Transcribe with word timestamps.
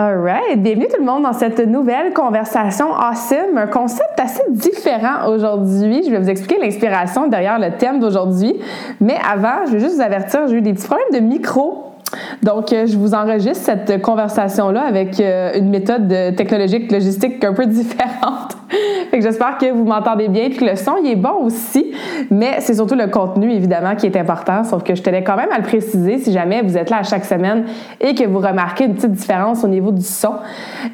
Alright, 0.00 0.62
bienvenue 0.62 0.86
tout 0.86 1.00
le 1.00 1.04
monde 1.04 1.24
dans 1.24 1.32
cette 1.32 1.58
nouvelle 1.58 2.12
conversation 2.12 2.94
awesome, 2.94 3.56
un 3.56 3.66
concept 3.66 4.20
assez 4.20 4.44
différent 4.48 5.28
aujourd'hui. 5.28 6.04
Je 6.04 6.10
vais 6.12 6.20
vous 6.20 6.30
expliquer 6.30 6.60
l'inspiration 6.60 7.26
derrière 7.26 7.58
le 7.58 7.76
thème 7.78 7.98
d'aujourd'hui, 7.98 8.60
mais 9.00 9.16
avant, 9.28 9.66
je 9.66 9.72
vais 9.72 9.80
juste 9.80 9.96
vous 9.96 10.00
avertir, 10.00 10.46
j'ai 10.46 10.54
eu 10.54 10.62
des 10.62 10.74
petits 10.74 10.86
problèmes 10.86 11.08
de 11.12 11.18
micro 11.18 11.94
donc, 12.42 12.72
euh, 12.72 12.86
je 12.86 12.96
vous 12.96 13.12
enregistre 13.12 13.64
cette 13.64 14.00
conversation-là 14.00 14.82
avec 14.82 15.20
euh, 15.20 15.58
une 15.58 15.68
méthode 15.68 16.08
technologique, 16.36 16.90
logistique 16.92 17.44
un 17.44 17.52
peu 17.52 17.66
différente. 17.66 18.57
Fait 18.68 19.18
que 19.18 19.22
j'espère 19.22 19.58
que 19.58 19.70
vous 19.70 19.84
m'entendez 19.84 20.28
bien 20.28 20.48
puis 20.48 20.58
que 20.58 20.64
le 20.64 20.76
son 20.76 20.96
il 21.02 21.10
est 21.10 21.16
bon 21.16 21.44
aussi, 21.44 21.92
mais 22.30 22.56
c'est 22.60 22.74
surtout 22.74 22.94
le 22.94 23.06
contenu 23.08 23.52
évidemment 23.52 23.94
qui 23.96 24.06
est 24.06 24.16
important, 24.16 24.64
sauf 24.64 24.82
que 24.82 24.94
je 24.94 25.02
tenais 25.02 25.22
quand 25.22 25.36
même 25.36 25.50
à 25.52 25.58
le 25.58 25.64
préciser 25.64 26.18
si 26.18 26.32
jamais 26.32 26.62
vous 26.62 26.76
êtes 26.76 26.90
là 26.90 26.98
à 26.98 27.02
chaque 27.02 27.24
semaine 27.24 27.64
et 28.00 28.14
que 28.14 28.24
vous 28.24 28.38
remarquez 28.38 28.84
une 28.84 28.94
petite 28.94 29.12
différence 29.12 29.64
au 29.64 29.68
niveau 29.68 29.90
du 29.90 30.02
son. 30.02 30.34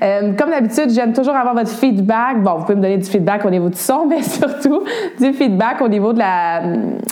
Euh, 0.03 0.33
comme 0.39 0.51
d'habitude, 0.51 0.91
j'aime 0.91 1.13
toujours 1.13 1.35
avoir 1.35 1.55
votre 1.55 1.71
feedback. 1.71 2.43
Bon, 2.43 2.57
vous 2.57 2.63
pouvez 2.63 2.77
me 2.77 2.83
donner 2.83 2.99
du 2.99 3.09
feedback 3.09 3.45
au 3.45 3.51
niveau 3.51 3.69
du 3.69 3.79
son, 3.79 4.07
mais 4.09 4.23
surtout 4.23 4.83
du 5.21 5.33
feedback 5.33 5.81
au 5.81 5.89
niveau 5.89 6.13
de 6.13 6.19
la, 6.19 6.63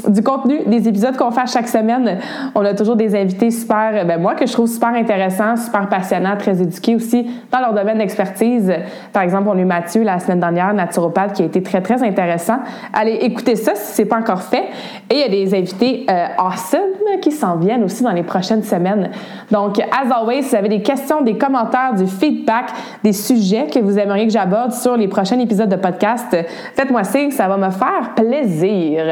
du 0.09 0.23
contenu 0.23 0.61
des 0.67 0.89
épisodes 0.89 1.17
qu'on 1.17 1.31
fait 1.31 1.47
chaque 1.47 1.69
semaine. 1.69 2.19
On 2.55 2.65
a 2.65 2.75
toujours 2.75 2.97
des 2.97 3.15
invités 3.15 3.51
super, 3.51 4.05
ben 4.07 4.21
moi 4.21 4.35
que 4.35 4.47
je 4.47 4.53
trouve 4.53 4.69
super 4.69 4.91
intéressants, 4.91 5.57
super 5.57 5.89
passionnants, 5.89 6.37
très 6.37 6.61
éduqués 6.61 6.95
aussi 6.95 7.31
dans 7.51 7.61
leur 7.61 7.75
domaine 7.75 7.99
d'expertise. 7.99 8.73
Par 9.13 9.23
exemple, 9.23 9.49
on 9.49 9.59
a 9.59 9.61
eu 9.61 9.65
Mathieu 9.65 10.03
la 10.03 10.19
semaine 10.19 10.41
dernière, 10.41 10.52
naturopathe, 10.53 11.35
qui 11.35 11.43
a 11.43 11.47
été 11.47 11.63
très, 11.63 11.81
très 11.81 12.03
intéressant. 12.03 12.59
Allez 12.93 13.19
écoutez 13.23 13.57
ça 13.57 13.75
si 13.75 13.95
c'est 13.95 14.05
pas 14.05 14.19
encore 14.19 14.43
fait. 14.43 14.65
Et 15.11 15.15
il 15.15 15.19
y 15.19 15.25
a 15.25 15.29
des 15.29 15.55
invités 15.55 16.07
euh, 16.11 16.27
awesome 16.39 17.21
qui 17.21 17.31
s'en 17.31 17.57
viennent 17.57 17.85
aussi 17.85 18.03
dans 18.03 18.13
les 18.13 18.23
prochaines 18.23 18.63
semaines. 18.63 19.11
Donc, 19.51 19.79
as 19.79 20.15
always, 20.15 20.43
si 20.43 20.51
vous 20.51 20.57
avez 20.57 20.69
des 20.69 20.83
questions, 20.83 21.21
des 21.21 21.37
commentaires, 21.37 21.95
du 21.95 22.07
feedback, 22.07 22.71
des 23.03 23.13
sujets 23.13 23.67
que 23.67 23.79
vous 23.79 23.99
aimeriez 23.99 24.27
que 24.27 24.33
j'aborde 24.33 24.73
sur 24.73 24.97
les 24.97 25.09
prochains 25.09 25.39
épisodes 25.39 25.69
de 25.69 25.77
podcast, 25.77 26.37
faites-moi 26.75 27.05
signe, 27.05 27.31
ça 27.31 27.49
va 27.49 27.57
me 27.57 27.71
faire 27.71 28.15
plaisir. 28.15 29.05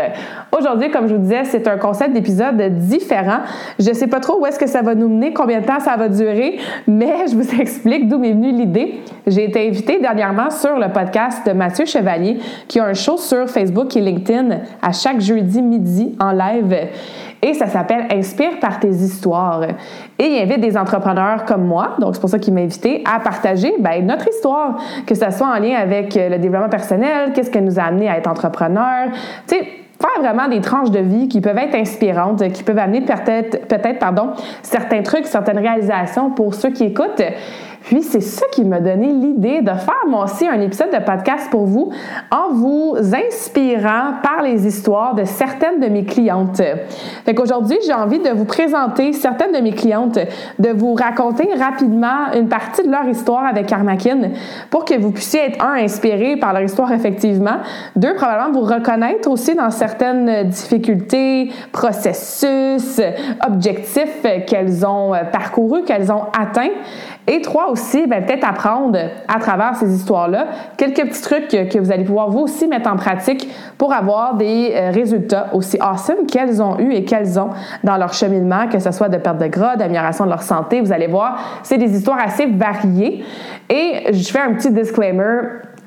Aujourd'hui, 0.57 0.91
comme 0.91 1.07
je 1.07 1.15
vous 1.15 1.23
disais, 1.23 1.45
c'est 1.45 1.67
un 1.69 1.77
concept 1.77 2.13
d'épisode 2.13 2.61
différent. 2.79 3.41
Je 3.79 3.93
sais 3.93 4.07
pas 4.07 4.21
trop 4.21 4.41
où 4.41 4.47
est-ce 4.47 4.59
que 4.59 4.67
ça 4.67 4.83
va 4.83 4.95
nous 4.95 5.09
mener, 5.09 5.33
combien 5.33 5.61
de 5.61 5.67
temps 5.67 5.81
ça 5.81 5.97
va 5.97 6.09
durer, 6.09 6.59
mais 6.87 7.27
je 7.31 7.37
vous 7.37 7.61
explique 7.61 8.09
d'où 8.09 8.19
m'est 8.19 8.33
venue 8.33 8.53
l'idée. 8.53 9.01
J'ai 9.27 9.45
été 9.45 9.69
invitée 9.69 9.99
dernièrement 10.01 10.51
sur 10.51 10.79
le 10.79 10.89
podcast 10.89 11.30
de 11.47 11.53
Mathieu 11.53 11.87
Chevalier, 11.87 12.39
qui 12.69 12.79
a 12.79 12.85
un 12.85 12.95
show 12.95 13.17
sur 13.17 13.49
Facebook 13.49 13.97
et 13.97 14.01
LinkedIn 14.01 14.59
à 14.83 14.93
chaque 14.93 15.21
jeudi 15.21 15.63
midi 15.63 16.17
en 16.21 16.33
live. 16.33 16.89
Et 17.43 17.55
ça 17.55 17.67
s'appelle 17.67 18.07
Inspire 18.13 18.61
par 18.61 18.79
tes 18.81 18.91
histoires. 18.91 19.63
Et 20.19 20.27
il 20.27 20.43
invite 20.43 20.61
des 20.61 20.77
entrepreneurs 20.77 21.45
comme 21.47 21.65
moi, 21.65 21.97
donc 21.99 22.15
c'est 22.15 22.21
pour 22.21 22.31
ça 22.31 22.39
qu'il 22.39 22.53
m'a 22.53 22.61
invité, 22.61 23.03
à 23.11 23.19
partager 23.21 23.73
ben, 23.79 24.05
notre 24.07 24.29
histoire, 24.29 24.77
que 25.07 25.15
ce 25.15 25.31
soit 25.31 25.47
en 25.47 25.59
lien 25.59 25.77
avec 25.77 26.15
le 26.15 26.37
développement 26.39 26.69
personnel, 26.69 27.33
qu'est-ce 27.33 27.51
qui 27.51 27.61
nous 27.63 27.79
a 27.79 27.85
amené 27.85 28.09
à 28.09 28.19
être 28.19 28.29
entrepreneur. 28.29 29.09
Tu 29.47 29.57
sais, 29.57 29.69
faire 30.01 30.23
vraiment 30.23 30.49
des 30.49 30.61
tranches 30.61 30.91
de 30.91 31.01
vie 31.01 31.29
qui 31.29 31.41
peuvent 31.41 31.59
être 31.59 31.75
inspirantes, 31.75 32.47
qui 32.53 32.63
peuvent 32.63 32.79
amener 32.79 33.03
peut-être, 33.03 33.67
peut-être, 33.69 33.99
pardon, 33.99 34.31
certains 34.63 35.03
trucs, 35.03 35.27
certaines 35.27 35.59
réalisations 35.59 36.31
pour 36.31 36.55
ceux 36.55 36.71
qui 36.71 36.85
écoutent. 36.85 37.23
Puis 37.83 38.03
c'est 38.03 38.21
ça 38.21 38.47
qui 38.53 38.65
m'a 38.65 38.81
donné 38.81 39.09
l'idée 39.09 39.63
de 39.63 39.71
faire 39.71 40.05
moi 40.07 40.25
aussi 40.25 40.47
un 40.47 40.61
épisode 40.61 40.91
de 40.93 41.05
podcast 41.05 41.51
pour 41.51 41.65
vous 41.65 41.91
en 42.31 42.53
vous 42.53 42.97
inspirant 42.99 44.15
par 44.23 44.43
les 44.43 44.67
histoires 44.67 45.15
de 45.15 45.25
certaines 45.25 45.81
de 45.81 45.87
mes 45.87 46.05
clientes. 46.05 46.63
Fait 47.25 47.35
qu'aujourd'hui, 47.35 47.79
j'ai 47.87 47.95
envie 47.95 48.19
de 48.19 48.31
vous 48.31 48.45
présenter 48.45 49.13
certaines 49.13 49.53
de 49.53 49.59
mes 49.59 49.73
clientes, 49.73 50.19
de 50.59 50.69
vous 50.71 50.95
raconter 50.95 51.49
rapidement 51.59 52.33
une 52.35 52.49
partie 52.49 52.87
de 52.87 52.91
leur 52.91 53.09
histoire 53.09 53.45
avec 53.45 53.73
Armakin 53.73 54.31
pour 54.71 54.85
que 54.85 54.99
vous 54.99 55.11
puissiez 55.11 55.41
être 55.47 55.65
un 55.65 55.83
inspiré 55.83 56.37
par 56.37 56.53
leur 56.53 56.63
histoire 56.63 56.93
effectivement, 56.93 57.59
deux 57.97 58.15
probablement 58.15 58.53
vous 58.53 58.67
reconnaître 58.67 59.29
aussi 59.31 59.55
dans 59.55 59.71
certaines 59.71 60.49
difficultés, 60.49 61.51
processus, 61.73 63.01
objectifs 63.47 64.27
qu'elles 64.47 64.87
ont 64.87 65.13
parcourus, 65.33 65.85
qu'elles 65.85 66.13
ont 66.13 66.25
atteints 66.39 66.71
et 67.31 67.41
trois 67.43 67.71
aussi, 67.71 68.09
ben, 68.09 68.25
peut-être 68.25 68.45
apprendre 68.45 68.99
à 69.29 69.39
travers 69.39 69.77
ces 69.77 69.95
histoires-là 69.95 70.49
quelques 70.77 71.09
petits 71.09 71.23
trucs 71.23 71.47
que, 71.47 71.79
vous 71.79 71.93
allez 71.93 72.03
pouvoir 72.03 72.29
vous 72.29 72.41
aussi 72.41 72.67
mettre 72.67 72.91
en 72.91 72.97
pratique 72.97 73.49
pour 73.79 73.93
avoir 73.93 74.35
des 74.35 74.73
euh, 74.75 74.91
résultats 74.91 75.47
aussi 75.53 75.79
awesome 75.81 76.27
qu'elles 76.27 76.61
ont 76.61 76.81
eu 76.81 76.93
et 76.93 77.05
qu'elles 77.05 77.39
ont 77.39 77.51
dans 77.85 77.97
leur 77.99 78.13
cheminement, 78.13 78.67
que 78.67 78.81
ce 78.81 78.91
soit 78.91 79.09
de 79.09 79.17
perte 79.17 79.39
de 79.39 79.47
gras, 79.47 79.77
d'amélioration 79.77 80.25
de 80.25 80.31
leur 80.31 80.43
santé. 80.43 80.81
Vous 80.81 80.93
allez 80.93 81.07
voir, 81.07 81.61
c'est 81.63 81.79
des 81.79 81.97
histoires 81.97 82.19
assez 82.19 82.47
variées. 82.47 83.25
Et 83.69 84.13
je 84.13 84.29
fais 84.29 84.41
un 84.41 84.55
petit 84.55 84.73
disclaimer 84.73 85.43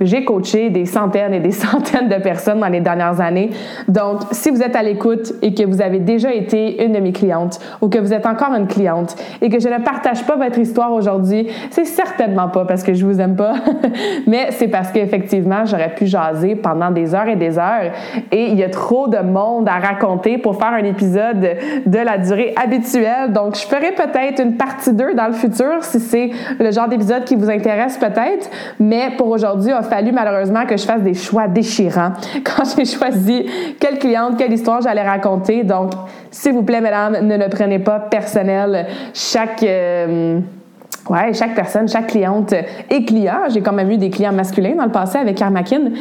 j'ai 0.05 0.25
coaché 0.25 0.69
des 0.69 0.85
centaines 0.85 1.33
et 1.33 1.39
des 1.39 1.51
centaines 1.63 2.09
de 2.09 2.21
personnes 2.21 2.59
dans 2.59 2.67
les 2.67 2.81
dernières 2.81 3.19
années. 3.21 3.49
Donc, 3.87 4.21
si 4.31 4.49
vous 4.49 4.61
êtes 4.61 4.75
à 4.75 4.83
l'écoute 4.83 5.33
et 5.41 5.53
que 5.53 5.63
vous 5.63 5.81
avez 5.81 5.99
déjà 5.99 6.33
été 6.33 6.83
une 6.83 6.93
de 6.93 6.99
mes 6.99 7.11
clientes 7.11 7.59
ou 7.81 7.89
que 7.89 7.97
vous 7.97 8.13
êtes 8.13 8.25
encore 8.25 8.53
une 8.53 8.67
cliente 8.67 9.15
et 9.41 9.49
que 9.49 9.59
je 9.59 9.67
ne 9.67 9.83
partage 9.83 10.25
pas 10.25 10.35
votre 10.35 10.59
histoire 10.59 10.91
aujourd'hui, 10.91 11.47
c'est 11.69 11.85
certainement 11.85 12.49
pas 12.49 12.65
parce 12.65 12.83
que 12.83 12.93
je 12.93 13.05
vous 13.05 13.19
aime 13.19 13.35
pas, 13.35 13.55
mais 14.27 14.47
c'est 14.51 14.67
parce 14.67 14.91
qu'effectivement, 14.91 15.65
j'aurais 15.65 15.93
pu 15.95 16.05
jaser 16.05 16.55
pendant 16.55 16.91
des 16.91 17.13
heures 17.15 17.27
et 17.27 17.35
des 17.35 17.57
heures 17.57 17.91
et 18.31 18.47
il 18.47 18.55
y 18.55 18.63
a 18.63 18.69
trop 18.69 19.07
de 19.07 19.19
monde 19.19 19.67
à 19.67 19.79
raconter 19.79 20.37
pour 20.37 20.57
faire 20.57 20.73
un 20.73 20.83
épisode 20.83 21.57
de 21.85 21.97
la 21.97 22.17
durée 22.17 22.53
habituelle. 22.61 23.31
Donc, 23.31 23.55
je 23.55 23.65
ferai 23.65 23.91
peut-être 23.91 24.41
une 24.41 24.57
partie 24.57 24.93
2 24.93 25.13
dans 25.13 25.27
le 25.27 25.33
futur 25.33 25.83
si 25.83 25.99
c'est 25.99 26.31
le 26.59 26.71
genre 26.71 26.87
d'épisode 26.87 27.23
qui 27.23 27.35
vous 27.35 27.49
intéresse 27.49 27.97
peut-être, 27.97 28.49
mais 28.79 29.11
pour 29.17 29.29
aujourd'hui, 29.29 29.71
malheureusement 30.11 30.65
que 30.65 30.77
je 30.77 30.83
fasse 30.83 31.01
des 31.01 31.13
choix 31.13 31.47
déchirants 31.47 32.13
quand 32.43 32.63
j'ai 32.75 32.85
choisi 32.85 33.45
quelle 33.79 33.99
cliente, 33.99 34.37
quelle 34.37 34.53
histoire 34.53 34.81
j'allais 34.81 35.07
raconter. 35.07 35.63
Donc, 35.63 35.91
s'il 36.31 36.53
vous 36.53 36.63
plaît, 36.63 36.81
mesdames, 36.81 37.25
ne 37.25 37.37
le 37.37 37.49
prenez 37.49 37.79
pas 37.79 37.99
personnel. 37.99 38.87
Chaque... 39.13 39.63
Euh, 39.63 40.39
Ouais, 41.09 41.33
chaque 41.33 41.53
personne, 41.53 41.89
chaque 41.89 42.07
cliente 42.07 42.53
et 42.89 43.03
client, 43.03 43.49
j'ai 43.49 43.59
quand 43.59 43.73
même 43.73 43.91
eu 43.91 43.97
des 43.97 44.09
clients 44.09 44.31
masculins 44.31 44.75
dans 44.77 44.85
le 44.85 44.91
passé 44.91 45.17
avec 45.17 45.41
Armakin, 45.41 45.91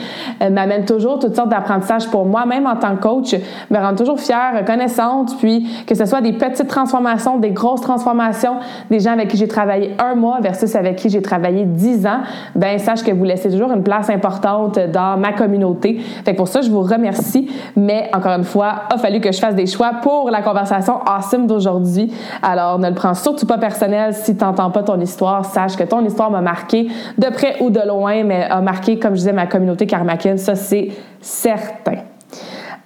euh, 0.41 0.49
m'amène 0.49 0.85
toujours 0.85 1.19
toutes 1.19 1.35
sortes 1.35 1.49
d'apprentissages 1.49 2.09
pour 2.09 2.25
moi, 2.25 2.47
même 2.47 2.69
en 2.69 2.77
tant 2.77 2.95
que 2.95 3.03
coach, 3.03 3.35
me 3.69 3.79
rend 3.79 3.97
toujours 3.97 4.21
fière, 4.21 4.53
reconnaissante, 4.57 5.37
puis 5.41 5.67
que 5.89 5.97
ce 5.97 6.05
soit 6.05 6.21
des 6.21 6.35
petites 6.35 6.69
transformations, 6.69 7.39
des 7.39 7.51
grosses 7.51 7.81
transformations, 7.81 8.59
des 8.91 9.01
gens 9.01 9.15
avec 9.15 9.27
qui 9.27 9.37
j'ai 9.37 9.49
travaillé 9.49 9.97
un 9.99 10.15
mois 10.15 10.39
versus 10.41 10.77
avec 10.77 10.95
qui 10.95 11.09
j'ai 11.11 11.21
travaillé 11.21 11.65
dix 11.65 12.07
ans, 12.07 12.21
ben 12.55 12.79
sache 12.79 13.03
que 13.03 13.11
vous 13.11 13.25
laissez 13.25 13.51
toujours 13.51 13.73
une 13.73 13.83
place 13.83 14.09
importante 14.09 14.79
dans 14.93 15.17
ma 15.17 15.33
communauté. 15.33 16.01
Fait 16.25 16.31
que 16.31 16.37
pour 16.37 16.47
ça, 16.47 16.61
je 16.61 16.71
vous 16.71 16.83
remercie, 16.83 17.51
mais 17.75 18.09
encore 18.15 18.39
une 18.39 18.45
fois, 18.45 18.85
a 18.89 18.99
fallu 18.99 19.21
que 19.21 19.33
je 19.33 19.41
fasse 19.41 19.57
des 19.57 19.67
choix 19.67 19.95
pour 20.01 20.31
la 20.31 20.43
conversation 20.43 21.01
awesome 21.07 21.49
d'aujourd'hui. 21.49 22.13
Alors, 22.41 22.79
ne 22.79 22.89
le 22.89 22.95
prends 22.95 23.15
surtout 23.15 23.47
pas 23.47 23.59
personnel 23.59 24.15
si 24.15 24.37
t'entends 24.37 24.71
pas 24.71 24.85
ton 24.85 24.92
histoire, 25.01 25.45
sache 25.45 25.77
que 25.77 25.85
ton 25.85 26.05
histoire 26.05 26.31
m'a 26.31 26.41
marqué 26.41 26.89
de 27.19 27.31
près 27.31 27.57
ou 27.61 27.71
de 27.71 27.81
loin, 27.87 28.25
mais 28.25 28.45
a 28.45 28.61
marqué, 28.61 28.99
comme 28.99 29.13
je 29.13 29.19
disais, 29.19 29.33
ma 29.33 29.47
communauté 29.47 29.87
karmakin. 29.87 30.37
Ça, 30.37 30.55
c'est 30.55 30.89
certain. 31.21 31.99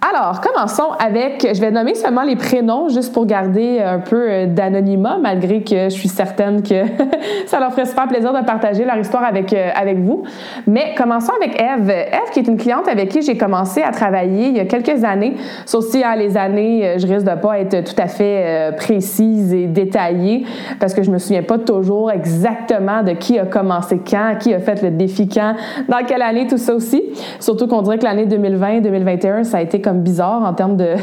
Alors, 0.02 0.42
commençons 0.42 0.90
avec, 0.98 1.48
je 1.54 1.58
vais 1.58 1.70
nommer 1.70 1.94
seulement 1.94 2.22
les 2.22 2.36
prénoms 2.36 2.90
juste 2.90 3.14
pour 3.14 3.24
garder 3.24 3.80
un 3.80 3.98
peu 3.98 4.30
euh, 4.30 4.46
d'anonymat, 4.46 5.16
malgré 5.20 5.62
que 5.62 5.84
je 5.84 5.94
suis 5.94 6.10
certaine 6.10 6.62
que 6.62 6.82
ça 7.46 7.60
leur 7.60 7.70
ferait 7.72 7.86
super 7.86 8.06
plaisir 8.06 8.34
de 8.34 8.44
partager 8.44 8.84
leur 8.84 8.98
histoire 8.98 9.24
avec, 9.24 9.54
euh, 9.54 9.70
avec 9.74 9.98
vous. 9.98 10.24
Mais 10.66 10.94
commençons 10.98 11.32
avec 11.40 11.58
Eve. 11.58 11.88
Eve, 11.88 12.30
qui 12.30 12.40
est 12.40 12.46
une 12.46 12.58
cliente 12.58 12.88
avec 12.88 13.08
qui 13.08 13.22
j'ai 13.22 13.38
commencé 13.38 13.80
à 13.80 13.90
travailler 13.90 14.48
il 14.48 14.56
y 14.56 14.60
a 14.60 14.66
quelques 14.66 15.02
années. 15.02 15.36
Sauf 15.64 15.86
si 15.86 16.04
hein, 16.04 16.14
les 16.14 16.36
années, 16.36 16.86
euh, 16.86 16.98
je 16.98 17.06
risque 17.06 17.26
de 17.26 17.34
pas 17.34 17.58
être 17.58 17.82
tout 17.82 18.00
à 18.00 18.06
fait 18.06 18.76
précise 18.76 19.54
et 19.54 19.66
détaillée 19.66 20.44
parce 20.78 20.92
que 20.92 21.02
je 21.02 21.10
me 21.10 21.18
souviens 21.18 21.42
pas 21.42 21.58
toujours 21.58 22.10
exactement 22.10 23.02
de 23.02 23.12
qui 23.12 23.38
a 23.38 23.46
commencé 23.46 23.98
quand, 24.08 24.36
qui 24.38 24.52
a 24.52 24.58
fait 24.58 24.82
le 24.82 24.90
défi 24.90 25.26
quand, 25.26 25.54
dans 25.88 26.04
quelle 26.06 26.22
année, 26.22 26.46
tout 26.46 26.58
ça 26.58 26.74
aussi. 26.74 27.02
Surtout 27.40 27.66
qu'on 27.66 27.82
dirait 27.82 27.98
que 27.98 28.04
l'année 28.04 28.26
2020-2021, 28.26 29.44
ça 29.44 29.58
a 29.58 29.62
été 29.62 29.80
comme 29.86 30.00
bizarre 30.00 30.42
en 30.42 30.52
termes 30.52 30.76
de, 30.76 30.94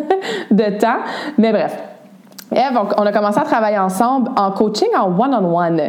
de 0.50 0.78
temps. 0.78 0.98
Mais 1.38 1.52
bref. 1.52 1.78
Eve, 2.50 2.78
on 2.98 3.06
a 3.06 3.12
commencé 3.12 3.38
à 3.38 3.44
travailler 3.44 3.78
ensemble 3.78 4.30
en 4.36 4.50
coaching 4.50 4.88
en 4.98 5.06
one-on-one. 5.06 5.80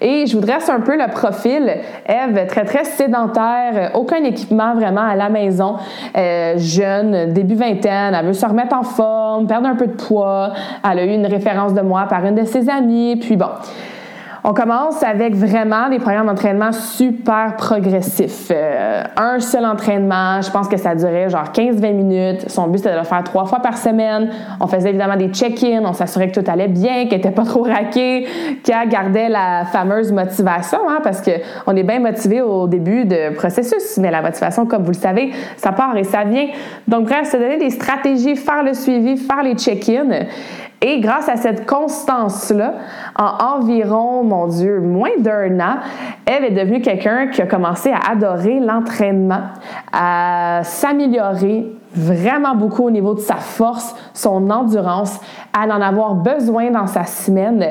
Et 0.00 0.26
je 0.26 0.36
vous 0.36 0.42
dresse 0.42 0.68
un 0.68 0.80
peu 0.80 0.96
le 0.96 1.10
profil. 1.10 1.68
Eve, 2.06 2.46
très, 2.46 2.64
très 2.64 2.84
sédentaire, 2.84 3.90
aucun 3.94 4.22
équipement 4.22 4.74
vraiment 4.74 5.00
à 5.00 5.16
la 5.16 5.30
maison, 5.30 5.76
euh, 6.16 6.54
jeune, 6.58 7.32
début 7.32 7.56
vingtaine, 7.56 8.14
elle 8.14 8.26
veut 8.26 8.34
se 8.34 8.46
remettre 8.46 8.76
en 8.76 8.84
forme, 8.84 9.48
perdre 9.48 9.66
un 9.66 9.74
peu 9.74 9.88
de 9.88 9.94
poids. 9.94 10.52
Elle 10.88 10.98
a 11.00 11.04
eu 11.04 11.12
une 11.12 11.26
référence 11.26 11.74
de 11.74 11.80
moi 11.80 12.06
par 12.08 12.24
une 12.24 12.36
de 12.36 12.44
ses 12.44 12.68
amies. 12.68 13.16
Puis 13.16 13.34
bon, 13.34 13.48
on 14.44 14.54
commence 14.54 15.02
avec 15.04 15.36
vraiment 15.36 15.88
des 15.88 16.00
programmes 16.00 16.26
d'entraînement 16.26 16.72
super 16.72 17.54
progressifs. 17.56 18.48
Euh, 18.50 19.04
un 19.16 19.38
seul 19.38 19.64
entraînement, 19.64 20.42
je 20.42 20.50
pense 20.50 20.66
que 20.66 20.76
ça 20.76 20.96
durait 20.96 21.30
genre 21.30 21.52
15-20 21.52 21.92
minutes. 21.92 22.50
Son 22.50 22.66
but, 22.66 22.78
c'était 22.78 22.94
de 22.94 22.98
le 22.98 23.04
faire 23.04 23.22
trois 23.22 23.44
fois 23.44 23.60
par 23.60 23.78
semaine. 23.78 24.30
On 24.58 24.66
faisait 24.66 24.88
évidemment 24.88 25.16
des 25.16 25.28
check-ins, 25.28 25.82
on 25.84 25.92
s'assurait 25.92 26.28
que 26.28 26.40
tout 26.40 26.50
allait 26.50 26.66
bien, 26.66 27.06
qu'elle 27.06 27.18
n'était 27.18 27.30
pas 27.30 27.44
trop 27.44 27.62
raquée, 27.62 28.26
qu'elle 28.64 28.88
gardait 28.88 29.28
la 29.28 29.64
fameuse 29.66 30.10
motivation, 30.10 30.80
hein, 30.88 30.98
parce 31.04 31.22
qu'on 31.22 31.76
est 31.76 31.84
bien 31.84 32.00
motivé 32.00 32.40
au 32.40 32.66
début 32.66 33.04
de 33.04 33.32
processus, 33.36 33.96
mais 33.98 34.10
la 34.10 34.22
motivation, 34.22 34.66
comme 34.66 34.82
vous 34.82 34.92
le 34.92 34.96
savez, 34.96 35.30
ça 35.56 35.70
part 35.70 35.96
et 35.96 36.04
ça 36.04 36.24
vient. 36.24 36.48
Donc 36.88 37.04
bref, 37.04 37.30
se 37.30 37.36
donner 37.36 37.58
des 37.58 37.70
stratégies, 37.70 38.34
faire 38.34 38.64
le 38.64 38.74
suivi, 38.74 39.16
faire 39.18 39.44
les 39.44 39.54
check-ins. 39.54 40.26
Et 40.84 40.98
grâce 40.98 41.28
à 41.28 41.36
cette 41.36 41.64
constance-là, 41.64 42.74
en 43.16 43.58
environ, 43.58 44.24
mon 44.24 44.48
Dieu, 44.48 44.80
moins 44.80 45.16
d'un 45.18 45.60
an, 45.60 45.76
Eve 46.26 46.44
est 46.44 46.50
devenue 46.50 46.80
quelqu'un 46.80 47.28
qui 47.28 47.40
a 47.40 47.46
commencé 47.46 47.90
à 47.92 48.10
adorer 48.10 48.58
l'entraînement, 48.58 49.42
à 49.92 50.62
s'améliorer 50.64 51.70
vraiment 51.94 52.54
beaucoup 52.54 52.84
au 52.84 52.90
niveau 52.90 53.14
de 53.14 53.20
sa 53.20 53.36
force, 53.36 53.94
son 54.14 54.50
endurance, 54.50 55.18
à 55.52 55.66
en 55.66 55.80
avoir 55.80 56.14
besoin 56.14 56.70
dans 56.70 56.86
sa 56.86 57.04
semaine. 57.04 57.64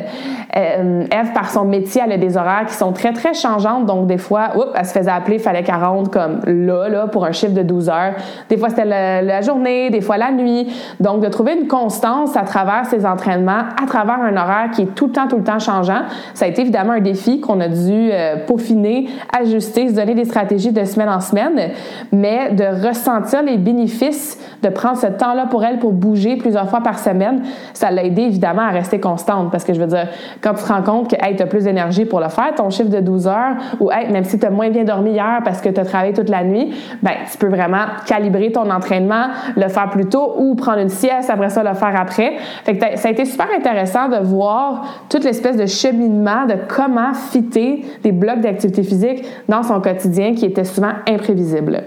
Euh, 0.55 1.05
Eve, 1.11 1.33
par 1.33 1.49
son 1.49 1.65
métier, 1.65 2.01
elle 2.05 2.11
a 2.11 2.17
des 2.17 2.37
horaires 2.37 2.65
qui 2.67 2.75
sont 2.75 2.91
très, 2.91 3.13
très 3.13 3.33
changeantes. 3.33 3.85
Donc, 3.85 4.07
des 4.07 4.17
fois, 4.17 4.51
oups, 4.55 4.67
elle 4.75 4.85
se 4.85 4.91
faisait 4.91 5.11
appeler, 5.11 5.37
il 5.37 5.41
fallait 5.41 5.63
qu'elle 5.63 5.75
rentre 5.75 6.11
comme 6.11 6.41
là, 6.45 6.89
là, 6.89 7.07
pour 7.07 7.25
un 7.25 7.31
chiffre 7.31 7.53
de 7.53 7.63
12 7.63 7.89
heures. 7.89 8.13
Des 8.49 8.57
fois, 8.57 8.69
c'était 8.69 8.85
la 8.85 9.41
journée, 9.41 9.89
des 9.89 10.01
fois 10.01 10.17
la 10.17 10.31
nuit. 10.31 10.71
Donc, 10.99 11.21
de 11.21 11.29
trouver 11.29 11.55
une 11.59 11.67
constance 11.67 12.37
à 12.37 12.43
travers 12.43 12.85
ses 12.85 13.05
entraînements, 13.05 13.63
à 13.81 13.87
travers 13.87 14.19
un 14.19 14.35
horaire 14.37 14.69
qui 14.71 14.83
est 14.83 14.95
tout 14.95 15.07
le 15.07 15.11
temps, 15.13 15.27
tout 15.27 15.37
le 15.37 15.43
temps 15.43 15.59
changeant, 15.59 16.03
ça 16.33 16.45
a 16.45 16.47
été 16.47 16.61
évidemment 16.61 16.93
un 16.93 16.99
défi 16.99 17.39
qu'on 17.39 17.59
a 17.59 17.67
dû 17.67 18.09
euh, 18.11 18.35
peaufiner, 18.45 19.09
ajuster, 19.37 19.89
se 19.89 19.95
donner 19.95 20.13
des 20.13 20.25
stratégies 20.25 20.71
de 20.71 20.83
semaine 20.83 21.09
en 21.09 21.19
semaine, 21.19 21.71
mais 22.11 22.51
de 22.51 22.87
ressentir 22.87 23.41
les 23.43 23.57
bénéfices 23.57 24.10
de 24.61 24.69
prendre 24.69 24.97
ce 24.97 25.07
temps-là 25.07 25.47
pour 25.47 25.63
elle 25.63 25.79
pour 25.79 25.91
bouger 25.91 26.35
plusieurs 26.37 26.69
fois 26.69 26.81
par 26.81 26.99
semaine, 26.99 27.43
ça 27.73 27.91
l'a 27.91 28.03
aidé 28.03 28.23
évidemment 28.23 28.61
à 28.61 28.69
rester 28.69 28.99
constante 28.99 29.51
parce 29.51 29.63
que 29.63 29.73
je 29.73 29.79
veux 29.79 29.87
dire, 29.87 30.07
quand 30.41 30.53
tu 30.53 30.63
te 30.63 30.67
rends 30.67 30.81
compte 30.81 31.09
que 31.09 31.15
tu 31.15 31.43
as 31.43 31.47
plus 31.47 31.63
d'énergie 31.63 32.05
pour 32.05 32.19
le 32.19 32.29
faire, 32.29 32.53
ton 32.55 32.69
chiffre 32.69 32.89
de 32.89 32.99
12 32.99 33.27
heures, 33.27 33.55
ou 33.79 33.91
hey, 33.91 34.11
même 34.11 34.23
si 34.23 34.37
tu 34.37 34.45
as 34.45 34.49
moins 34.49 34.69
bien 34.69 34.83
dormi 34.83 35.11
hier 35.11 35.41
parce 35.43 35.61
que 35.61 35.69
tu 35.69 35.79
as 35.79 35.85
travaillé 35.85 36.13
toute 36.13 36.29
la 36.29 36.43
nuit, 36.43 36.73
ben 37.01 37.11
tu 37.31 37.37
peux 37.37 37.47
vraiment 37.47 37.85
calibrer 38.05 38.51
ton 38.51 38.69
entraînement, 38.69 39.27
le 39.55 39.67
faire 39.67 39.89
plus 39.89 40.05
tôt 40.05 40.35
ou 40.37 40.55
prendre 40.55 40.79
une 40.79 40.89
sieste, 40.89 41.29
après 41.29 41.49
ça 41.49 41.63
le 41.63 41.73
faire 41.73 41.99
après. 41.99 42.33
Fait 42.63 42.97
ça 42.97 43.07
a 43.07 43.11
été 43.11 43.25
super 43.25 43.47
intéressant 43.55 44.09
de 44.09 44.17
voir 44.17 45.05
toute 45.09 45.23
l'espèce 45.23 45.57
de 45.57 45.65
cheminement 45.65 46.45
de 46.45 46.55
comment 46.67 47.13
fitter 47.13 47.85
des 48.03 48.11
blocs 48.11 48.41
d'activité 48.41 48.83
physique 48.83 49.23
dans 49.47 49.63
son 49.63 49.81
quotidien 49.81 50.33
qui 50.33 50.45
était 50.45 50.63
souvent 50.63 50.93
imprévisible. 51.07 51.83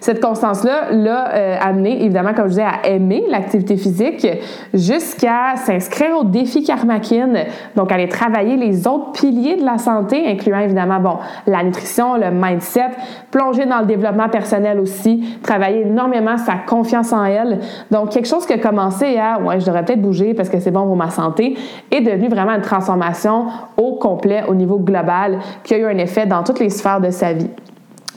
Cette 0.00 0.20
constance-là 0.20 0.92
l'a 0.92 1.34
euh, 1.34 1.56
amené, 1.60 2.02
évidemment, 2.04 2.32
comme 2.34 2.46
je 2.46 2.50
disais, 2.50 2.62
à 2.62 2.86
aimer 2.88 3.24
l'activité 3.28 3.76
physique 3.76 4.26
jusqu'à 4.72 5.56
s'inscrire 5.56 6.18
au 6.18 6.24
défi 6.24 6.62
Karmakin, 6.62 7.44
donc 7.76 7.90
aller 7.90 8.08
travailler 8.08 8.56
les 8.56 8.86
autres 8.86 9.12
piliers 9.12 9.56
de 9.56 9.64
la 9.64 9.78
santé, 9.78 10.26
incluant 10.26 10.60
évidemment, 10.60 11.00
bon, 11.00 11.16
la 11.46 11.62
nutrition, 11.62 12.16
le 12.16 12.30
mindset, 12.30 12.90
plonger 13.30 13.66
dans 13.66 13.80
le 13.80 13.86
développement 13.86 14.28
personnel 14.28 14.78
aussi, 14.78 15.38
travailler 15.42 15.82
énormément 15.82 16.36
sa 16.36 16.54
confiance 16.54 17.12
en 17.12 17.24
elle. 17.24 17.60
Donc, 17.90 18.10
quelque 18.10 18.28
chose 18.28 18.46
qui 18.46 18.52
a 18.52 18.58
commencé 18.58 19.18
à, 19.18 19.40
ouais, 19.40 19.60
je 19.60 19.66
devrais 19.66 19.84
peut-être 19.84 20.02
bouger 20.02 20.34
parce 20.34 20.48
que 20.48 20.60
c'est 20.60 20.70
bon 20.70 20.86
pour 20.86 20.96
ma 20.96 21.10
santé, 21.10 21.56
est 21.90 22.00
devenu 22.00 22.28
vraiment 22.28 22.52
une 22.52 22.62
transformation 22.62 23.46
au 23.76 23.96
complet, 23.96 24.44
au 24.48 24.54
niveau 24.54 24.78
global, 24.78 25.38
qui 25.64 25.74
a 25.74 25.78
eu 25.78 25.84
un 25.86 25.98
effet 25.98 26.26
dans 26.26 26.42
toutes 26.42 26.60
les 26.60 26.70
sphères 26.70 27.00
de 27.00 27.10
sa 27.10 27.32
vie 27.32 27.50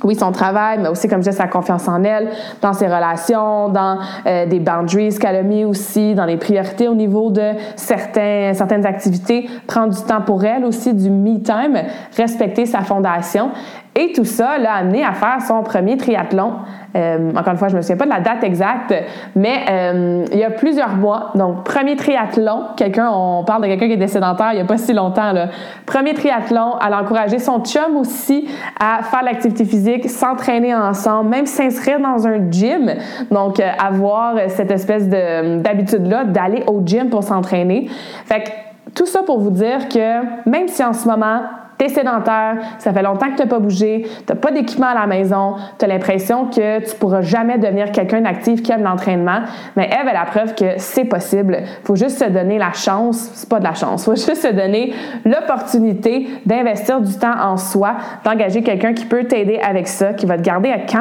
oui, 0.03 0.15
son 0.15 0.31
travail, 0.31 0.80
mais 0.81 0.89
aussi, 0.89 1.07
comme 1.07 1.19
je 1.19 1.30
disais, 1.30 1.38
sa 1.38 1.48
confiance 1.48 1.88
en 1.88 2.03
elle, 2.03 2.30
dans 2.62 2.74
ses 2.74 2.88
relations, 2.88 3.69
dans 3.69 4.00
euh, 4.25 4.45
des 4.45 4.59
boundaries 4.59 5.18
qu'elle 5.19 5.36
a 5.36 5.44
mis 5.44 5.65
aussi, 5.65 6.15
dans 6.15 6.25
les 6.25 6.38
priorités 6.38 6.88
au 6.88 6.95
niveau 6.95 7.30
de 7.30 7.51
certains, 7.75 8.53
certaines 8.53 8.86
activités, 8.86 9.50
prendre 9.68 9.94
du 9.94 10.01
temps 10.03 10.21
pour 10.21 10.44
elle 10.44 10.65
aussi, 10.65 10.94
du 10.94 11.09
me 11.09 11.39
time, 11.42 11.77
respecter 12.18 12.65
sa 12.65 12.81
fondation. 12.81 13.51
Et 13.93 14.13
tout 14.13 14.23
ça 14.23 14.57
l'a 14.57 14.75
amené 14.75 15.03
à 15.03 15.11
faire 15.11 15.41
son 15.45 15.63
premier 15.63 15.97
triathlon. 15.97 16.53
Euh, 16.95 17.31
encore 17.31 17.51
une 17.51 17.57
fois, 17.57 17.67
je 17.67 17.75
me 17.75 17.81
souviens 17.81 17.97
pas 17.97 18.05
de 18.05 18.09
la 18.09 18.21
date 18.21 18.43
exacte, 18.43 18.93
mais 19.35 19.65
euh, 19.69 20.25
il 20.31 20.38
y 20.38 20.45
a 20.45 20.49
plusieurs 20.49 20.95
mois. 20.95 21.31
Donc, 21.35 21.65
premier 21.65 21.97
triathlon. 21.97 22.67
Quelqu'un, 22.77 23.09
on 23.11 23.43
parle 23.43 23.63
de 23.63 23.67
quelqu'un 23.67 23.88
qui 23.88 23.93
était 23.93 24.07
sédentaire 24.07 24.53
il 24.53 24.59
y 24.59 24.61
a 24.61 24.65
pas 24.65 24.77
si 24.77 24.93
longtemps. 24.93 25.33
Là. 25.33 25.49
Premier 25.85 26.13
triathlon. 26.13 26.75
Elle 26.85 26.93
a 26.93 27.01
encouragé 27.01 27.38
son 27.38 27.59
chum 27.59 27.97
aussi 27.97 28.47
à 28.79 29.03
faire 29.03 29.23
l'activité 29.23 29.65
physique, 29.65 30.09
s'entraîner 30.09 30.73
ensemble, 30.73 31.29
même 31.29 31.45
s'inscrire 31.45 31.99
dans 31.99 32.25
un 32.25 32.49
gym. 32.49 32.94
Donc, 33.29 33.59
euh, 33.59 33.69
avoir 33.77 34.35
cette 34.47 34.71
espèce 34.71 35.09
d'habitude-là 35.09 36.23
d'aller 36.23 36.63
au 36.67 36.81
gym 36.85 37.09
pour 37.09 37.23
s'entraîner. 37.23 37.89
Fait 38.25 38.44
que 38.44 38.49
tout 38.95 39.05
ça 39.05 39.23
pour 39.23 39.39
vous 39.39 39.51
dire 39.51 39.89
que 39.89 40.49
même 40.49 40.67
si 40.67 40.83
en 40.83 40.94
ce 40.94 41.07
moment, 41.07 41.41
tu 41.88 41.94
sédentaire, 41.94 42.57
ça 42.80 42.94
fait 42.94 43.01
longtemps 43.01 43.28
que 43.28 43.36
tu 43.36 43.44
n'as 43.44 43.48
pas 43.48 43.60
bougé, 43.60 44.06
tu 44.06 44.33
n'as 44.33 44.39
pas 44.39 44.51
d'équipement 44.51 44.88
à 44.88 44.94
la 44.94 45.07
maison, 45.07 45.56
tu 45.78 45.86
as 45.86 45.88
l'impression 45.88 46.45
que 46.45 46.80
tu 46.80 46.95
pourras 46.95 47.22
jamais 47.22 47.57
devenir 47.57 47.92
quelqu'un 47.92 48.22
d'actif 48.22 48.62
qui 48.62 48.72
aime 48.72 48.83
l'entraînement, 48.83 49.42
mais 49.75 49.88
Eve 49.88 50.07
est 50.07 50.13
la 50.13 50.25
preuve 50.25 50.56
que 50.56 50.78
c'est 50.78 51.06
possible. 51.06 51.57
faut 51.83 51.95
juste 51.95 52.19
se 52.19 52.30
donner 52.30 52.57
la 52.57 52.74
chance, 52.74 53.31
c'est 53.33 53.50
pas 53.50 53.60
de 53.60 53.63
la 53.63 53.73
chance, 53.73 54.06
faut 54.06 54.16
juste 54.16 54.35
se 54.35 54.52
donner 54.52 54.94
l'opportunité 55.26 56.28
d'investir 56.45 57.02
du 57.02 57.14
temps 57.18 57.40
en 57.42 57.57
soi, 57.57 57.95
d'engager 58.23 58.61
quelqu'un 58.61 58.94
qui 58.94 59.06
peut 59.06 59.23
t'aider 59.23 59.59
avec 59.59 59.88
ça, 59.88 60.14
qui 60.14 60.26
va 60.26 60.38
te 60.38 60.44
garder 60.44 60.69
accountable, 60.69 60.92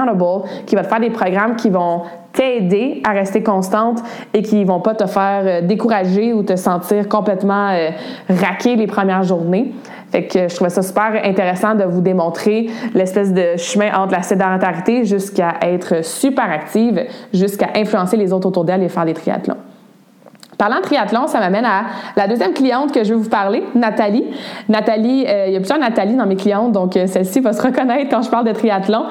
qui 0.66 0.74
va 0.76 0.82
te 0.82 0.88
faire 0.88 1.00
des 1.00 1.10
programmes 1.10 1.56
qui 1.56 1.68
vont 1.68 2.02
t'aider 2.32 3.02
à 3.04 3.10
rester 3.10 3.42
constante 3.42 4.00
et 4.34 4.42
qui 4.42 4.64
vont 4.64 4.80
pas 4.80 4.94
te 4.94 5.06
faire 5.06 5.42
euh, 5.44 5.60
décourager 5.62 6.32
ou 6.32 6.42
te 6.42 6.56
sentir 6.56 7.08
complètement 7.08 7.70
euh, 7.70 7.90
raqué 8.28 8.76
les 8.76 8.86
premières 8.86 9.24
journées. 9.24 9.72
Fait 10.10 10.26
que 10.26 10.48
je 10.48 10.54
trouvais 10.54 10.70
ça 10.70 10.82
super 10.82 11.20
intéressant 11.24 11.74
de 11.74 11.84
vous 11.84 12.00
démontrer 12.00 12.68
l'espèce 12.94 13.32
de 13.32 13.56
chemin 13.56 13.92
entre 13.94 14.12
la 14.12 14.22
sédentarité 14.22 15.04
jusqu'à 15.04 15.54
être 15.62 16.04
super 16.04 16.50
active, 16.50 17.06
jusqu'à 17.32 17.68
influencer 17.76 18.16
les 18.16 18.32
autres 18.32 18.48
autour 18.48 18.64
d'elle 18.64 18.82
et 18.82 18.88
faire 18.88 19.04
des 19.04 19.14
triathlons. 19.14 19.56
Parlant 20.60 20.76
de 20.76 20.82
triathlon, 20.82 21.26
ça 21.26 21.40
m'amène 21.40 21.64
à 21.64 21.84
la 22.16 22.28
deuxième 22.28 22.52
cliente 22.52 22.92
que 22.92 23.02
je 23.02 23.14
vais 23.14 23.18
vous 23.18 23.30
parler, 23.30 23.64
Nathalie. 23.74 24.26
Nathalie, 24.68 25.24
euh, 25.26 25.46
il 25.46 25.54
y 25.54 25.56
a 25.56 25.58
plusieurs 25.58 25.78
Nathalie 25.78 26.16
dans 26.16 26.26
mes 26.26 26.36
clientes, 26.36 26.72
donc 26.72 26.98
euh, 26.98 27.06
celle-ci 27.06 27.40
va 27.40 27.54
se 27.54 27.62
reconnaître 27.62 28.10
quand 28.10 28.20
je 28.20 28.28
parle 28.28 28.44
de 28.44 28.52
triathlon. 28.52 29.04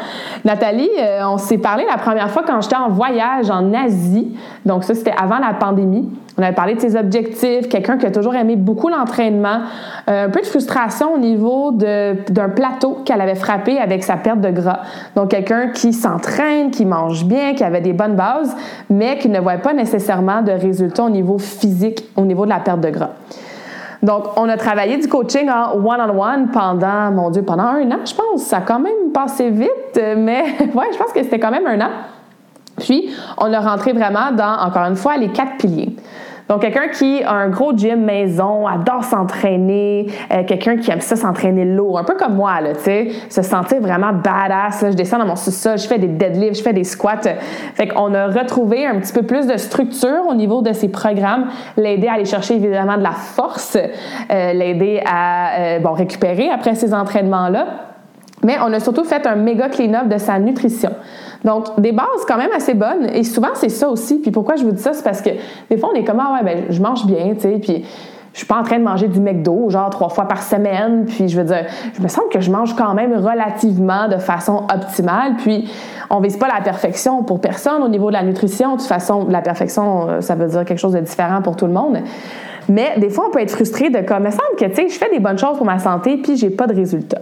Nathalie, 0.45 0.91
euh, 0.99 1.21
on 1.25 1.39
s'est 1.39 1.57
parlé 1.57 1.85
la 1.89 1.97
première 1.97 2.29
fois 2.29 2.43
quand 2.45 2.61
j'étais 2.61 2.75
en 2.75 2.89
voyage 2.89 3.49
en 3.49 3.73
Asie, 3.73 4.37
donc 4.63 4.83
ça 4.83 4.93
c'était 4.93 5.15
avant 5.19 5.39
la 5.39 5.55
pandémie. 5.55 6.07
On 6.37 6.43
avait 6.43 6.53
parlé 6.53 6.75
de 6.75 6.79
ses 6.79 6.95
objectifs, 6.95 7.67
quelqu'un 7.67 7.97
qui 7.97 8.05
a 8.05 8.11
toujours 8.11 8.35
aimé 8.35 8.55
beaucoup 8.55 8.87
l'entraînement, 8.87 9.59
un 10.07 10.29
peu 10.29 10.39
de 10.39 10.45
frustration 10.45 11.15
au 11.15 11.17
niveau 11.17 11.71
d'un 11.71 12.49
plateau 12.55 12.99
qu'elle 13.03 13.19
avait 13.19 13.35
frappé 13.35 13.77
avec 13.77 14.05
sa 14.05 14.15
perte 14.15 14.39
de 14.39 14.49
gras. 14.49 14.79
Donc 15.17 15.31
quelqu'un 15.31 15.67
qui 15.67 15.91
s'entraîne, 15.91 16.71
qui 16.71 16.85
mange 16.85 17.25
bien, 17.25 17.55
qui 17.55 17.63
avait 17.65 17.81
des 17.81 17.91
bonnes 17.91 18.15
bases, 18.15 18.55
mais 18.89 19.17
qui 19.17 19.27
ne 19.27 19.41
voit 19.41 19.57
pas 19.57 19.73
nécessairement 19.73 20.41
de 20.41 20.53
résultats 20.53 21.03
au 21.03 21.09
niveau 21.09 21.38
physique, 21.39 22.03
au 22.15 22.21
niveau 22.21 22.45
de 22.45 22.49
la 22.49 22.59
perte 22.59 22.81
de 22.81 22.89
gras. 22.89 23.11
Donc, 24.01 24.37
on 24.37 24.47
a 24.47 24.55
travaillé 24.55 24.97
du 24.97 25.07
coaching 25.07 25.49
en 25.49 25.73
one-on-one 25.73 26.49
pendant, 26.51 27.11
mon 27.11 27.29
Dieu, 27.29 27.41
pendant 27.41 27.63
un 27.63 27.91
an, 27.91 27.99
je 28.05 28.13
pense. 28.13 28.43
Ça 28.43 28.57
a 28.57 28.61
quand 28.61 28.79
même 28.79 29.11
passé 29.13 29.49
vite, 29.49 30.01
mais 30.17 30.43
ouais, 30.73 30.85
je 30.93 30.97
pense 30.97 31.11
que 31.13 31.21
c'était 31.21 31.39
quand 31.39 31.51
même 31.51 31.67
un 31.67 31.81
an. 31.81 31.89
Puis, 32.77 33.13
on 33.37 33.51
a 33.51 33.59
rentré 33.59 33.91
vraiment 33.91 34.31
dans, 34.31 34.57
encore 34.65 34.83
une 34.83 34.95
fois, 34.95 35.17
les 35.17 35.29
quatre 35.29 35.57
piliers. 35.57 35.95
Donc, 36.49 36.61
quelqu'un 36.61 36.87
qui 36.87 37.21
a 37.23 37.31
un 37.31 37.49
gros 37.49 37.77
gym 37.77 38.03
maison, 38.03 38.65
adore 38.65 39.03
s'entraîner, 39.03 40.07
euh, 40.33 40.43
quelqu'un 40.43 40.77
qui 40.77 40.89
aime 40.89 40.99
ça 40.99 41.15
s'entraîner 41.15 41.63
lourd, 41.63 41.99
un 41.99 42.03
peu 42.03 42.15
comme 42.15 42.35
moi, 42.35 42.59
là, 42.59 42.73
tu 42.73 42.81
sais, 42.81 43.09
se 43.29 43.43
sentir 43.43 43.79
vraiment 43.79 44.13
badass. 44.13 44.83
je 44.89 44.95
descends 44.95 45.19
dans 45.19 45.27
mon 45.27 45.35
sous-sol, 45.35 45.77
je 45.77 45.87
fais 45.87 45.99
des 45.99 46.07
deadlifts, 46.07 46.57
je 46.57 46.63
fais 46.63 46.73
des 46.73 46.83
squats. 46.83 47.21
Fait 47.75 47.87
qu'on 47.87 48.15
a 48.15 48.27
retrouvé 48.27 48.87
un 48.87 48.99
petit 48.99 49.13
peu 49.13 49.21
plus 49.21 49.45
de 49.45 49.57
structure 49.57 50.25
au 50.27 50.33
niveau 50.33 50.63
de 50.63 50.73
ces 50.73 50.89
programmes, 50.89 51.49
l'aider 51.77 52.07
à 52.07 52.13
aller 52.13 52.25
chercher 52.25 52.55
évidemment 52.55 52.97
de 52.97 53.03
la 53.03 53.11
force, 53.11 53.77
euh, 53.77 54.53
l'aider 54.53 55.03
à 55.05 55.59
euh, 55.59 55.79
bon, 55.79 55.91
récupérer 55.91 56.49
après 56.49 56.73
ces 56.73 56.95
entraînements-là. 56.95 57.67
Mais 58.43 58.57
on 58.65 58.73
a 58.73 58.79
surtout 58.79 59.03
fait 59.03 59.27
un 59.27 59.35
méga 59.35 59.69
clean-up 59.69 60.07
de 60.07 60.17
sa 60.17 60.39
nutrition. 60.39 60.91
Donc, 61.43 61.79
des 61.79 61.91
bases 61.91 62.25
quand 62.27 62.37
même 62.37 62.51
assez 62.55 62.73
bonnes. 62.73 63.07
Et 63.13 63.23
souvent, 63.23 63.49
c'est 63.53 63.69
ça 63.69 63.89
aussi. 63.89 64.19
Puis 64.19 64.31
pourquoi 64.31 64.55
je 64.55 64.63
vous 64.63 64.71
dis 64.71 64.81
ça? 64.81 64.93
C'est 64.93 65.03
parce 65.03 65.21
que 65.21 65.29
des 65.69 65.77
fois, 65.77 65.89
on 65.93 65.95
est 65.95 66.03
comme, 66.03 66.19
ah 66.19 66.33
ouais, 66.33 66.43
ben, 66.43 66.65
je 66.69 66.81
mange 66.81 67.05
bien, 67.05 67.33
tu 67.35 67.41
sais. 67.41 67.59
Puis 67.61 67.85
je 68.33 68.37
suis 68.39 68.47
pas 68.47 68.59
en 68.59 68.63
train 68.63 68.77
de 68.77 68.83
manger 68.83 69.07
du 69.07 69.19
McDo, 69.19 69.69
genre 69.69 69.89
trois 69.89 70.09
fois 70.09 70.25
par 70.25 70.43
semaine. 70.43 71.05
Puis 71.05 71.29
je 71.29 71.37
veux 71.37 71.45
dire, 71.45 71.65
je 71.97 72.01
me 72.01 72.07
sens 72.07 72.23
que 72.31 72.39
je 72.41 72.51
mange 72.51 72.75
quand 72.75 72.93
même 72.93 73.13
relativement 73.13 74.07
de 74.07 74.17
façon 74.17 74.65
optimale. 74.73 75.35
Puis 75.37 75.69
on 76.09 76.19
vise 76.19 76.37
pas 76.37 76.47
la 76.47 76.61
perfection 76.61 77.23
pour 77.23 77.41
personne 77.41 77.81
au 77.83 77.87
niveau 77.87 78.07
de 78.07 78.13
la 78.13 78.23
nutrition. 78.23 78.73
De 78.73 78.77
toute 78.77 78.87
façon, 78.87 79.27
la 79.29 79.41
perfection, 79.41 80.09
euh, 80.09 80.21
ça 80.21 80.35
veut 80.35 80.47
dire 80.47 80.65
quelque 80.65 80.79
chose 80.79 80.93
de 80.93 80.99
différent 80.99 81.41
pour 81.41 81.55
tout 81.55 81.65
le 81.65 81.73
monde. 81.73 81.99
Mais 82.69 82.93
des 82.97 83.09
fois, 83.09 83.25
on 83.27 83.31
peut 83.31 83.41
être 83.41 83.51
frustré 83.51 83.89
de 83.89 83.99
comme, 84.01 84.23
il 84.23 84.25
me 84.25 84.31
semble 84.31 84.55
que, 84.57 84.65
tu 84.65 84.75
sais, 84.75 84.89
je 84.89 84.97
fais 84.97 85.09
des 85.09 85.19
bonnes 85.19 85.39
choses 85.39 85.57
pour 85.57 85.65
ma 85.65 85.79
santé, 85.79 86.17
puis 86.17 86.37
j'ai 86.37 86.51
pas 86.51 86.67
de 86.67 86.75
résultats. 86.75 87.21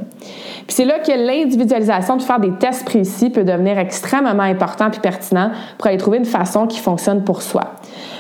Puis 0.67 0.75
c'est 0.75 0.85
là 0.85 0.99
que 0.99 1.11
l'individualisation, 1.11 2.17
de 2.17 2.21
faire 2.21 2.39
des 2.39 2.51
tests 2.51 2.85
précis, 2.85 3.29
peut 3.29 3.45
devenir 3.45 3.79
extrêmement 3.79 4.43
important 4.43 4.89
puis 4.89 4.99
pertinent 4.99 5.51
pour 5.77 5.87
aller 5.87 5.97
trouver 5.97 6.17
une 6.17 6.25
façon 6.25 6.67
qui 6.67 6.79
fonctionne 6.79 7.23
pour 7.23 7.41
soi. 7.41 7.75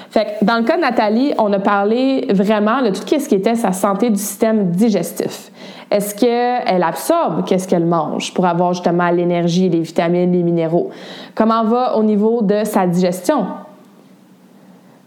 Fait 0.09 0.37
que 0.39 0.45
dans 0.45 0.55
le 0.57 0.63
cas 0.63 0.77
de 0.77 0.81
Nathalie, 0.81 1.33
on 1.37 1.51
a 1.51 1.59
parlé 1.59 2.27
vraiment 2.29 2.81
de 2.81 2.89
tout 2.89 3.01
ce 3.05 3.27
qui 3.27 3.35
était 3.35 3.55
sa 3.55 3.73
santé 3.73 4.09
du 4.09 4.17
système 4.17 4.71
digestif. 4.71 5.51
Est-ce 5.91 6.15
qu'elle 6.15 6.83
absorbe? 6.83 7.45
Qu'est-ce 7.45 7.67
qu'elle 7.67 7.85
mange 7.85 8.33
pour 8.33 8.45
avoir 8.45 8.73
justement 8.73 9.09
l'énergie, 9.09 9.67
les 9.69 9.81
vitamines, 9.81 10.31
les 10.31 10.43
minéraux? 10.43 10.89
Comment 11.35 11.65
va 11.65 11.97
au 11.97 12.03
niveau 12.03 12.41
de 12.41 12.63
sa 12.63 12.87
digestion? 12.87 13.45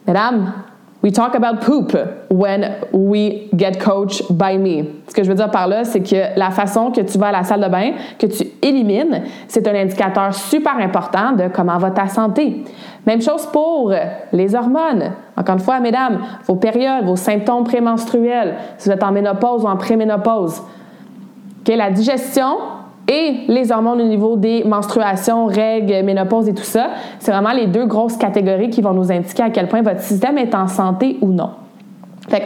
Mesdames, 0.07 0.53
We 1.03 1.11
talk 1.13 1.35
about 1.35 1.63
poop 1.63 1.95
when 2.29 2.77
we 2.93 3.49
get 3.57 3.81
coached 3.81 4.37
by 4.37 4.59
me. 4.59 4.85
Ce 5.09 5.15
que 5.15 5.25
je 5.25 5.31
veux 5.31 5.35
dire 5.35 5.51
par 5.51 5.67
là, 5.67 5.85
c'est 5.85 6.03
que 6.03 6.39
la 6.39 6.51
façon 6.51 6.91
que 6.91 7.01
tu 7.01 7.17
vas 7.17 7.29
à 7.29 7.33
la 7.33 7.43
salle 7.43 7.63
de 7.63 7.69
bain, 7.69 7.93
que 8.19 8.27
tu 8.27 8.45
élimines, 8.61 9.23
c'est 9.49 9.67
un 9.67 9.75
indicateur 9.75 10.35
super 10.35 10.77
important 10.77 11.33
de 11.33 11.49
comment 11.49 11.79
va 11.79 11.91
ta 11.91 12.07
santé. 12.07 12.65
Même 13.07 13.23
chose 13.23 13.47
pour 13.47 13.95
les 14.33 14.55
hormones. 14.55 15.13
Encore 15.39 15.55
une 15.55 15.63
fois, 15.63 15.81
mesdames, 15.81 16.19
vos 16.45 16.57
périodes, 16.57 17.07
vos 17.07 17.17
symptômes 17.17 17.65
prémenstruels, 17.65 18.57
si 18.77 18.91
vous 18.91 18.95
êtes 18.95 19.03
en 19.03 19.11
ménopause 19.11 19.65
ou 19.65 19.69
en 19.69 19.77
préménopause. 19.77 20.61
Okay, 21.63 21.77
la 21.77 21.91
digestion, 21.91 22.59
et 23.11 23.41
les 23.49 23.73
hormones 23.73 24.01
au 24.01 24.07
niveau 24.07 24.37
des 24.37 24.63
menstruations, 24.63 25.47
règles, 25.47 26.05
ménopause 26.05 26.49
et 26.49 26.55
tout 26.55 26.63
ça. 26.63 26.91
C'est 27.19 27.33
vraiment 27.33 27.53
les 27.53 27.67
deux 27.67 27.85
grosses 27.85 28.17
catégories 28.17 28.71
qui 28.71 28.83
vont 28.83 28.93
nous 28.93 29.11
indiquer 29.11 29.43
à 29.43 29.51
quel 29.51 29.67
point 29.67 29.83
votre 29.83 30.01
système 30.01 30.39
est 30.39 30.55
en 30.55 30.69
santé 30.69 31.19
ou 31.21 31.27
non. 31.27 31.51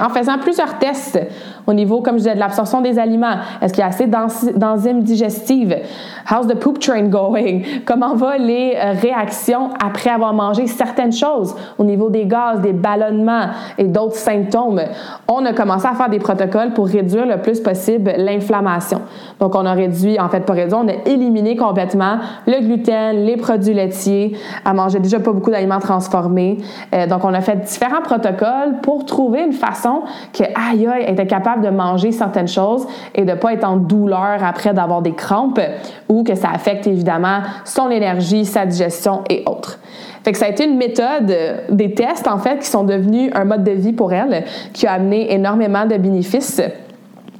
En 0.00 0.08
faisant 0.08 0.38
plusieurs 0.38 0.78
tests 0.78 1.18
au 1.66 1.72
niveau, 1.72 2.02
comme 2.02 2.14
je 2.14 2.24
disais, 2.24 2.34
de 2.34 2.40
l'absorption 2.40 2.80
des 2.80 2.98
aliments, 2.98 3.36
est-ce 3.62 3.72
qu'il 3.72 3.80
y 3.80 3.84
a 3.84 3.88
assez 3.88 4.06
d'enzymes 4.06 5.02
digestives? 5.02 5.76
How's 6.30 6.46
the 6.46 6.58
poop 6.58 6.78
train 6.78 7.04
going? 7.04 7.62
Comment 7.84 8.14
vont 8.14 8.38
les 8.38 8.74
euh, 8.76 8.92
réactions 8.92 9.70
après 9.82 10.10
avoir 10.10 10.34
mangé 10.34 10.66
certaines 10.66 11.12
choses 11.12 11.54
au 11.78 11.84
niveau 11.84 12.10
des 12.10 12.26
gaz, 12.26 12.60
des 12.60 12.72
ballonnements 12.72 13.48
et 13.78 13.84
d'autres 13.84 14.16
symptômes? 14.16 14.82
On 15.28 15.44
a 15.46 15.52
commencé 15.52 15.86
à 15.86 15.94
faire 15.94 16.10
des 16.10 16.18
protocoles 16.18 16.72
pour 16.74 16.86
réduire 16.86 17.26
le 17.26 17.40
plus 17.40 17.60
possible 17.60 18.12
l'inflammation. 18.16 19.00
Donc, 19.40 19.54
on 19.54 19.64
a 19.64 19.72
réduit, 19.72 20.18
en 20.20 20.28
fait, 20.28 20.40
pas 20.40 20.52
réduit, 20.52 20.74
on 20.74 20.88
a 20.88 21.06
éliminé 21.06 21.56
complètement 21.56 22.18
le 22.46 22.60
gluten, 22.60 23.24
les 23.24 23.36
produits 23.36 23.74
laitiers, 23.74 24.36
à 24.64 24.74
manger 24.74 24.98
déjà 24.98 25.18
pas 25.18 25.32
beaucoup 25.32 25.50
d'aliments 25.50 25.80
transformés. 25.80 26.58
Euh, 26.94 27.06
donc, 27.06 27.24
on 27.24 27.32
a 27.32 27.40
fait 27.40 27.56
différents 27.56 28.02
protocoles 28.02 28.80
pour 28.82 29.04
trouver 29.06 29.42
une 29.44 29.52
façon 29.52 29.73
que, 30.32 30.44
aïe, 30.44 30.86
aïe, 30.86 31.04
était 31.06 31.26
capable 31.26 31.62
de 31.62 31.70
manger 31.70 32.12
certaines 32.12 32.48
choses 32.48 32.86
et 33.14 33.24
de 33.24 33.30
ne 33.30 33.36
pas 33.36 33.52
être 33.52 33.64
en 33.64 33.76
douleur 33.76 34.42
après 34.42 34.72
d'avoir 34.72 35.02
des 35.02 35.14
crampes 35.14 35.60
ou 36.08 36.24
que 36.24 36.34
ça 36.34 36.48
affecte 36.52 36.86
évidemment 36.86 37.40
son 37.64 37.90
énergie, 37.90 38.44
sa 38.44 38.66
digestion 38.66 39.22
et 39.28 39.42
autres. 39.46 39.78
Fait 40.24 40.32
que 40.32 40.38
ça 40.38 40.46
a 40.46 40.48
été 40.48 40.64
une 40.64 40.78
méthode, 40.78 41.30
euh, 41.30 41.58
des 41.68 41.92
tests 41.92 42.26
en 42.26 42.38
fait, 42.38 42.60
qui 42.60 42.66
sont 42.66 42.84
devenus 42.84 43.30
un 43.34 43.44
mode 43.44 43.62
de 43.62 43.72
vie 43.72 43.92
pour 43.92 44.12
elle, 44.12 44.44
qui 44.72 44.86
a 44.86 44.92
amené 44.92 45.32
énormément 45.34 45.84
de 45.84 45.96
bénéfices. 45.98 46.62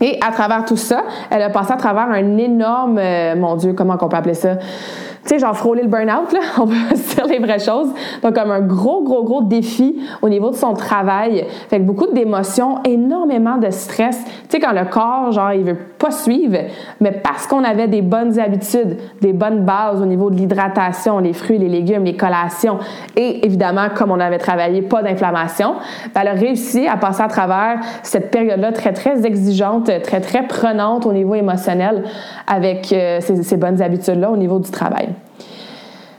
Et 0.00 0.18
à 0.26 0.32
travers 0.32 0.66
tout 0.66 0.76
ça, 0.76 1.02
elle 1.30 1.40
a 1.40 1.48
passé 1.48 1.72
à 1.72 1.76
travers 1.76 2.10
un 2.10 2.36
énorme, 2.36 2.98
euh, 2.98 3.36
mon 3.36 3.56
Dieu, 3.56 3.72
comment 3.72 3.96
on 3.98 4.08
peut 4.08 4.16
appeler 4.16 4.34
ça? 4.34 4.56
Tu 5.24 5.30
sais, 5.30 5.38
genre 5.38 5.56
frôler 5.56 5.82
le 5.82 5.88
burn-out, 5.88 6.32
là, 6.32 6.40
on 6.58 6.66
peut 6.66 6.74
se 6.94 7.14
dire 7.14 7.26
les 7.26 7.38
vraies 7.38 7.58
choses. 7.58 7.88
Donc, 8.22 8.34
comme 8.34 8.50
un 8.50 8.60
gros, 8.60 9.02
gros, 9.02 9.24
gros 9.24 9.42
défi 9.42 9.96
au 10.20 10.28
niveau 10.28 10.50
de 10.50 10.54
son 10.54 10.74
travail. 10.74 11.46
Fait 11.70 11.78
que 11.78 11.84
beaucoup 11.84 12.06
d'émotions, 12.12 12.82
énormément 12.84 13.56
de 13.56 13.70
stress. 13.70 14.22
Tu 14.24 14.32
sais, 14.50 14.60
quand 14.60 14.72
le 14.72 14.84
corps, 14.84 15.32
genre, 15.32 15.52
il 15.52 15.64
veut 15.64 15.78
pas 15.98 16.10
suivre, 16.10 16.58
mais 17.00 17.12
parce 17.12 17.46
qu'on 17.46 17.64
avait 17.64 17.88
des 17.88 18.02
bonnes 18.02 18.38
habitudes, 18.38 18.98
des 19.22 19.32
bonnes 19.32 19.64
bases 19.64 20.02
au 20.02 20.06
niveau 20.06 20.28
de 20.28 20.36
l'hydratation, 20.36 21.18
les 21.18 21.32
fruits, 21.32 21.56
les 21.56 21.70
légumes, 21.70 22.04
les 22.04 22.16
collations, 22.16 22.78
et 23.16 23.46
évidemment, 23.46 23.86
comme 23.94 24.10
on 24.10 24.20
avait 24.20 24.38
travaillé, 24.38 24.82
pas 24.82 25.02
d'inflammation, 25.02 25.76
ben, 26.14 26.20
elle 26.20 26.28
a 26.28 26.32
réussi 26.32 26.86
à 26.86 26.98
passer 26.98 27.22
à 27.22 27.28
travers 27.28 27.80
cette 28.02 28.30
période-là 28.30 28.72
très, 28.72 28.92
très 28.92 29.24
exigeante, 29.24 29.90
très, 30.02 30.20
très 30.20 30.46
prenante 30.46 31.06
au 31.06 31.12
niveau 31.12 31.34
émotionnel 31.34 32.04
avec 32.46 32.92
euh, 32.92 33.20
ces, 33.20 33.42
ces 33.42 33.56
bonnes 33.56 33.80
habitudes-là 33.80 34.30
au 34.30 34.36
niveau 34.36 34.58
du 34.58 34.70
travail. 34.70 35.13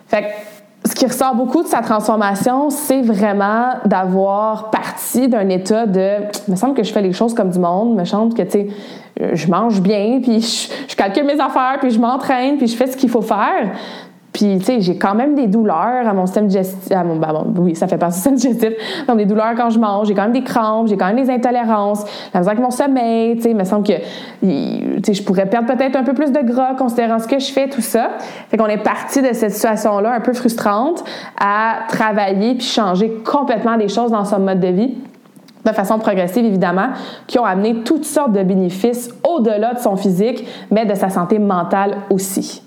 Fait 0.08 0.22
que, 0.22 0.90
ce 0.90 0.94
qui 0.94 1.06
ressort 1.06 1.34
beaucoup 1.34 1.64
de 1.64 1.68
sa 1.68 1.82
transformation, 1.82 2.70
c'est 2.70 3.02
vraiment 3.02 3.70
d'avoir 3.86 4.70
parti 4.70 5.28
d'un 5.28 5.50
état 5.50 5.88
de 5.88 6.18
me 6.48 6.56
semble 6.56 6.76
que 6.76 6.84
je 6.84 6.94
fais 6.94 7.02
les 7.02 7.14
choses 7.14 7.34
comme 7.34 7.50
du 7.50 7.60
monde, 7.60 7.96
me 7.96 8.06
semble 8.06 8.34
que 8.34 8.44
tu 8.44 8.52
sais 8.52 8.68
je 9.34 9.48
mange 9.48 9.82
bien, 9.82 10.20
puis 10.22 10.42
je, 10.42 10.68
je, 10.88 10.96
calcule 10.96 11.24
mes 11.24 11.40
affaires, 11.40 11.78
puis 11.80 11.90
je 11.90 12.00
m'entraîne, 12.00 12.58
puis 12.58 12.68
je 12.68 12.76
fais 12.76 12.88
ce 12.88 12.98
qu'il 12.98 13.10
faut 13.10 13.22
faire. 13.22 13.72
Puis, 14.36 14.58
tu 14.58 14.66
sais, 14.66 14.82
j'ai 14.82 14.98
quand 14.98 15.16
même 15.16 15.34
des 15.34 15.48
douleurs 15.48 16.06
à 16.06 16.14
mon 16.14 16.26
système 16.26 16.48
digestif. 16.48 16.92
À 16.92 17.06
mon, 17.06 17.16
bon, 17.16 17.54
oui, 17.58 17.74
ça 17.74 17.88
fait 17.88 17.98
partie 17.98 18.18
du 18.18 18.38
système 18.38 18.54
digestif. 18.54 19.06
Donc, 19.08 19.16
des 19.16 19.26
douleurs 19.26 19.54
quand 19.56 19.70
je 19.70 19.80
mange. 19.80 20.10
J'ai 20.10 20.14
quand 20.14 20.24
même 20.24 20.34
des 20.34 20.44
crampes. 20.44 20.90
J'ai 20.90 20.98
quand 20.98 21.06
même 21.06 21.16
des 21.16 21.32
intolérances. 21.32 22.04
La 22.34 22.42
misère 22.42 22.52
avec 22.52 22.62
mon 22.62 22.70
sommeil. 22.70 23.38
Tu 23.38 23.44
sais, 23.44 23.52
il 23.52 23.56
me 23.56 23.64
semble 23.64 23.88
que, 23.88 23.94
je 24.44 25.24
pourrais 25.24 25.46
perdre 25.46 25.74
peut-être 25.74 25.96
un 25.96 26.04
peu 26.04 26.14
plus 26.14 26.34
de 26.34 26.42
gras 26.42 26.76
considérant 26.76 27.18
ce 27.20 27.30
que 27.30 27.40
je 27.40 27.50
fais, 27.50 27.70
tout 27.70 27.80
ça. 27.80 28.10
Fait 28.50 28.58
qu'on 28.58 28.66
est 28.66 28.84
parti 28.84 29.22
de 29.22 29.32
cette 29.32 29.54
situation-là 29.54 30.14
un 30.14 30.20
peu 30.20 30.34
frustrante 30.34 31.06
à 31.40 31.86
travailler 31.88 32.56
puis 32.56 32.68
changer 32.68 33.10
complètement 33.24 33.78
des 33.78 33.88
choses 33.88 34.12
dans 34.12 34.26
son 34.26 34.40
mode 34.40 34.60
de 34.60 34.68
vie 34.68 34.96
de 35.66 35.72
façon 35.72 35.98
progressive, 35.98 36.44
évidemment, 36.46 36.90
qui 37.26 37.40
ont 37.40 37.46
amené 37.46 37.84
toutes 37.84 38.06
sortes 38.06 38.34
de 38.34 38.44
bénéfices 38.44 39.10
au-delà 39.28 39.74
de 39.74 39.80
son 39.80 39.96
physique, 39.96 40.46
mais 40.70 40.86
de 40.86 40.94
sa 40.94 41.10
santé 41.10 41.40
mentale 41.40 42.00
aussi. 42.10 42.65